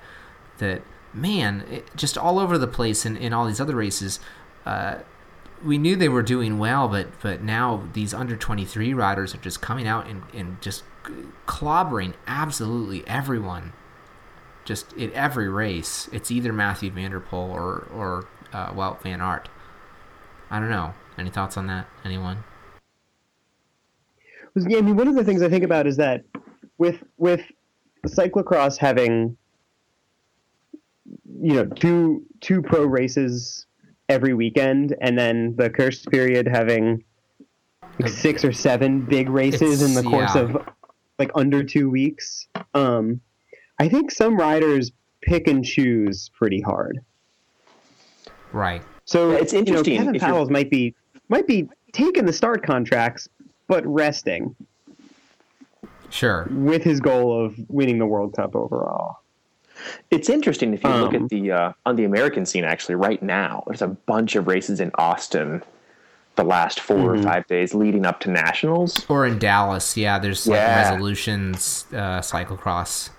that 0.57 0.82
man, 1.14 1.64
it, 1.70 1.95
just 1.95 2.18
all 2.18 2.39
over 2.39 2.57
the 2.57 2.68
place 2.68 3.05
in, 3.05 3.18
in 3.18 3.34
all 3.34 3.45
these 3.45 3.59
other 3.59 3.76
races. 3.76 4.20
Uh, 4.66 4.99
we 5.64 5.78
knew 5.78 5.95
they 5.95 6.09
were 6.09 6.24
doing 6.24 6.57
well, 6.57 6.88
but 6.88 7.07
but 7.22 7.41
now 7.41 7.88
these 7.93 8.14
under 8.14 8.36
twenty 8.36 8.66
three 8.66 8.93
riders 8.93 9.36
are 9.36 9.39
just 9.39 9.62
coming 9.62 9.88
out 9.88 10.07
and, 10.07 10.24
and 10.34 10.62
just 10.62 10.84
clobbering 11.45 12.14
absolutely 12.28 13.07
everyone. 13.07 13.74
Just 14.64 14.93
in 14.93 15.12
every 15.14 15.49
race, 15.49 16.07
it's 16.12 16.32
either 16.32 16.53
Mathieu 16.53 16.91
van 16.91 17.12
der 17.12 17.20
Poel 17.20 17.49
or 17.49 17.88
or 17.93 18.28
uh, 18.53 18.93
Van 19.03 19.22
Aert. 19.22 19.49
I 20.49 20.59
don't 20.59 20.70
know. 20.70 20.93
Any 21.18 21.30
thoughts 21.30 21.57
on 21.57 21.68
that? 21.68 21.88
Anyone? 22.03 22.43
Yeah, 24.55 24.80
I 24.80 24.82
mean, 24.82 24.97
one 24.97 25.07
of 25.07 25.16
the 25.16 25.24
things 25.24 25.41
I 25.41 25.49
think 25.49 25.64
about 25.64 25.88
is 25.88 25.97
that 25.97 26.24
with 26.78 27.03
with 27.18 27.41
cyclocross 28.05 28.78
having 28.78 29.38
you 31.42 31.54
know 31.54 31.66
two 31.66 32.24
two 32.39 32.62
pro 32.62 32.86
races 32.86 33.66
every 34.10 34.34
weekend, 34.34 34.96
and 35.02 35.18
then 35.18 35.56
the 35.56 35.70
cursed 35.70 36.08
period 36.08 36.48
having 36.48 37.04
like 38.00 38.12
six 38.12 38.46
or 38.46 38.54
seven 38.54 39.02
big 39.02 39.30
races 39.30 39.82
in 39.82 39.94
the 39.94 40.04
course 40.10 40.36
yeah. 40.36 40.42
of 40.42 40.58
like 41.18 41.32
under 41.36 41.64
two 41.64 41.89
weeks. 41.89 42.48
Um, 42.74 43.22
I 43.80 43.89
think 43.89 44.12
some 44.12 44.38
riders 44.38 44.92
pick 45.22 45.48
and 45.48 45.66
choose 45.66 46.30
pretty 46.38 46.62
hard. 46.62 47.00
Right. 48.52 48.84
So 49.06 49.32
Yeah, 49.32 49.38
it's 49.38 49.54
interesting 49.54 49.94
You 49.94 50.00
know, 50.00 50.06
Kevin 50.06 50.22
Pauwels 50.22 50.50
might 50.50 50.70
be 50.70 50.96
might 51.30 51.48
be 51.48 51.70
taking 51.94 52.26
the 52.26 52.34
start 52.34 52.64
contracts, 52.64 53.28
but 53.68 53.86
resting 53.86 54.56
Sure. 56.10 56.48
with 56.52 56.84
his 56.84 57.00
goal 57.00 57.46
of 57.46 57.56
winning 57.70 57.98
the 57.98 58.06
World 58.06 58.36
Cup 58.36 58.56
overall. 58.56 59.20
It's 60.09 60.29
interesting 60.29 60.73
if 60.73 60.84
you 60.84 60.89
look 60.89 61.13
Um, 61.13 61.23
at 61.23 61.29
the 61.29 61.51
uh, 61.51 61.71
on 61.86 61.95
the 61.95 62.03
American 62.05 62.45
scene. 62.45 62.63
Actually, 62.63 62.95
right 62.95 63.21
now, 63.21 63.63
there's 63.67 63.82
a 63.82 63.88
bunch 63.88 64.36
of 64.36 64.47
races 64.47 64.79
in 64.79 64.91
Austin. 64.95 65.63
The 66.38 66.43
last 66.45 66.79
4 66.79 66.95
Mm-hmm. 66.97 67.07
or 67.19 67.23
five 67.23 67.45
days 67.47 67.73
leading 67.73 68.05
up 68.05 68.21
to 68.21 68.29
nationals, 68.32 69.05
Or 69.09 69.25
in 69.25 69.38
Dallas, 69.38 69.97
yeah, 69.97 70.17
there's 70.17 70.47
like 70.47 70.55
Yeah. 70.57 70.77
resolutions 70.89 71.86
uh, 71.91 72.21
cyclocross. 72.21 73.09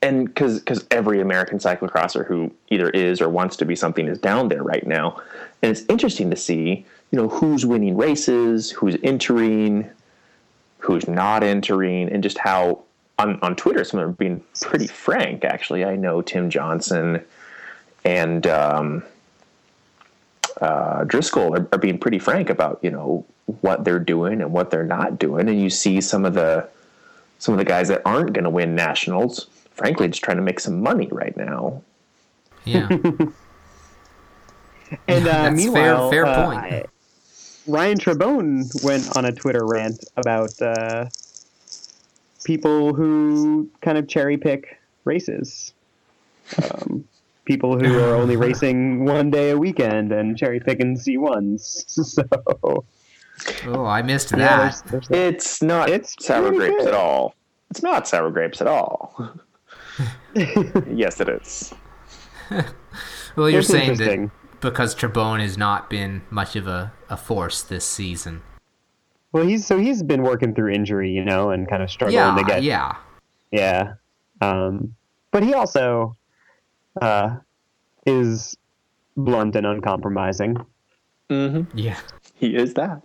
and 0.00 0.26
because 0.28 0.60
because 0.60 0.84
every 0.92 1.20
American 1.20 1.58
cyclocrosser 1.58 2.24
who 2.26 2.52
either 2.70 2.88
is 2.90 3.20
or 3.20 3.28
wants 3.28 3.56
to 3.56 3.64
be 3.64 3.74
something 3.74 4.06
is 4.06 4.18
down 4.18 4.48
there 4.48 4.62
right 4.62 4.86
now, 4.86 5.20
and 5.60 5.70
it's 5.72 5.82
interesting 5.88 6.30
to 6.30 6.36
see 6.36 6.86
you 7.10 7.16
know 7.18 7.28
who's 7.28 7.66
winning 7.66 7.96
races, 7.96 8.70
who's 8.70 8.96
entering, 9.02 9.90
who's 10.78 11.06
not 11.08 11.42
entering, 11.42 12.08
and 12.10 12.22
just 12.22 12.38
how 12.38 12.78
on 13.18 13.38
on 13.42 13.56
Twitter 13.56 13.84
some 13.84 14.00
of 14.00 14.04
them 14.04 14.10
are 14.10 14.16
being 14.16 14.42
pretty 14.60 14.86
frank. 14.86 15.44
Actually, 15.44 15.84
I 15.84 15.96
know 15.96 16.22
Tim 16.22 16.50
Johnson 16.50 17.24
and 18.04 18.46
um, 18.46 19.02
uh, 20.60 21.04
Driscoll 21.04 21.54
are, 21.56 21.68
are 21.72 21.78
being 21.78 21.98
pretty 21.98 22.18
frank 22.18 22.50
about 22.50 22.78
you 22.82 22.90
know 22.90 23.24
what 23.60 23.84
they're 23.84 23.98
doing 23.98 24.40
and 24.40 24.52
what 24.52 24.70
they're 24.70 24.84
not 24.84 25.18
doing, 25.18 25.48
and 25.48 25.60
you 25.60 25.70
see 25.70 26.00
some 26.00 26.24
of 26.24 26.34
the 26.34 26.68
some 27.38 27.54
of 27.54 27.58
the 27.58 27.64
guys 27.64 27.88
that 27.88 28.02
aren't 28.04 28.32
going 28.32 28.44
to 28.44 28.50
win 28.50 28.74
nationals, 28.74 29.48
frankly, 29.72 30.08
just 30.08 30.22
trying 30.22 30.36
to 30.36 30.42
make 30.42 30.60
some 30.60 30.80
money 30.80 31.08
right 31.10 31.36
now. 31.36 31.82
Yeah. 32.64 32.88
And 35.08 35.26
uh, 35.26 35.30
That's 35.30 35.62
fair- 35.64 35.72
meanwhile, 35.72 36.10
fair 36.10 36.26
uh, 36.26 36.44
point. 36.44 36.86
Ryan 37.66 37.98
Trebon 37.98 38.84
went 38.84 39.16
on 39.16 39.24
a 39.24 39.32
Twitter 39.32 39.64
rant 39.64 40.04
about 40.16 40.60
uh, 40.60 41.06
people 42.42 42.94
who 42.94 43.68
kind 43.80 43.98
of 43.98 44.08
cherry 44.08 44.36
pick 44.36 44.78
races. 45.04 45.72
Um, 46.62 47.04
people 47.44 47.78
who 47.78 47.98
are 47.98 48.14
only 48.14 48.36
racing 48.48 49.04
one 49.04 49.30
day 49.30 49.50
a 49.50 49.58
weekend 49.58 50.12
and 50.12 50.36
cherry 50.36 50.60
picking 50.60 50.96
C1s. 50.96 52.84
So 53.38 53.72
oh, 53.72 53.86
I 53.86 54.02
missed 54.02 54.30
yeah, 54.32 54.36
that. 54.36 54.58
there's, 54.60 54.82
there's 54.82 55.08
that. 55.08 55.34
It's 55.34 55.62
not 55.62 55.88
It's 55.88 56.14
sour 56.24 56.52
grapes 56.52 56.76
good. 56.76 56.88
at 56.88 56.94
all. 56.94 57.34
It's 57.70 57.82
not 57.82 58.06
sour 58.06 58.30
grapes 58.30 58.60
at 58.60 58.66
all. 58.66 59.32
yes, 60.36 61.18
it 61.20 61.28
is. 61.28 61.72
well, 63.34 63.48
you're 63.48 63.60
It's 63.60 63.68
saying 63.68 63.96
that 63.96 64.30
because 64.60 64.94
Trebon 64.94 65.40
has 65.40 65.56
not 65.56 65.88
been 65.90 66.22
much 66.30 66.54
of 66.56 66.68
a, 66.68 66.92
a 67.08 67.16
force 67.16 67.62
this 67.62 67.84
season. 67.86 68.42
Well, 69.32 69.46
he's 69.46 69.66
so 69.66 69.78
he's 69.78 70.02
been 70.02 70.22
working 70.22 70.54
through 70.54 70.72
injury, 70.72 71.10
you 71.10 71.24
know, 71.24 71.50
and 71.50 71.68
kind 71.68 71.82
of 71.82 71.90
struggling 71.90 72.16
Yeah, 72.16 72.36
to 72.36 72.44
get 72.44 72.62
yeah. 72.62 72.96
yeah. 73.50 73.94
Um, 74.40 74.94
but 75.30 75.42
he 75.42 75.54
also 75.54 76.16
uh, 77.00 77.36
is 78.06 78.56
blunt 79.16 79.56
and 79.56 79.66
uncompromising. 79.66 80.56
Mm-hmm. 81.30 81.78
Yeah. 81.78 81.98
He 82.34 82.54
is 82.54 82.74
that. 82.74 83.02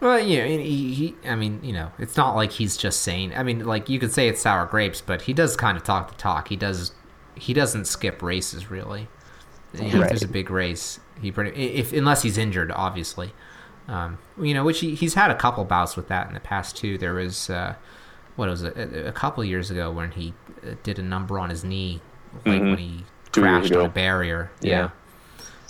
Well, 0.00 0.18
yeah, 0.18 0.46
he, 0.46 0.94
he, 0.94 1.14
I 1.24 1.36
mean, 1.36 1.60
you 1.62 1.72
know, 1.72 1.92
it's 1.98 2.16
not 2.16 2.34
like 2.34 2.50
he's 2.50 2.76
just 2.76 3.02
saying. 3.02 3.34
I 3.36 3.44
mean, 3.44 3.64
like 3.64 3.88
you 3.88 4.00
could 4.00 4.12
say 4.12 4.26
it's 4.26 4.40
sour 4.40 4.66
grapes, 4.66 5.00
but 5.00 5.22
he 5.22 5.32
does 5.32 5.56
kind 5.56 5.76
of 5.76 5.84
talk 5.84 6.10
the 6.10 6.16
talk. 6.16 6.48
He 6.48 6.56
does. 6.56 6.92
He 7.36 7.54
doesn't 7.54 7.84
skip 7.86 8.20
races 8.20 8.70
really. 8.70 9.08
You 9.74 9.82
know, 9.82 10.02
if 10.02 10.08
there's 10.08 10.22
a 10.22 10.28
big 10.28 10.50
race, 10.50 10.98
he 11.20 11.30
pretty 11.30 11.50
if 11.76 11.92
unless 11.92 12.22
he's 12.22 12.36
injured, 12.36 12.72
obviously. 12.72 13.32
Um, 13.88 14.18
you 14.40 14.54
know, 14.54 14.64
which 14.64 14.80
he, 14.80 14.94
he's 14.94 15.14
had 15.14 15.30
a 15.30 15.34
couple 15.34 15.64
bouts 15.64 15.96
with 15.96 16.08
that 16.08 16.28
in 16.28 16.34
the 16.34 16.40
past 16.40 16.76
too. 16.76 16.98
There 16.98 17.14
was 17.14 17.50
uh, 17.50 17.74
what 18.36 18.48
was 18.48 18.62
it 18.62 18.76
a, 18.76 19.08
a 19.08 19.12
couple 19.12 19.44
years 19.44 19.70
ago 19.70 19.90
when 19.90 20.12
he 20.12 20.34
uh, 20.64 20.74
did 20.82 20.98
a 20.98 21.02
number 21.02 21.38
on 21.38 21.50
his 21.50 21.64
knee, 21.64 22.00
like 22.46 22.60
when 22.62 22.78
he 22.78 22.86
Mm-hmm. 22.86 23.06
Two 23.32 23.40
years 23.40 23.60
crashed 23.70 23.72
on 23.74 23.86
a 23.86 23.88
barrier. 23.88 24.50
Yeah. 24.60 24.90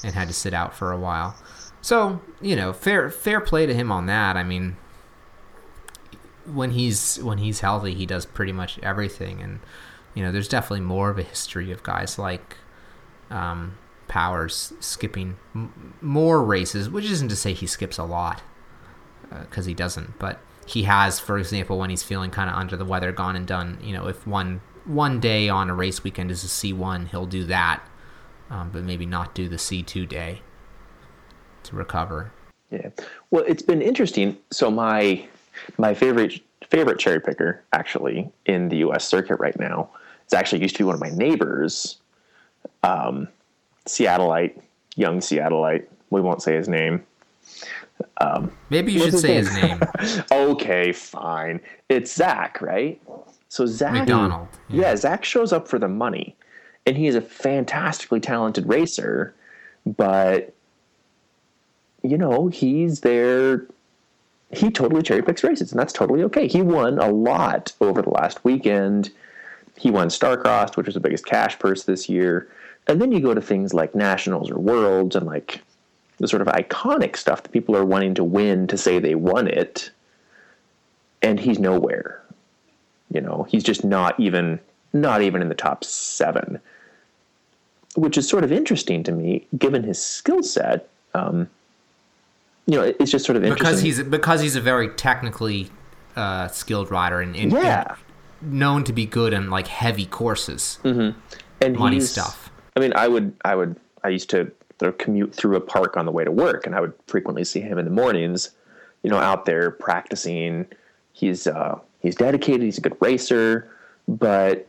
and 0.02 0.12
had 0.14 0.26
to 0.26 0.34
sit 0.34 0.52
out 0.52 0.74
for 0.74 0.90
a 0.90 0.98
while. 0.98 1.36
So 1.80 2.20
you 2.40 2.56
know, 2.56 2.72
fair 2.72 3.08
fair 3.08 3.40
play 3.40 3.66
to 3.66 3.74
him 3.74 3.92
on 3.92 4.06
that. 4.06 4.36
I 4.36 4.42
mean, 4.42 4.76
when 6.44 6.72
he's 6.72 7.18
when 7.22 7.38
he's 7.38 7.60
healthy, 7.60 7.94
he 7.94 8.04
does 8.04 8.26
pretty 8.26 8.52
much 8.52 8.78
everything, 8.80 9.40
and 9.40 9.60
you 10.14 10.22
know, 10.24 10.32
there's 10.32 10.48
definitely 10.48 10.80
more 10.80 11.10
of 11.10 11.18
a 11.18 11.22
history 11.22 11.70
of 11.70 11.82
guys 11.84 12.18
like 12.18 12.56
um, 13.30 13.76
Powers 14.12 14.74
skipping 14.78 15.38
m- 15.54 15.94
more 16.02 16.44
races, 16.44 16.90
which 16.90 17.06
isn't 17.06 17.30
to 17.30 17.36
say 17.36 17.54
he 17.54 17.66
skips 17.66 17.96
a 17.96 18.04
lot, 18.04 18.42
because 19.40 19.64
he 19.64 19.72
doesn't, 19.72 20.18
but 20.18 20.38
he 20.66 20.82
has, 20.82 21.18
for 21.18 21.38
example, 21.38 21.78
when 21.78 21.88
he's 21.88 22.02
feeling 22.02 22.30
kind 22.30 22.50
of 22.50 22.56
under 22.56 22.76
the 22.76 22.84
weather, 22.84 23.10
gone 23.10 23.36
and 23.36 23.46
done. 23.46 23.78
You 23.82 23.94
know, 23.94 24.08
if 24.08 24.26
one 24.26 24.60
one 24.84 25.18
day 25.18 25.48
on 25.48 25.70
a 25.70 25.74
race 25.74 26.04
weekend 26.04 26.30
is 26.30 26.44
a 26.44 26.48
C 26.48 26.74
one, 26.74 27.06
he'll 27.06 27.24
do 27.24 27.44
that, 27.44 27.82
um, 28.50 28.68
but 28.70 28.84
maybe 28.84 29.06
not 29.06 29.34
do 29.34 29.48
the 29.48 29.56
C 29.56 29.82
two 29.82 30.04
day 30.04 30.42
to 31.62 31.74
recover. 31.74 32.32
Yeah. 32.70 32.90
Well, 33.30 33.44
it's 33.48 33.62
been 33.62 33.80
interesting. 33.80 34.36
So 34.50 34.70
my 34.70 35.26
my 35.78 35.94
favorite 35.94 36.38
favorite 36.68 36.98
cherry 36.98 37.20
picker 37.22 37.62
actually 37.72 38.30
in 38.44 38.68
the 38.68 38.76
U.S. 38.78 39.08
circuit 39.08 39.36
right 39.40 39.58
now 39.58 39.88
is 40.26 40.34
actually 40.34 40.60
used 40.60 40.76
to 40.76 40.80
be 40.80 40.84
one 40.84 40.96
of 40.96 41.00
my 41.00 41.10
neighbors, 41.10 41.96
um, 42.82 43.26
Seattleite, 43.86 44.60
young 44.96 45.20
Seattleite. 45.20 45.86
We 46.10 46.20
won't 46.20 46.42
say 46.42 46.54
his 46.56 46.68
name. 46.68 47.02
Um, 48.20 48.52
Maybe 48.70 48.92
you 48.92 49.00
should 49.00 49.12
his 49.12 49.22
say 49.22 49.40
name? 49.42 49.80
his 50.00 50.16
name, 50.16 50.24
Okay, 50.32 50.92
fine. 50.92 51.60
It's 51.88 52.12
Zach, 52.14 52.60
right? 52.60 53.00
So 53.48 53.66
Zach 53.66 53.92
McDonald. 53.92 54.48
Yeah. 54.68 54.96
Zach 54.96 55.24
shows 55.24 55.52
up 55.52 55.68
for 55.68 55.78
the 55.78 55.88
money, 55.88 56.34
and 56.86 56.96
he 56.96 57.06
is 57.06 57.14
a 57.14 57.20
fantastically 57.20 58.20
talented 58.20 58.66
racer, 58.68 59.34
but 59.84 60.54
you 62.02 62.16
know 62.18 62.48
he's 62.48 63.00
there. 63.00 63.66
He 64.50 64.70
totally 64.70 65.02
cherry 65.02 65.22
picks 65.22 65.42
races, 65.44 65.70
and 65.72 65.78
that's 65.80 65.92
totally 65.92 66.22
okay. 66.24 66.46
He 66.46 66.60
won 66.62 66.98
a 66.98 67.08
lot 67.10 67.72
over 67.80 68.02
the 68.02 68.10
last 68.10 68.44
weekend. 68.44 69.10
He 69.78 69.90
won 69.90 70.08
Starcrossed, 70.08 70.76
which 70.76 70.86
was 70.86 70.94
the 70.94 71.00
biggest 71.00 71.24
cash 71.24 71.58
purse 71.58 71.84
this 71.84 72.08
year. 72.08 72.48
And 72.88 73.00
then 73.00 73.12
you 73.12 73.20
go 73.20 73.34
to 73.34 73.40
things 73.40 73.72
like 73.72 73.94
nationals 73.94 74.50
or 74.50 74.58
worlds, 74.58 75.14
and 75.16 75.26
like 75.26 75.60
the 76.18 76.28
sort 76.28 76.42
of 76.42 76.48
iconic 76.48 77.16
stuff 77.16 77.42
that 77.42 77.52
people 77.52 77.76
are 77.76 77.84
wanting 77.84 78.14
to 78.14 78.24
win 78.24 78.66
to 78.68 78.76
say 78.76 78.98
they 78.98 79.14
won 79.14 79.48
it, 79.48 79.90
and 81.22 81.38
he's 81.38 81.58
nowhere. 81.58 82.22
You 83.12 83.20
know, 83.20 83.46
he's 83.48 83.62
just 83.62 83.84
not 83.84 84.18
even 84.18 84.58
not 84.92 85.22
even 85.22 85.42
in 85.42 85.48
the 85.48 85.54
top 85.54 85.84
seven, 85.84 86.60
which 87.94 88.18
is 88.18 88.28
sort 88.28 88.44
of 88.44 88.52
interesting 88.52 89.02
to 89.04 89.12
me, 89.12 89.46
given 89.58 89.82
his 89.82 90.02
skill 90.02 90.42
set. 90.42 90.88
Um, 91.14 91.48
you 92.66 92.76
know, 92.76 92.82
it's 92.98 93.10
just 93.10 93.24
sort 93.24 93.36
of 93.36 93.44
interesting 93.44 93.66
because 93.66 93.80
he's 93.82 94.02
because 94.02 94.40
he's 94.40 94.56
a 94.56 94.60
very 94.60 94.88
technically 94.90 95.70
uh, 96.16 96.48
skilled 96.48 96.90
rider 96.90 97.20
and, 97.20 97.34
and, 97.36 97.52
yeah, 97.52 97.96
and 98.40 98.58
known 98.58 98.84
to 98.84 98.92
be 98.92 99.06
good 99.06 99.32
in 99.32 99.50
like 99.50 99.66
heavy 99.66 100.06
courses, 100.06 100.78
and 100.84 101.14
money 101.76 102.00
stuff. 102.00 102.41
I 102.76 102.80
mean, 102.80 102.92
I 102.94 103.08
would, 103.08 103.34
I 103.44 103.54
would, 103.54 103.76
I 104.02 104.08
used 104.08 104.30
to 104.30 104.50
commute 104.90 105.32
through 105.32 105.54
a 105.54 105.60
park 105.60 105.96
on 105.96 106.06
the 106.06 106.12
way 106.12 106.24
to 106.24 106.32
work, 106.32 106.66
and 106.66 106.74
I 106.74 106.80
would 106.80 106.92
frequently 107.06 107.44
see 107.44 107.60
him 107.60 107.78
in 107.78 107.84
the 107.84 107.90
mornings, 107.90 108.50
you 109.02 109.10
know, 109.10 109.18
out 109.18 109.44
there 109.44 109.70
practicing. 109.70 110.66
He's 111.12 111.46
uh, 111.46 111.78
he's 112.00 112.16
dedicated. 112.16 112.62
He's 112.62 112.78
a 112.78 112.80
good 112.80 112.96
racer, 113.00 113.70
but 114.08 114.66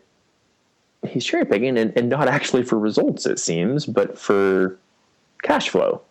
he's 1.08 1.26
cherry 1.26 1.46
picking, 1.46 1.78
and, 1.78 1.98
and 1.98 2.10
not 2.10 2.28
actually 2.38 2.64
for 2.64 2.78
results, 2.78 3.26
it 3.26 3.40
seems, 3.40 3.86
but 3.86 4.18
for 4.18 4.78
cash 5.42 5.70
flow. 5.70 6.02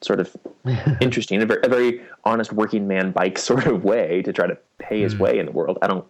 Sort 0.00 0.18
of 0.18 0.34
interesting, 1.00 1.42
a 1.42 1.46
very, 1.46 1.60
a 1.62 1.68
very 1.68 2.02
honest 2.24 2.52
working 2.52 2.88
man 2.88 3.12
bike 3.12 3.38
sort 3.50 3.66
of 3.66 3.84
way 3.84 4.22
to 4.22 4.32
try 4.32 4.46
to 4.46 4.56
pay 4.78 5.00
his 5.00 5.16
way 5.16 5.38
in 5.38 5.46
the 5.46 5.52
world. 5.52 5.78
I 5.82 5.86
don't 5.88 6.06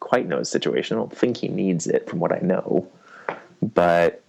quite 0.00 0.28
know 0.28 0.38
his 0.38 0.48
situation. 0.48 0.96
I 0.96 1.00
don't 1.00 1.16
think 1.16 1.38
he 1.38 1.48
needs 1.48 1.86
it, 1.86 2.08
from 2.08 2.20
what 2.20 2.32
I 2.32 2.38
know 2.38 2.88
but 3.74 4.22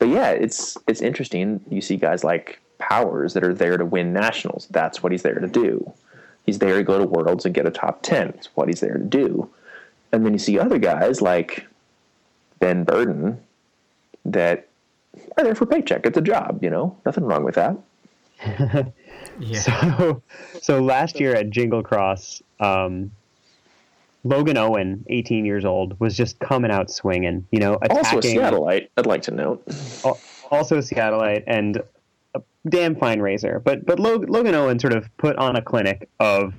but 0.00 0.08
yeah, 0.08 0.30
it's 0.30 0.76
it's 0.88 1.00
interesting. 1.00 1.60
You 1.70 1.80
see 1.80 1.96
guys 1.96 2.24
like 2.24 2.58
Powers 2.78 3.34
that 3.34 3.44
are 3.44 3.54
there 3.54 3.76
to 3.76 3.84
win 3.84 4.12
nationals. 4.12 4.66
That's 4.70 5.02
what 5.02 5.12
he's 5.12 5.22
there 5.22 5.38
to 5.38 5.46
do. 5.46 5.92
He's 6.46 6.58
there 6.58 6.78
to 6.78 6.82
go 6.82 6.98
to 6.98 7.04
worlds 7.04 7.44
and 7.44 7.54
get 7.54 7.66
a 7.66 7.70
top 7.70 8.02
ten. 8.02 8.30
It's 8.30 8.48
what 8.56 8.68
he's 8.68 8.80
there 8.80 8.94
to 8.96 9.04
do. 9.04 9.48
And 10.10 10.24
then 10.24 10.32
you 10.32 10.38
see 10.38 10.58
other 10.58 10.78
guys 10.78 11.20
like 11.20 11.66
Ben 12.58 12.84
Berden 12.84 13.38
that 14.24 14.66
are 15.36 15.44
there 15.44 15.54
for 15.54 15.66
paycheck. 15.66 16.06
It's 16.06 16.18
a 16.18 16.22
job, 16.22 16.64
you 16.64 16.70
know. 16.70 16.96
Nothing 17.06 17.24
wrong 17.24 17.44
with 17.44 17.54
that. 17.56 17.76
Yeah, 19.38 19.58
So, 19.60 20.22
so 20.60 20.80
last 20.82 21.20
year 21.20 21.34
at 21.34 21.50
Jingle 21.50 21.82
Cross, 21.82 22.42
um, 22.58 23.10
Logan 24.24 24.56
Owen, 24.58 25.04
18 25.08 25.44
years 25.44 25.64
old, 25.64 25.98
was 26.00 26.16
just 26.16 26.38
coming 26.40 26.70
out 26.70 26.90
swinging. 26.90 27.46
You 27.50 27.60
know, 27.60 27.74
Also 27.90 28.16
a 28.16 28.18
attacking. 28.18 28.38
Seattleite, 28.38 28.88
I'd 28.96 29.06
like 29.06 29.22
to 29.22 29.30
note. 29.30 29.62
also 30.50 30.76
a 30.76 30.80
Seattleite 30.80 31.44
and 31.46 31.80
a 32.34 32.42
damn 32.68 32.96
fine 32.96 33.20
racer. 33.20 33.60
But 33.64 33.86
but 33.86 33.98
Logan 33.98 34.54
Owen 34.54 34.78
sort 34.78 34.92
of 34.92 35.08
put 35.16 35.36
on 35.36 35.56
a 35.56 35.62
clinic 35.62 36.08
of 36.20 36.52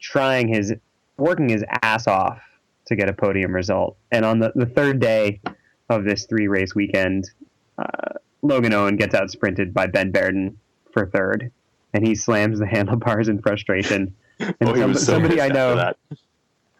trying 0.00 0.48
his 0.48 0.74
working 1.16 1.48
his 1.48 1.64
ass 1.82 2.06
off 2.06 2.40
to 2.86 2.96
get 2.96 3.08
a 3.08 3.12
podium 3.12 3.54
result. 3.54 3.96
And 4.10 4.24
on 4.24 4.38
the, 4.40 4.52
the 4.54 4.66
third 4.66 5.00
day 5.00 5.40
of 5.88 6.04
this 6.04 6.24
three 6.26 6.48
race 6.48 6.74
weekend, 6.74 7.30
uh, 7.78 8.14
Logan 8.42 8.72
Owen 8.72 8.96
gets 8.96 9.14
out 9.14 9.30
sprinted 9.30 9.72
by 9.74 9.86
Ben 9.86 10.10
Berden 10.12 10.56
for 10.92 11.06
third, 11.06 11.50
and 11.94 12.06
he 12.06 12.14
slams 12.14 12.58
the 12.58 12.66
handlebars 12.76 13.28
in 13.28 13.40
frustration. 13.40 14.14
And 14.38 14.54
Oh, 14.62 14.72
he 14.74 14.80
some- 14.80 14.94
somebody 14.94 15.40
I 15.40 15.48
know 15.48 15.76
that. 15.76 15.96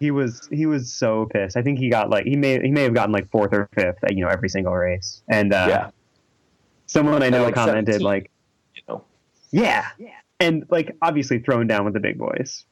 He 0.00 0.10
was 0.10 0.48
he 0.50 0.66
was 0.66 0.92
so 0.92 1.26
pissed. 1.26 1.56
I 1.56 1.62
think 1.62 1.78
he 1.78 1.88
got 1.90 2.10
like 2.10 2.24
he 2.24 2.34
may 2.36 2.60
he 2.60 2.70
may 2.70 2.82
have 2.82 2.94
gotten 2.94 3.12
like 3.12 3.30
fourth 3.30 3.52
or 3.52 3.68
fifth, 3.74 4.02
at, 4.02 4.16
you 4.16 4.24
know, 4.24 4.30
every 4.30 4.48
single 4.48 4.74
race. 4.74 5.22
And 5.28 5.52
uh, 5.52 5.66
Yeah. 5.68 5.90
someone 6.86 7.22
I 7.22 7.28
know 7.28 7.44
like 7.44 7.54
commented 7.54 8.00
like, 8.02 8.30
You 8.74 8.82
know. 8.88 9.04
yeah, 9.52 9.86
and 10.40 10.64
like 10.70 10.96
obviously 11.02 11.38
thrown 11.38 11.66
down 11.66 11.84
with 11.84 11.94
the 11.94 12.00
big 12.00 12.18
boys. 12.18 12.64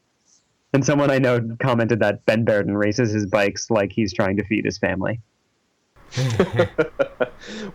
And 0.73 0.85
someone 0.85 1.11
I 1.11 1.19
know 1.19 1.57
commented 1.61 2.01
that 2.01 2.25
Ben 2.27 2.45
Berden 2.45 2.77
races 2.77 3.13
his 3.13 3.27
bikes 3.27 3.71
like 3.71 3.93
he's 3.93 4.13
trying 4.13 4.37
to 4.39 4.45
feed 4.45 4.65
his 4.65 4.79
family. 4.79 5.21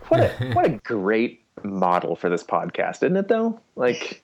What 0.08 0.20
a 0.20 0.50
what 0.52 0.66
a 0.66 0.70
great 0.84 1.44
model 1.62 2.16
for 2.16 2.28
this 2.28 2.42
podcast, 2.44 2.96
isn't 2.96 3.16
it? 3.16 3.28
Though, 3.28 3.60
like 3.76 4.22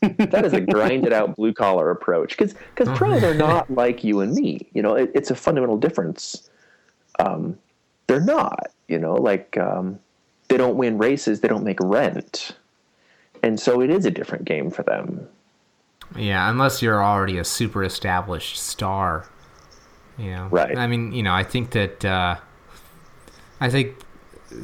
that 0.00 0.44
is 0.44 0.52
a 0.52 0.60
grinded 0.60 1.12
out 1.12 1.36
blue 1.36 1.52
collar 1.52 1.90
approach 1.90 2.36
because 2.36 2.54
because 2.74 2.96
pros 2.96 3.22
are 3.22 3.34
not 3.34 3.70
like 3.74 4.04
you 4.04 4.20
and 4.20 4.34
me. 4.34 4.68
You 4.72 4.82
know, 4.82 4.94
it, 4.94 5.10
it's 5.14 5.30
a 5.30 5.34
fundamental 5.34 5.76
difference. 5.76 6.50
Um, 7.18 7.58
they're 8.06 8.20
not. 8.20 8.68
You 8.88 8.98
know, 8.98 9.14
like 9.14 9.56
um, 9.56 9.98
they 10.48 10.56
don't 10.56 10.76
win 10.76 10.98
races, 10.98 11.40
they 11.40 11.48
don't 11.48 11.64
make 11.64 11.78
rent, 11.80 12.52
and 13.42 13.58
so 13.58 13.80
it 13.80 13.90
is 13.90 14.04
a 14.04 14.10
different 14.10 14.44
game 14.44 14.70
for 14.70 14.82
them. 14.82 15.26
yeah. 16.16 16.50
Unless 16.50 16.82
you're 16.82 17.02
already 17.02 17.38
a 17.38 17.44
super 17.44 17.82
established 17.82 18.58
star, 18.58 19.26
you 20.18 20.30
know. 20.30 20.48
Right. 20.50 20.76
I 20.76 20.86
mean, 20.86 21.12
you 21.12 21.22
know, 21.22 21.32
I 21.32 21.44
think 21.44 21.70
that 21.70 22.04
uh, 22.04 22.36
I 23.60 23.70
think 23.70 23.96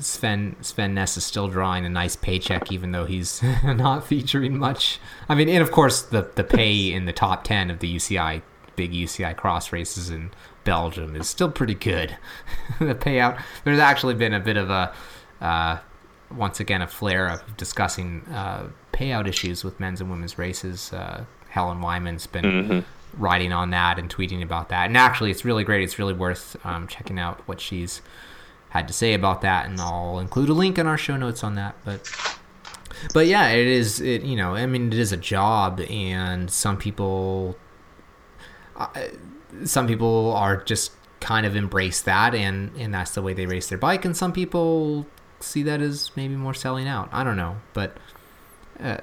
Sven 0.00 0.56
Sven 0.60 0.94
Nys 0.94 1.16
is 1.16 1.24
still 1.24 1.48
drawing 1.48 1.84
a 1.84 1.88
nice 1.88 2.16
paycheck, 2.16 2.70
even 2.72 2.92
though 2.92 3.04
he's 3.06 3.42
not 3.64 4.06
featuring 4.06 4.58
much. 4.58 4.98
I 5.28 5.34
mean, 5.34 5.48
and 5.48 5.62
of 5.62 5.70
course, 5.72 6.02
the 6.02 6.28
the 6.34 6.44
pay 6.44 6.92
in 6.92 7.04
the 7.06 7.12
top 7.12 7.44
ten 7.44 7.70
of 7.70 7.80
the 7.80 7.94
UCI 7.96 8.42
big 8.76 8.92
UCI 8.92 9.36
cross 9.36 9.72
races 9.72 10.08
in 10.10 10.30
Belgium 10.64 11.14
is 11.16 11.28
still 11.28 11.50
pretty 11.50 11.74
good. 11.74 12.16
the 12.78 12.94
payout. 12.94 13.40
There's 13.64 13.78
actually 13.80 14.14
been 14.14 14.32
a 14.32 14.40
bit 14.40 14.56
of 14.56 14.70
a 14.70 14.94
uh, 15.40 15.78
once 16.34 16.60
again 16.60 16.80
a 16.80 16.86
flare 16.86 17.28
of 17.28 17.56
discussing 17.56 18.22
uh, 18.32 18.68
payout 18.92 19.26
issues 19.26 19.64
with 19.64 19.80
men's 19.80 20.00
and 20.00 20.10
women's 20.10 20.38
races. 20.38 20.92
Uh, 20.92 21.24
Helen 21.48 21.80
Wyman's 21.80 22.26
been 22.26 22.44
Mm-hmm. 22.44 23.20
writing 23.22 23.52
on 23.52 23.70
that 23.70 23.98
and 23.98 24.08
tweeting 24.08 24.40
about 24.42 24.68
that. 24.68 24.86
And 24.86 24.96
actually, 24.96 25.32
it's 25.32 25.44
really 25.44 25.64
great. 25.64 25.82
It's 25.82 25.98
really 25.98 26.14
worth 26.14 26.56
um, 26.64 26.86
checking 26.86 27.18
out 27.18 27.40
what 27.48 27.60
she's 27.60 28.00
had 28.70 28.88
to 28.88 28.94
say 28.94 29.14
about 29.14 29.42
that, 29.42 29.66
and 29.66 29.80
I'll 29.80 30.18
include 30.18 30.48
a 30.48 30.54
link 30.54 30.78
in 30.78 30.86
our 30.86 30.96
show 30.96 31.16
notes 31.16 31.44
on 31.44 31.54
that. 31.56 31.76
But 31.84 32.10
but 33.12 33.26
yeah, 33.26 33.48
it 33.48 33.66
is. 33.66 34.00
It 34.00 34.22
you 34.22 34.36
know, 34.36 34.54
I 34.54 34.66
mean, 34.66 34.92
it 34.92 34.98
is 34.98 35.12
a 35.12 35.16
job, 35.16 35.80
and 35.88 36.50
some 36.50 36.76
people, 36.76 37.56
uh, 38.76 38.88
some 39.64 39.86
people 39.86 40.32
are 40.32 40.62
just 40.62 40.92
kind 41.20 41.44
of 41.44 41.54
embrace 41.54 42.00
that, 42.02 42.34
and 42.34 42.70
and 42.78 42.94
that's 42.94 43.12
the 43.12 43.22
way 43.22 43.34
they 43.34 43.46
race 43.46 43.68
their 43.68 43.78
bike, 43.78 44.04
and 44.04 44.16
some 44.16 44.32
people 44.32 45.06
see 45.40 45.62
that 45.64 45.80
as 45.80 46.10
maybe 46.16 46.34
more 46.34 46.54
selling 46.54 46.88
out. 46.88 47.08
I 47.12 47.22
don't 47.24 47.36
know, 47.36 47.56
but. 47.74 47.96
Uh, 48.78 48.96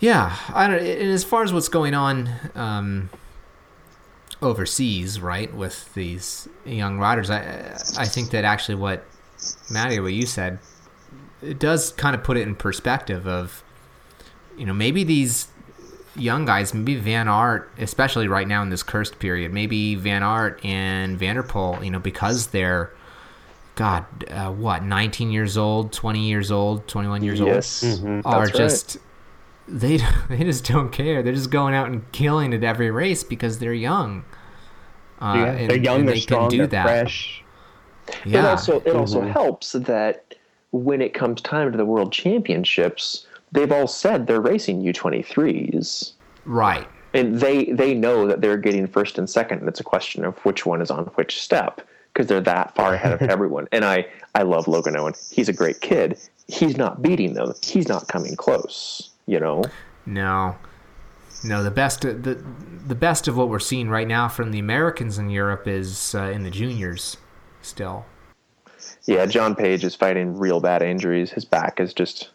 yeah, 0.00 0.36
I 0.54 0.68
don't. 0.68 0.80
And 0.80 1.10
as 1.10 1.24
far 1.24 1.42
as 1.42 1.52
what's 1.52 1.68
going 1.68 1.94
on 1.94 2.30
um, 2.54 3.10
overseas, 4.40 5.20
right, 5.20 5.52
with 5.54 5.92
these 5.94 6.48
young 6.64 6.98
riders, 6.98 7.30
I 7.30 7.76
I 7.98 8.06
think 8.06 8.30
that 8.30 8.44
actually 8.44 8.76
what 8.76 9.04
Maddie, 9.70 10.00
what 10.00 10.12
you 10.12 10.26
said, 10.26 10.58
it 11.42 11.58
does 11.58 11.92
kind 11.92 12.14
of 12.14 12.22
put 12.24 12.36
it 12.36 12.42
in 12.42 12.54
perspective 12.54 13.26
of, 13.26 13.62
you 14.56 14.66
know, 14.66 14.72
maybe 14.74 15.04
these 15.04 15.48
young 16.16 16.44
guys, 16.44 16.74
maybe 16.74 16.96
Van 16.96 17.28
Aert, 17.28 17.70
especially 17.78 18.26
right 18.26 18.48
now 18.48 18.62
in 18.62 18.70
this 18.70 18.82
cursed 18.82 19.18
period, 19.20 19.52
maybe 19.52 19.94
Van 19.94 20.22
Aert 20.24 20.64
and 20.64 21.16
van 21.18 21.36
der 21.36 21.42
Poel, 21.44 21.84
you 21.84 21.90
know, 21.92 22.00
because 22.00 22.48
they're, 22.48 22.90
God, 23.76 24.04
uh, 24.30 24.50
what, 24.50 24.82
19 24.82 25.30
years 25.30 25.56
old, 25.56 25.92
20 25.92 26.28
years 26.28 26.50
old, 26.50 26.88
21 26.88 27.22
years 27.22 27.40
old, 27.40 27.50
Yes, 27.50 27.84
Mhm. 27.84 28.22
are 28.24 28.46
that's 28.46 28.58
right. 28.58 28.64
just 28.68 28.98
they 29.68 29.98
they 30.28 30.44
just 30.44 30.64
don't 30.66 30.90
care. 30.90 31.22
They're 31.22 31.32
just 31.34 31.50
going 31.50 31.74
out 31.74 31.88
and 31.88 32.10
killing 32.12 32.54
at 32.54 32.64
every 32.64 32.90
race 32.90 33.22
because 33.24 33.58
they're 33.58 33.72
young. 33.74 34.24
Uh, 35.20 35.34
yeah, 35.36 35.44
and- 35.52 35.70
they're 35.70 35.76
young, 35.78 36.00
and 36.00 36.08
they're 36.08 36.14
they 36.14 36.20
strong, 36.20 36.48
can 36.48 36.50
do 36.50 36.58
they're 36.58 36.66
that. 36.68 36.84
fresh. 36.84 37.42
Yeah, 38.24 38.38
It 38.40 38.44
also 38.46 38.80
it 38.80 38.94
also 38.96 39.20
Mhm. 39.22 39.30
helps 39.32 39.72
that 39.72 40.34
when 40.70 41.00
it 41.02 41.12
comes 41.14 41.40
time 41.42 41.70
to 41.72 41.76
the 41.78 41.84
World 41.84 42.12
Championships, 42.12 43.26
they've 43.52 43.70
all 43.72 43.86
said 43.86 44.26
they're 44.26 44.40
racing 44.40 44.80
U23s, 44.82 46.12
right. 46.44 46.86
and 47.14 47.40
they 47.40 47.66
they 47.66 47.94
know 47.94 48.26
that 48.26 48.40
they're 48.40 48.56
getting 48.56 48.86
first 48.86 49.18
and 49.18 49.28
second. 49.28 49.58
And 49.60 49.68
it's 49.68 49.80
a 49.80 49.84
question 49.84 50.24
of 50.24 50.36
which 50.44 50.64
one 50.66 50.80
is 50.80 50.90
on 50.90 51.04
which 51.16 51.40
step 51.40 51.80
because 52.12 52.26
they're 52.28 52.40
that 52.40 52.74
far 52.74 52.94
ahead 52.94 53.12
of 53.12 53.22
everyone. 53.30 53.68
And 53.72 53.84
I 53.84 54.06
I 54.34 54.42
love 54.42 54.68
Logan 54.68 54.96
Owen. 54.96 55.14
He's 55.30 55.48
a 55.48 55.52
great 55.52 55.80
kid. 55.80 56.18
He's 56.46 56.76
not 56.78 57.02
beating 57.02 57.34
them. 57.34 57.52
He's 57.62 57.88
not 57.88 58.08
coming 58.08 58.36
close. 58.36 59.07
You 59.28 59.38
know. 59.38 59.62
No, 60.06 60.56
no. 61.44 61.62
The 61.62 61.70
best 61.70 62.00
the 62.00 62.42
the 62.86 62.94
best 62.94 63.28
of 63.28 63.36
what 63.36 63.50
we're 63.50 63.58
seeing 63.58 63.90
right 63.90 64.08
now 64.08 64.26
from 64.26 64.52
the 64.52 64.58
Americans 64.58 65.18
in 65.18 65.28
Europe 65.28 65.68
is 65.68 66.14
uh, 66.14 66.30
in 66.30 66.44
the 66.44 66.50
juniors. 66.50 67.18
Still, 67.60 68.06
Yeah, 69.04 69.26
John 69.26 69.54
Page 69.54 69.84
is 69.84 69.94
fighting 69.94 70.38
real 70.38 70.60
bad 70.60 70.80
injuries. 70.80 71.30
His 71.30 71.44
back 71.44 71.78
is 71.78 71.92
just. 71.92 72.30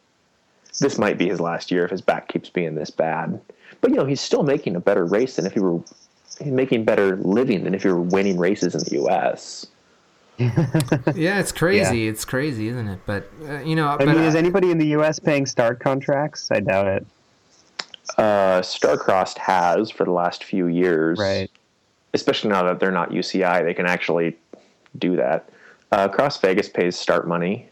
This 0.79 0.99
might 0.99 1.17
be 1.17 1.29
his 1.29 1.39
last 1.39 1.71
year 1.71 1.85
if 1.85 1.91
his 1.91 2.01
back 2.01 2.27
keeps 2.27 2.49
being 2.49 2.75
this 2.75 2.91
bad. 2.91 3.41
But 3.81 3.89
you 3.89 3.97
know, 3.97 4.05
he's 4.05 4.21
still 4.21 4.43
making 4.43 4.75
a 4.75 4.79
better 4.79 5.05
race 5.05 5.37
than 5.37 5.47
if 5.47 5.53
he 5.53 5.59
were. 5.59 5.79
He's 6.39 6.51
making 6.51 6.85
better 6.85 7.15
living 7.17 7.63
than 7.63 7.73
if 7.73 7.81
he 7.81 7.89
were 7.89 8.01
winning 8.01 8.37
races 8.37 8.75
in 8.75 8.81
the 8.81 8.91
U.S. 9.01 9.65
yeah, 10.37 11.39
it's 11.39 11.51
crazy. 11.63 12.07
It's 12.07 12.25
crazy, 12.25 12.67
isn't 12.69 12.87
it? 12.87 12.99
But 13.05 13.29
uh, 13.47 13.59
you 13.59 13.75
know, 13.75 13.87
I 13.89 13.97
but, 13.97 14.07
mean, 14.07 14.17
uh, 14.17 14.21
is 14.21 14.35
anybody 14.35 14.71
in 14.71 14.77
the 14.77 14.87
U.S. 14.87 15.19
paying 15.19 15.45
start 15.45 15.79
contracts? 15.79 16.49
I 16.51 16.59
doubt 16.59 16.87
it. 16.87 17.05
Uh, 18.17 18.61
Starcrossed 18.61 19.37
has 19.37 19.89
for 19.89 20.03
the 20.03 20.11
last 20.11 20.43
few 20.43 20.67
years, 20.67 21.17
Right. 21.19 21.49
Especially 22.13 22.51
now 22.51 22.61
that 22.63 22.79
they're 22.79 22.91
not 22.91 23.09
UCI, 23.09 23.63
they 23.63 23.73
can 23.73 23.87
actually 23.87 24.37
do 24.99 25.15
that. 25.15 25.49
Uh, 25.91 26.07
Cross 26.07 26.39
Vegas 26.41 26.69
pays 26.69 26.95
start 26.95 27.27
money, 27.27 27.67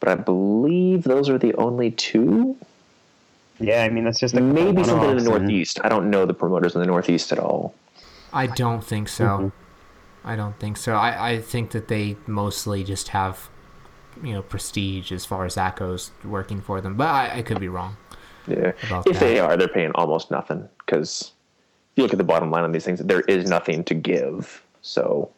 but 0.00 0.08
I 0.08 0.16
believe 0.16 1.04
those 1.04 1.28
are 1.28 1.38
the 1.38 1.54
only 1.54 1.92
two. 1.92 2.56
Yeah, 3.60 3.82
I 3.84 3.88
mean 3.88 4.04
that's 4.04 4.18
just 4.18 4.34
a 4.34 4.40
Maybe 4.40 4.82
something 4.84 5.10
in 5.10 5.24
the 5.24 5.30
one-offs 5.30 5.38
and- 5.40 5.44
Northeast. 5.44 5.80
I 5.84 5.88
don't 5.88 6.10
know 6.10 6.26
the 6.26 6.34
promoters 6.34 6.74
in 6.74 6.80
the 6.80 6.86
Northeast 6.86 7.30
at 7.32 7.38
all. 7.38 7.74
I 8.32 8.46
don't 8.46 8.82
think 8.84 9.08
so. 9.08 9.24
Mm-hmm. 9.24 9.48
I 10.28 10.36
don't 10.36 10.58
think 10.60 10.76
so. 10.76 10.94
I, 10.94 11.30
I 11.32 11.40
think 11.40 11.70
that 11.70 11.88
they 11.88 12.16
mostly 12.26 12.84
just 12.84 13.08
have, 13.08 13.48
you 14.22 14.34
know, 14.34 14.42
prestige 14.42 15.10
as 15.10 15.24
far 15.24 15.44
as 15.46 15.54
that 15.54 15.76
goes 15.76 16.10
working 16.22 16.60
for 16.60 16.80
them. 16.82 16.96
But 16.96 17.08
I, 17.08 17.38
I 17.38 17.42
could 17.42 17.58
be 17.60 17.68
wrong. 17.68 17.96
Yeah. 18.46 18.72
About 18.86 19.06
If 19.06 19.18
they 19.20 19.38
are, 19.38 19.56
they're 19.56 19.68
paying 19.68 19.92
almost 19.94 20.30
nothing 20.30 20.68
because 20.84 21.32
if 21.92 21.96
you 21.98 22.02
look 22.02 22.12
at 22.12 22.18
the 22.18 22.24
bottom 22.24 22.50
line 22.50 22.64
on 22.64 22.72
these 22.72 22.84
things, 22.84 23.00
there 23.00 23.20
is 23.22 23.48
nothing 23.48 23.84
to 23.84 23.94
give. 23.94 24.62
So, 24.82 25.30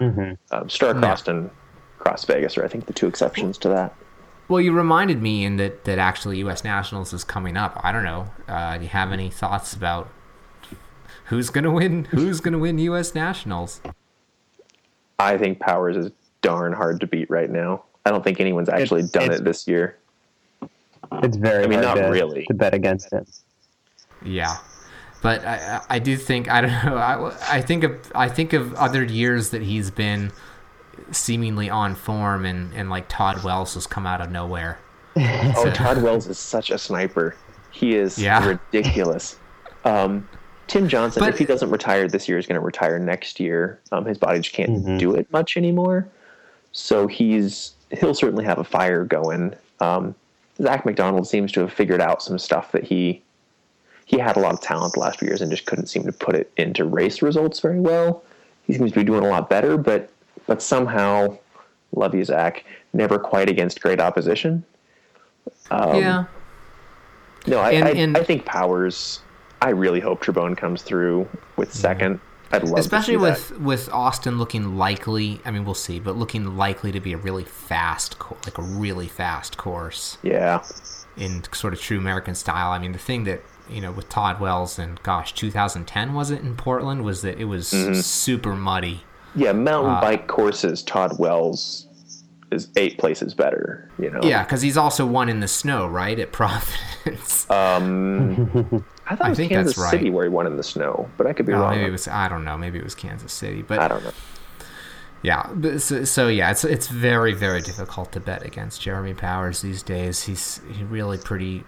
Mhm. 0.00 0.38
um, 0.50 0.68
Starcrossed 0.68 1.28
and 1.28 1.50
Cross 1.98 2.24
Vegas 2.24 2.56
are, 2.56 2.64
I 2.64 2.68
think, 2.68 2.86
the 2.86 2.92
two 2.92 3.06
exceptions 3.06 3.58
to 3.58 3.68
that. 3.68 3.94
Well, 4.48 4.60
you 4.62 4.72
reminded 4.72 5.20
me 5.20 5.44
in 5.44 5.56
that, 5.58 5.84
that 5.84 5.98
actually 5.98 6.38
U.S. 6.38 6.64
Nationals 6.64 7.12
is 7.12 7.22
coming 7.22 7.56
up. 7.58 7.78
I 7.84 7.92
don't 7.92 8.04
know. 8.04 8.30
Uh, 8.48 8.78
do 8.78 8.84
you 8.84 8.88
have 8.88 9.12
any 9.12 9.28
thoughts 9.28 9.74
about 9.74 10.08
who's 11.26 11.50
gonna 11.50 11.70
win? 11.70 12.06
Who's 12.06 12.40
gonna 12.40 12.58
win 12.58 12.78
U.S. 12.78 13.14
Nationals? 13.14 13.80
I 15.18 15.36
think 15.36 15.58
Powers 15.58 15.96
is 15.96 16.10
darn 16.42 16.72
hard 16.72 17.00
to 17.00 17.06
beat 17.06 17.28
right 17.30 17.50
now. 17.50 17.84
I 18.06 18.10
don't 18.10 18.22
think 18.22 18.40
anyone's 18.40 18.68
actually 18.68 19.00
It's- 19.00 19.10
done 19.10 19.24
it's- 19.24 19.40
it 19.40 19.44
this 19.44 19.66
year. 19.66 19.96
It's 21.22 21.36
very 21.36 21.64
I 21.64 21.66
mean, 21.66 21.82
hard 21.82 21.98
not 21.98 22.04
to, 22.06 22.10
really. 22.10 22.44
to 22.46 22.54
bet 22.54 22.74
against 22.74 23.12
it. 23.12 23.28
Yeah, 24.24 24.56
but 25.22 25.44
I, 25.44 25.54
I 25.88 25.96
I 25.96 25.98
do 26.00 26.16
think 26.16 26.50
I 26.50 26.60
don't 26.60 26.70
know. 26.84 26.96
I, 26.96 27.32
I 27.58 27.60
think 27.62 27.84
of 27.84 28.12
I 28.14 28.28
think 28.28 28.52
of 28.52 28.74
other 28.74 29.04
years 29.04 29.50
that 29.50 29.62
he's 29.62 29.90
been 29.90 30.32
seemingly 31.12 31.70
on 31.70 31.94
form, 31.94 32.44
and 32.44 32.74
and 32.74 32.90
like 32.90 33.08
Todd 33.08 33.42
Wells 33.44 33.74
has 33.74 33.86
come 33.86 34.06
out 34.06 34.20
of 34.20 34.30
nowhere. 34.30 34.78
Oh, 35.16 35.70
Todd 35.74 36.02
Wells 36.02 36.26
is 36.26 36.38
such 36.38 36.70
a 36.70 36.76
sniper. 36.78 37.34
He 37.70 37.94
is 37.94 38.18
Yeah. 38.18 38.46
ridiculous. 38.46 39.36
Um, 39.84 40.28
Tim 40.68 40.86
Johnson, 40.88 41.20
But- 41.20 41.30
if 41.30 41.38
he 41.38 41.44
doesn't 41.44 41.70
retire 41.70 42.06
this 42.08 42.28
year, 42.28 42.38
is 42.38 42.46
going 42.46 42.60
to 42.60 42.64
retire 42.64 42.98
next 42.98 43.40
year. 43.40 43.80
Um, 43.90 44.04
his 44.04 44.18
body 44.18 44.38
just 44.40 44.54
can't 44.54 44.84
Mhm. 44.84 44.98
do 44.98 45.14
it 45.14 45.30
much 45.32 45.56
anymore. 45.56 46.06
So 46.72 47.06
he's 47.06 47.72
he'll 47.90 48.14
certainly 48.14 48.44
have 48.44 48.58
a 48.58 48.64
fire 48.64 49.02
going. 49.04 49.54
Um, 49.80 50.14
Zach 50.62 50.84
McDonald 50.84 51.26
seems 51.26 51.50
to 51.52 51.60
have 51.60 51.72
figured 51.72 52.02
out 52.02 52.22
some 52.22 52.38
stuff 52.38 52.70
that 52.72 52.84
he 52.84 53.22
he 54.04 54.18
had 54.18 54.36
a 54.36 54.40
lot 54.40 54.52
of 54.54 54.60
talent 54.62 54.94
the 54.94 55.00
last 55.00 55.18
few 55.18 55.28
years 55.28 55.42
and 55.42 55.50
just 55.50 55.66
couldn't 55.66 55.86
seem 55.86 56.02
to 56.04 56.12
put 56.12 56.34
it 56.34 56.50
into 56.56 56.84
race 56.84 57.20
results 57.20 57.60
very 57.60 57.78
well. 57.80 58.22
He 58.66 58.72
seems 58.74 58.92
to 58.92 58.98
be 58.98 59.04
doing 59.04 59.22
a 59.24 59.28
lot 59.28 59.48
better, 59.50 59.76
but 59.78 60.08
but 60.46 60.62
somehow, 60.62 61.36
love 61.94 62.14
you, 62.14 62.24
Zach, 62.24 62.64
never 62.94 63.18
quite 63.18 63.48
against 63.50 63.80
great 63.82 64.00
opposition. 64.00 64.64
Um, 65.70 65.96
yeah, 65.96 66.24
No, 67.46 67.58
I, 67.60 67.70
And- 67.72 67.84
I, 67.84 67.90
and- 67.92 68.16
I 68.16 68.22
think 68.22 68.44
Powers. 68.44 69.20
I 69.60 69.70
really 69.70 70.00
hope 70.00 70.22
Trebon 70.22 70.56
comes 70.56 70.82
through 70.82 71.28
with 71.56 71.72
second. 71.72 72.20
I'd 72.50 72.62
love, 72.64 72.78
especially 72.78 73.14
to 73.18 73.20
see 73.36 73.52
with 73.52 73.60
with 73.60 73.88
Austin 73.90 74.38
looking 74.38 74.76
likely. 74.78 75.40
I 75.44 75.50
mean, 75.50 75.64
we'll 75.64 75.74
see, 75.74 76.00
but 76.00 76.16
looking 76.16 76.56
likely 76.56 76.92
to 76.92 77.00
be 77.00 77.12
a 77.12 77.16
really 77.18 77.44
fast, 77.44 78.18
co- 78.18 78.38
like 78.44 78.56
a 78.56 78.62
really 78.62 79.06
fast 79.08 79.58
course. 79.58 80.16
Yeah, 80.22 80.62
in 81.16 81.42
sort 81.52 81.74
of 81.74 81.80
true 81.80 81.98
American 81.98 82.34
style. 82.34 82.70
I 82.70 82.78
mean, 82.78 82.92
the 82.92 82.98
thing 82.98 83.24
that 83.24 83.42
you 83.68 83.82
know 83.82 83.92
with 83.92 84.08
Todd 84.08 84.40
Wells 84.40 84.78
and 84.78 85.02
gosh, 85.02 85.34
2010 85.34 86.14
was 86.14 86.30
it 86.30 86.40
in 86.40 86.56
Portland? 86.56 87.04
Was 87.04 87.20
that 87.22 87.38
it 87.38 87.44
was 87.44 87.70
Mm-hmm. 87.70 88.00
super 88.00 88.54
muddy? 88.54 89.02
yeah. 89.34 89.52
Mountain 89.52 89.92
Uh, 89.96 90.00
bike 90.00 90.26
courses. 90.26 90.82
Todd 90.82 91.18
Wells 91.18 91.84
is 92.50 92.68
eight 92.78 92.96
places 92.96 93.34
better. 93.34 93.90
You 93.98 94.08
know. 94.10 94.20
Yeah, 94.22 94.42
because 94.42 94.62
he's 94.62 94.78
also 94.78 95.04
won 95.04 95.28
in 95.28 95.40
the 95.40 95.48
snow, 95.48 95.86
right 95.86 96.18
at 96.18 96.32
Providence. 97.04 97.50
Um, 97.50 98.82
I 99.10 99.16
thought 99.16 99.24
I 99.24 99.28
it 99.28 99.30
was 99.30 99.38
think 99.38 99.50
Kansas 99.52 99.74
that's 99.76 99.84
right. 99.84 99.90
City 99.90 100.10
where 100.10 100.24
he 100.24 100.28
won 100.30 100.46
in 100.46 100.56
the 100.56 100.62
snow, 100.62 101.08
but 101.16 101.26
I 101.26 101.32
could 101.32 101.46
be 101.46 101.52
Oh, 101.52 101.60
wrong. 101.60 101.74
maybe 101.74 101.86
it 101.88 101.90
was 101.92 102.06
I 102.08 102.28
don't 102.28 102.44
know. 102.44 102.56
Maybe 102.58 102.78
it 102.78 102.84
was 102.84 102.94
Kansas 102.94 103.32
City, 103.32 103.62
but 103.62 103.78
I 103.78 103.88
don't 103.88 104.04
know. 104.04 104.12
yeah. 105.22 105.48
But 105.54 105.80
so, 105.80 106.04
so 106.04 106.28
yeah, 106.28 106.50
it's 106.50 106.64
it's 106.64 106.88
very 106.88 107.32
very 107.32 107.60
difficult 107.62 108.12
to 108.12 108.20
bet 108.20 108.44
against 108.44 108.80
Jeremy 108.82 109.14
Powers 109.14 109.62
these 109.62 109.82
days. 109.82 110.22
He's 110.24 110.60
he 110.72 110.84
really 110.84 111.18
pretty 111.18 111.64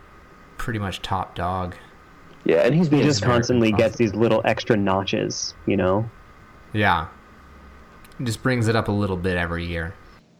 pretty 0.59 0.79
much 0.79 1.01
top 1.03 1.35
dog. 1.35 1.75
Yeah, 2.45 2.59
and 2.67 2.75
he's 2.75 2.87
He 2.87 2.91
being 2.97 3.03
just 3.05 3.23
American 3.23 3.39
constantly 3.41 3.71
coffee. 3.71 3.83
gets 3.83 3.97
these 3.97 4.15
little 4.15 4.41
extra 4.45 4.77
notches, 4.77 5.55
you 5.67 5.77
know. 5.77 6.09
Yeah, 6.73 7.09
He 8.19 8.25
just 8.25 8.43
brings 8.43 8.69
it 8.69 8.77
up 8.77 8.89
a 8.89 8.93
little 8.93 9.17
bit 9.17 9.37
every 9.37 9.67
year. 9.67 9.95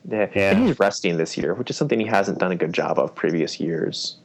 Yeah. 0.09 0.29
Yeah. 0.35 0.53
And 0.53 0.67
he's 0.67 0.79
resting 0.79 1.17
this 1.19 1.37
year, 1.37 1.53
which 1.55 1.69
is 1.71 1.77
something 1.77 2.01
he 2.01 2.07
hasn't 2.07 2.39
done 2.39 2.53
a 2.53 2.57
good 2.57 2.73
job 2.73 2.99
of 2.99 3.15
previous 3.15 3.61
years. 3.61 4.17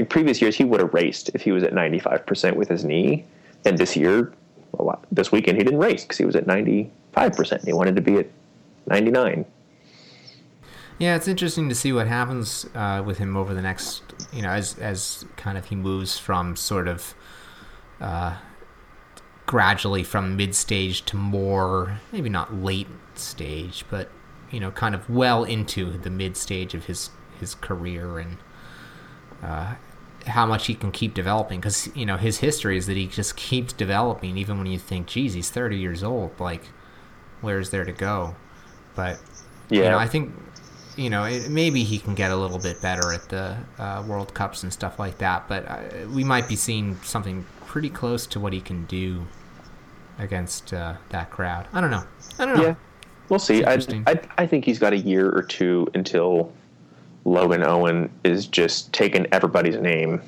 Like 0.00 0.08
previous 0.08 0.40
years, 0.40 0.56
he 0.56 0.64
would 0.64 0.80
have 0.80 0.94
raced 0.94 1.28
if 1.34 1.42
he 1.42 1.52
was 1.52 1.62
at 1.62 1.74
95% 1.74 2.56
with 2.56 2.70
his 2.70 2.86
knee. 2.86 3.26
And 3.66 3.76
this 3.76 3.94
year, 3.94 4.32
this 5.12 5.30
weekend, 5.30 5.58
he 5.58 5.62
didn't 5.62 5.78
race 5.78 6.04
because 6.04 6.16
he 6.16 6.24
was 6.24 6.34
at 6.36 6.46
95%. 6.46 7.66
He 7.66 7.74
wanted 7.74 7.96
to 7.96 8.00
be 8.00 8.16
at 8.16 8.26
99. 8.86 9.44
Yeah, 10.98 11.16
it's 11.16 11.28
interesting 11.28 11.68
to 11.68 11.74
see 11.74 11.92
what 11.92 12.06
happens 12.06 12.64
uh, 12.74 13.02
with 13.04 13.18
him 13.18 13.36
over 13.36 13.52
the 13.52 13.60
next, 13.60 14.02
you 14.32 14.40
know, 14.40 14.48
as 14.48 14.78
as 14.78 15.26
kind 15.36 15.58
of 15.58 15.66
he 15.66 15.76
moves 15.76 16.18
from 16.18 16.56
sort 16.56 16.88
of 16.88 17.14
uh, 18.00 18.38
gradually 19.44 20.02
from 20.02 20.34
mid 20.34 20.54
stage 20.54 21.04
to 21.04 21.16
more 21.18 22.00
maybe 22.10 22.30
not 22.30 22.54
late 22.54 22.88
stage, 23.16 23.84
but 23.90 24.10
you 24.50 24.60
know, 24.60 24.70
kind 24.70 24.94
of 24.94 25.10
well 25.10 25.44
into 25.44 25.98
the 25.98 26.10
mid 26.10 26.38
stage 26.38 26.72
of 26.72 26.86
his 26.86 27.10
his 27.38 27.54
career 27.54 28.18
and 28.18 28.38
uh, 29.42 29.74
how 30.30 30.46
much 30.46 30.66
he 30.66 30.74
can 30.74 30.90
keep 30.92 31.14
developing. 31.14 31.60
Because 31.60 31.88
you 31.94 32.06
know, 32.06 32.16
his 32.16 32.38
history 32.38 32.76
is 32.76 32.86
that 32.86 32.96
he 32.96 33.06
just 33.06 33.36
keeps 33.36 33.72
developing, 33.72 34.36
even 34.38 34.58
when 34.58 34.66
you 34.66 34.78
think, 34.78 35.06
geez, 35.06 35.34
he's 35.34 35.50
thirty 35.50 35.76
years 35.78 36.02
old. 36.02 36.38
Like, 36.40 36.62
where's 37.40 37.70
there 37.70 37.84
to 37.84 37.92
go? 37.92 38.34
But 38.96 39.18
Yeah. 39.68 39.84
you 39.84 39.90
know, 39.90 39.98
I 39.98 40.06
think 40.08 40.32
you 40.96 41.08
know 41.10 41.24
it, 41.24 41.48
maybe 41.48 41.84
he 41.84 41.98
can 41.98 42.14
get 42.14 42.30
a 42.30 42.36
little 42.36 42.58
bit 42.58 42.80
better 42.82 43.12
at 43.12 43.28
the 43.28 43.56
uh, 43.78 44.02
World 44.06 44.34
Cups 44.34 44.62
and 44.62 44.72
stuff 44.72 44.98
like 44.98 45.18
that. 45.18 45.48
But 45.48 45.68
uh, 45.68 45.80
we 46.12 46.24
might 46.24 46.48
be 46.48 46.56
seeing 46.56 46.96
something 47.02 47.44
pretty 47.66 47.90
close 47.90 48.26
to 48.28 48.40
what 48.40 48.52
he 48.52 48.60
can 48.60 48.84
do 48.86 49.26
against 50.18 50.72
uh, 50.74 50.94
that 51.10 51.30
crowd. 51.30 51.66
I 51.72 51.80
don't 51.80 51.90
know. 51.90 52.02
I 52.38 52.46
don't 52.46 52.56
know. 52.56 52.62
Yeah, 52.62 52.74
we'll 53.28 53.38
see. 53.38 53.64
I. 53.64 53.78
I 54.06 54.20
I 54.38 54.46
think 54.46 54.64
he's 54.64 54.78
got 54.78 54.92
a 54.92 54.98
year 54.98 55.30
or 55.30 55.42
two 55.42 55.86
until 55.94 56.52
Logan 57.24 57.62
Owen 57.62 58.10
is 58.24 58.46
just 58.46 58.92
taking 58.92 59.26
everybody's 59.32 59.76
name 59.76 60.22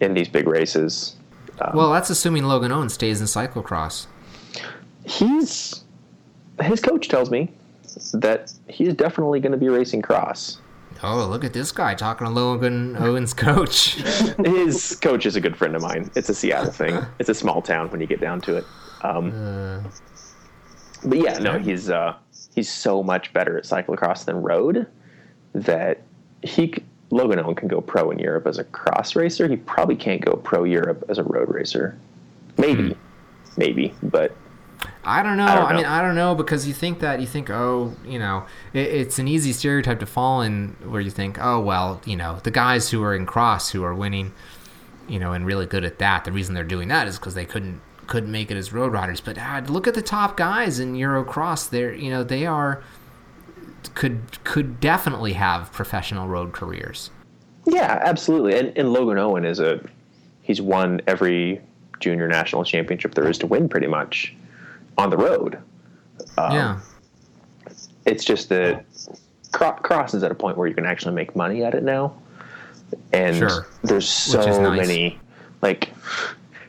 in 0.00 0.14
these 0.14 0.28
big 0.28 0.46
races. 0.46 1.16
Um, 1.60 1.76
Well, 1.76 1.92
that's 1.92 2.10
assuming 2.10 2.44
Logan 2.44 2.70
Owen 2.72 2.88
stays 2.88 3.20
in 3.20 3.26
cyclocross. 3.26 4.06
he's 5.04 5.84
his 6.62 6.80
coach 6.80 7.08
tells 7.08 7.30
me 7.30 7.50
that 8.14 8.52
he's 8.68 8.94
definitely 8.94 9.40
going 9.40 9.52
to 9.52 9.58
be 9.58 9.68
racing 9.68 10.02
cross. 10.02 10.58
Oh, 11.02 11.26
look 11.26 11.44
at 11.44 11.52
this 11.52 11.70
guy 11.70 11.94
talking 11.94 12.26
to 12.26 12.32
Logan 12.32 12.96
Owen's 12.98 13.32
coach. 13.32 13.94
His 14.44 14.96
coach 14.96 15.26
is 15.26 15.36
a 15.36 15.40
good 15.40 15.56
friend 15.56 15.76
of 15.76 15.82
mine. 15.82 16.10
It's 16.16 16.28
a 16.28 16.34
Seattle 16.34 16.72
thing. 16.72 16.98
It's 17.20 17.28
a 17.28 17.34
small 17.34 17.62
town 17.62 17.88
when 17.92 18.00
you 18.00 18.08
get 18.08 18.20
down 18.20 18.40
to 18.42 18.56
it. 18.56 18.64
Um, 19.02 19.30
Uh, 19.32 19.80
but 21.04 21.18
yeah, 21.18 21.38
no, 21.38 21.56
he's 21.60 21.88
uh, 21.88 22.14
he's 22.52 22.68
so 22.68 23.04
much 23.04 23.32
better 23.32 23.56
at 23.56 23.62
cyclocross 23.64 24.24
than 24.24 24.42
road 24.42 24.88
that 25.54 26.02
he 26.42 26.74
Logan 27.10 27.38
Owen 27.38 27.54
can 27.54 27.68
go 27.68 27.80
pro 27.80 28.10
in 28.10 28.18
Europe 28.18 28.46
as 28.46 28.58
a 28.58 28.64
cross 28.64 29.16
racer. 29.16 29.48
He 29.48 29.56
probably 29.56 29.96
can't 29.96 30.20
go 30.20 30.36
pro 30.36 30.64
Europe 30.64 31.04
as 31.08 31.18
a 31.18 31.22
road 31.22 31.48
racer. 31.48 31.98
Maybe, 32.58 32.96
maybe, 33.56 33.94
but 34.02 34.36
I 35.04 35.22
don't 35.22 35.36
know. 35.36 35.46
I 35.46 35.52
I, 35.52 35.54
don't 35.56 35.74
mean, 35.74 35.82
know. 35.84 35.90
I 35.90 36.02
don't 36.02 36.14
know 36.14 36.34
because 36.34 36.66
you 36.66 36.74
think 36.74 37.00
that 37.00 37.20
you 37.20 37.26
think, 37.26 37.50
oh, 37.50 37.94
you 38.04 38.18
know, 38.18 38.44
it, 38.72 38.88
it's 38.88 39.18
an 39.18 39.26
easy 39.26 39.52
stereotype 39.52 40.00
to 40.00 40.06
fall 40.06 40.42
in 40.42 40.76
where 40.84 41.00
you 41.00 41.10
think, 41.10 41.38
oh, 41.40 41.60
well, 41.60 42.00
you 42.04 42.16
know, 42.16 42.40
the 42.42 42.50
guys 42.50 42.90
who 42.90 43.02
are 43.02 43.14
in 43.14 43.24
cross 43.24 43.70
who 43.70 43.82
are 43.84 43.94
winning, 43.94 44.32
you 45.08 45.18
know, 45.18 45.32
and 45.32 45.46
really 45.46 45.66
good 45.66 45.84
at 45.84 45.98
that. 45.98 46.24
The 46.24 46.32
reason 46.32 46.54
they're 46.54 46.64
doing 46.64 46.88
that 46.88 47.08
is 47.08 47.18
because 47.18 47.34
they 47.34 47.46
couldn't 47.46 47.80
couldn't 48.06 48.30
make 48.30 48.50
it 48.50 48.56
as 48.56 48.72
road 48.72 48.92
riders. 48.92 49.20
But 49.20 49.38
ah, 49.38 49.62
look 49.66 49.86
at 49.86 49.94
the 49.94 50.02
top 50.02 50.36
guys 50.36 50.78
in 50.78 50.94
Eurocross. 50.94 51.70
They're 51.70 51.94
you 51.94 52.10
know 52.10 52.22
they 52.22 52.44
are 52.44 52.82
could 53.94 54.42
could 54.44 54.80
definitely 54.80 55.32
have 55.34 55.72
professional 55.72 56.28
road 56.28 56.52
careers. 56.52 57.10
yeah, 57.66 58.00
absolutely. 58.04 58.58
And, 58.58 58.76
and 58.76 58.92
Logan 58.92 59.18
Owen 59.18 59.44
is 59.44 59.60
a 59.60 59.80
he's 60.42 60.60
won 60.60 61.00
every 61.06 61.60
junior 62.00 62.28
national 62.28 62.64
championship 62.64 63.14
there 63.14 63.28
is 63.28 63.38
to 63.38 63.46
win, 63.46 63.68
pretty 63.68 63.86
much 63.88 64.34
on 64.96 65.10
the 65.10 65.16
road. 65.16 65.58
Um, 66.36 66.52
yeah. 66.52 66.80
It's 68.06 68.24
just 68.24 68.48
that 68.48 68.84
cross 69.52 70.14
is 70.14 70.22
at 70.22 70.30
a 70.30 70.34
point 70.34 70.56
where 70.56 70.66
you 70.68 70.74
can 70.74 70.86
actually 70.86 71.14
make 71.14 71.34
money 71.36 71.62
at 71.64 71.74
it 71.74 71.82
now, 71.82 72.14
and 73.12 73.36
Sure. 73.36 73.66
there's 73.82 74.08
so 74.08 74.62
nice. 74.62 74.86
many. 74.86 75.18
Like, 75.60 75.92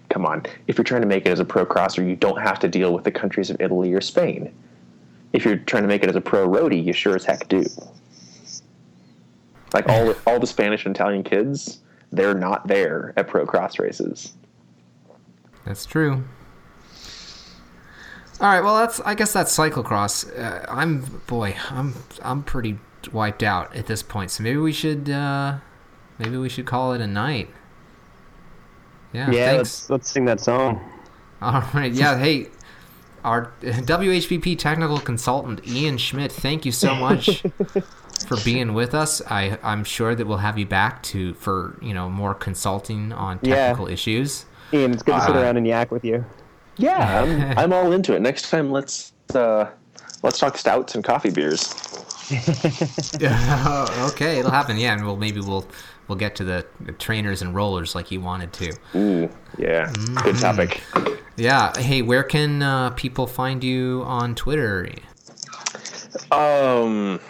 come 0.10 0.26
on, 0.26 0.44
if 0.68 0.78
you're 0.78 0.84
trying 0.84 1.02
to 1.02 1.08
make 1.08 1.26
it 1.26 1.30
as 1.30 1.40
a 1.40 1.46
pro 1.46 1.66
crosser, 1.66 2.04
you 2.04 2.16
don't 2.16 2.42
have 2.42 2.60
to 2.60 2.68
deal 2.68 2.94
with 2.94 3.04
the 3.04 3.12
countries 3.12 3.50
of 3.50 3.62
Italy 3.62 3.94
or 3.94 4.02
Spain. 4.02 4.52
If 5.34 5.46
you're 5.46 5.58
trying 5.58 5.84
to 5.84 5.88
make 5.88 6.04
it 6.04 6.10
as 6.10 6.16
a 6.16 6.22
pro 6.22 6.48
roadie, 6.48 6.84
you 6.84 6.94
sure 6.94 7.16
as 7.16 7.26
heck 7.26 7.48
do. 7.48 7.66
Like 9.74 9.88
all 9.88 10.16
all 10.28 10.40
the 10.40 10.48
Spanish 10.48 10.86
and 10.86 10.96
Italian 10.96 11.24
kids, 11.24 11.80
they're 12.12 12.34
not 12.34 12.68
there 12.68 13.14
at 13.18 13.28
pro 13.28 13.46
cross 13.46 13.80
races. 13.80 14.34
That's 15.66 15.86
true. 15.86 16.24
All 18.42 18.48
right, 18.48 18.62
well, 18.62 18.78
that's 18.78 19.00
I 19.02 19.16
guess 19.16 19.34
that's 19.34 19.56
cyclocross. 19.56 20.26
Uh, 20.38 20.66
I'm 20.70 21.02
boy, 21.28 21.56
I'm 21.70 21.94
I'm 22.22 22.42
pretty 22.44 22.80
wiped 23.12 23.44
out 23.44 23.76
at 23.76 23.86
this 23.88 24.02
point. 24.02 24.32
So 24.32 24.44
maybe 24.44 24.58
we 24.58 24.72
should 24.72 25.10
uh, 25.10 25.58
maybe 26.18 26.38
we 26.38 26.48
should 26.50 26.66
call 26.66 26.94
it 26.94 27.02
a 27.02 27.08
night. 27.08 27.50
Yeah, 29.12 29.30
Yeah, 29.30 29.46
thanks. 29.46 29.58
let's 29.58 29.90
let's 29.90 30.10
sing 30.12 30.26
that 30.26 30.40
song. 30.40 30.80
All 31.42 31.64
right, 31.74 31.92
yeah. 31.92 32.18
Hey, 32.18 32.48
our 33.24 33.52
WHBP 33.62 34.58
technical 34.58 35.00
consultant 35.00 35.66
Ian 35.68 35.98
Schmidt, 35.98 36.32
thank 36.32 36.66
you 36.66 36.72
so 36.72 36.96
much 36.96 37.42
for 38.28 38.38
being 38.44 38.74
with 38.74 38.94
us. 38.94 39.22
I 39.30 39.58
I'm 39.64 39.84
sure 39.84 40.16
that 40.16 40.26
we'll 40.28 40.38
have 40.38 40.58
you 40.58 40.66
back 40.66 41.04
to 41.04 41.34
for 41.36 41.78
you 41.82 41.94
know 41.94 42.10
more 42.10 42.34
consulting 42.34 43.12
on 43.14 43.40
Yeah. 43.42 43.56
technical 43.68 43.88
issues. 43.88 44.46
Ian, 44.74 44.94
it's 44.94 45.04
good 45.04 45.16
to 45.16 45.22
sit 45.22 45.36
Uh, 45.36 45.40
around 45.40 45.58
and 45.58 45.66
yak 45.68 45.92
with 45.92 46.04
you. 46.06 46.24
Yeah, 46.78 47.24
I'm, 47.24 47.58
I'm 47.58 47.74
all 47.74 47.92
into 47.92 48.16
it. 48.16 48.22
Next 48.22 48.50
time, 48.50 48.72
let's 48.72 49.12
uh, 49.36 49.70
let's 50.24 50.40
talk 50.40 50.58
stouts 50.58 50.96
and 50.96 51.04
coffee 51.04 51.32
beers. 51.32 51.74
okay, 53.12 54.40
it'll 54.40 54.52
happen. 54.52 54.78
Yeah, 54.78 54.94
and 54.94 55.06
we'll 55.06 55.18
maybe 55.18 55.40
we'll 55.42 55.66
we'll 56.08 56.18
get 56.18 56.36
to 56.36 56.44
the, 56.44 56.66
the 56.80 56.92
trainers 56.94 57.42
and 57.42 57.54
rollers 57.56 57.96
like 57.96 58.12
you 58.12 58.22
wanted 58.22 58.54
to. 58.54 58.74
Ooh, 58.96 59.30
yeah, 59.58 59.92
good 60.24 60.38
topic. 60.38 60.82
Yeah. 61.40 61.72
Hey, 61.78 62.02
where 62.02 62.24
can 62.24 62.62
uh, 62.62 62.90
people 62.92 63.26
find 63.26 63.64
you 63.64 64.04
on 64.06 64.36
Twitter? 64.36 64.90
Um, 66.32 67.22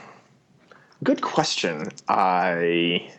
good 1.04 1.22
question. 1.22 1.90
I 2.08 3.12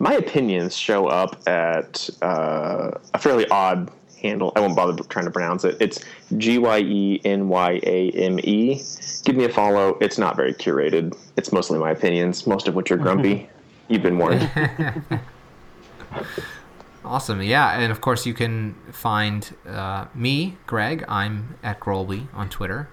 my 0.00 0.14
opinions 0.14 0.76
show 0.76 1.06
up 1.06 1.46
at 1.48 2.10
uh, 2.22 2.90
a 3.14 3.18
fairly 3.18 3.46
odd 3.50 3.90
handle. 4.20 4.52
I 4.56 4.60
won't 4.60 4.74
bother 4.74 5.00
trying 5.04 5.26
to 5.26 5.30
pronounce 5.30 5.62
it. 5.64 5.76
It's 5.78 6.00
G 6.36 6.58
Y 6.58 6.78
E 6.80 7.20
N 7.24 7.48
Y 7.48 7.80
A 7.84 8.10
M 8.10 8.40
E. 8.40 8.82
Give 9.24 9.36
me 9.36 9.44
a 9.44 9.48
follow. 9.48 9.96
It's 10.00 10.18
not 10.18 10.34
very 10.34 10.54
curated. 10.54 11.16
It's 11.36 11.52
mostly 11.52 11.78
my 11.78 11.92
opinions, 11.92 12.48
most 12.48 12.66
of 12.66 12.74
which 12.74 12.90
are 12.90 12.96
grumpy. 12.96 13.48
You've 13.88 14.02
been 14.02 14.18
warned. 14.18 14.50
Awesome. 17.04 17.42
Yeah, 17.42 17.78
and 17.80 17.90
of 17.90 18.00
course 18.00 18.26
you 18.26 18.34
can 18.34 18.74
find 18.92 19.54
uh, 19.68 20.06
me, 20.14 20.56
Greg. 20.66 21.04
I'm 21.08 21.56
at 21.62 21.80
Grolby 21.80 22.28
on 22.34 22.48
Twitter. 22.48 22.88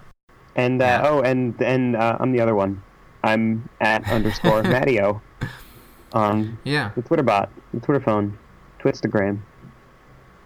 And 0.56 0.82
uh, 0.82 0.86
Yeah. 0.86 1.02
oh, 1.06 1.22
and 1.22 1.60
and 1.62 1.96
uh, 1.96 2.18
I'm 2.20 2.32
the 2.32 2.42
other 2.42 2.56
one. 2.56 2.82
I'm 3.24 3.70
at 3.82 4.10
underscore 4.12 4.64
Mattio 4.64 5.22
on 6.14 6.58
Yeah. 6.64 6.92
the 6.96 7.02
Twitter 7.04 7.24
bot, 7.24 7.50
the 7.74 7.80
Twitter 7.82 8.00
phone, 8.04 8.38
Twitstagram. 8.80 9.42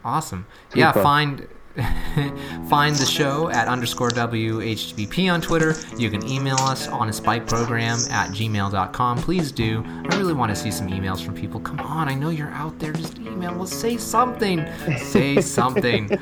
Awesome. 0.04 0.46
Yeah, 0.74 0.92
find 0.92 1.48
find 2.68 2.94
the 2.94 3.04
show 3.04 3.48
at 3.50 3.66
underscore 3.66 4.10
WHBP 4.10 5.32
on 5.32 5.40
Twitter. 5.40 5.74
You 5.96 6.08
can 6.08 6.26
email 6.28 6.56
us 6.56 6.86
on 6.86 7.08
a 7.08 7.12
spike 7.12 7.46
program 7.48 7.98
at 8.10 8.30
gmail.com. 8.30 9.18
Please 9.18 9.50
do. 9.50 9.82
I 9.86 10.16
really 10.16 10.34
want 10.34 10.54
to 10.54 10.56
see 10.56 10.70
some 10.70 10.88
emails 10.88 11.24
from 11.24 11.34
people. 11.34 11.58
Come 11.60 11.80
on, 11.80 12.08
I 12.08 12.14
know 12.14 12.30
you're 12.30 12.50
out 12.50 12.78
there. 12.78 12.92
Just 12.92 13.18
email 13.18 13.60
us. 13.60 13.72
Say 13.72 13.96
something. 13.96 14.64
Say 14.98 15.40
something. 15.40 16.12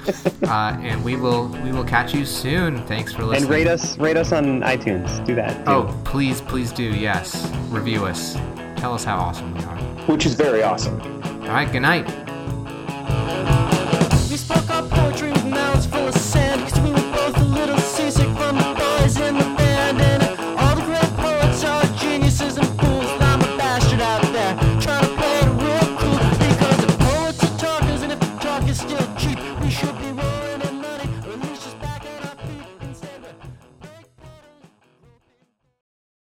Uh, 0.43 0.79
and 0.81 1.05
we 1.05 1.17
will 1.17 1.49
we 1.63 1.73
will 1.73 1.85
catch 1.85 2.15
you 2.15 2.25
soon. 2.25 2.83
Thanks 2.87 3.13
for 3.13 3.25
listening. 3.25 3.43
And 3.43 3.51
rate 3.51 3.67
us, 3.67 3.99
rate 3.99 4.17
us 4.17 4.33
on 4.33 4.63
iTunes. 4.63 5.25
Do 5.27 5.35
that. 5.35 5.67
Too. 5.67 5.71
Oh, 5.71 6.03
please, 6.05 6.41
please 6.41 6.73
do. 6.73 6.85
Yes. 6.85 7.51
Review 7.69 8.07
us. 8.07 8.35
Tell 8.77 8.95
us 8.95 9.05
how 9.05 9.19
awesome 9.19 9.55
we 9.55 9.63
are. 9.65 9.77
Which 10.07 10.25
is 10.25 10.35
very 10.35 10.63
awesome. 10.63 11.01
All 11.23 11.49
right, 11.49 11.71
good 11.71 11.83
night. 11.83 12.09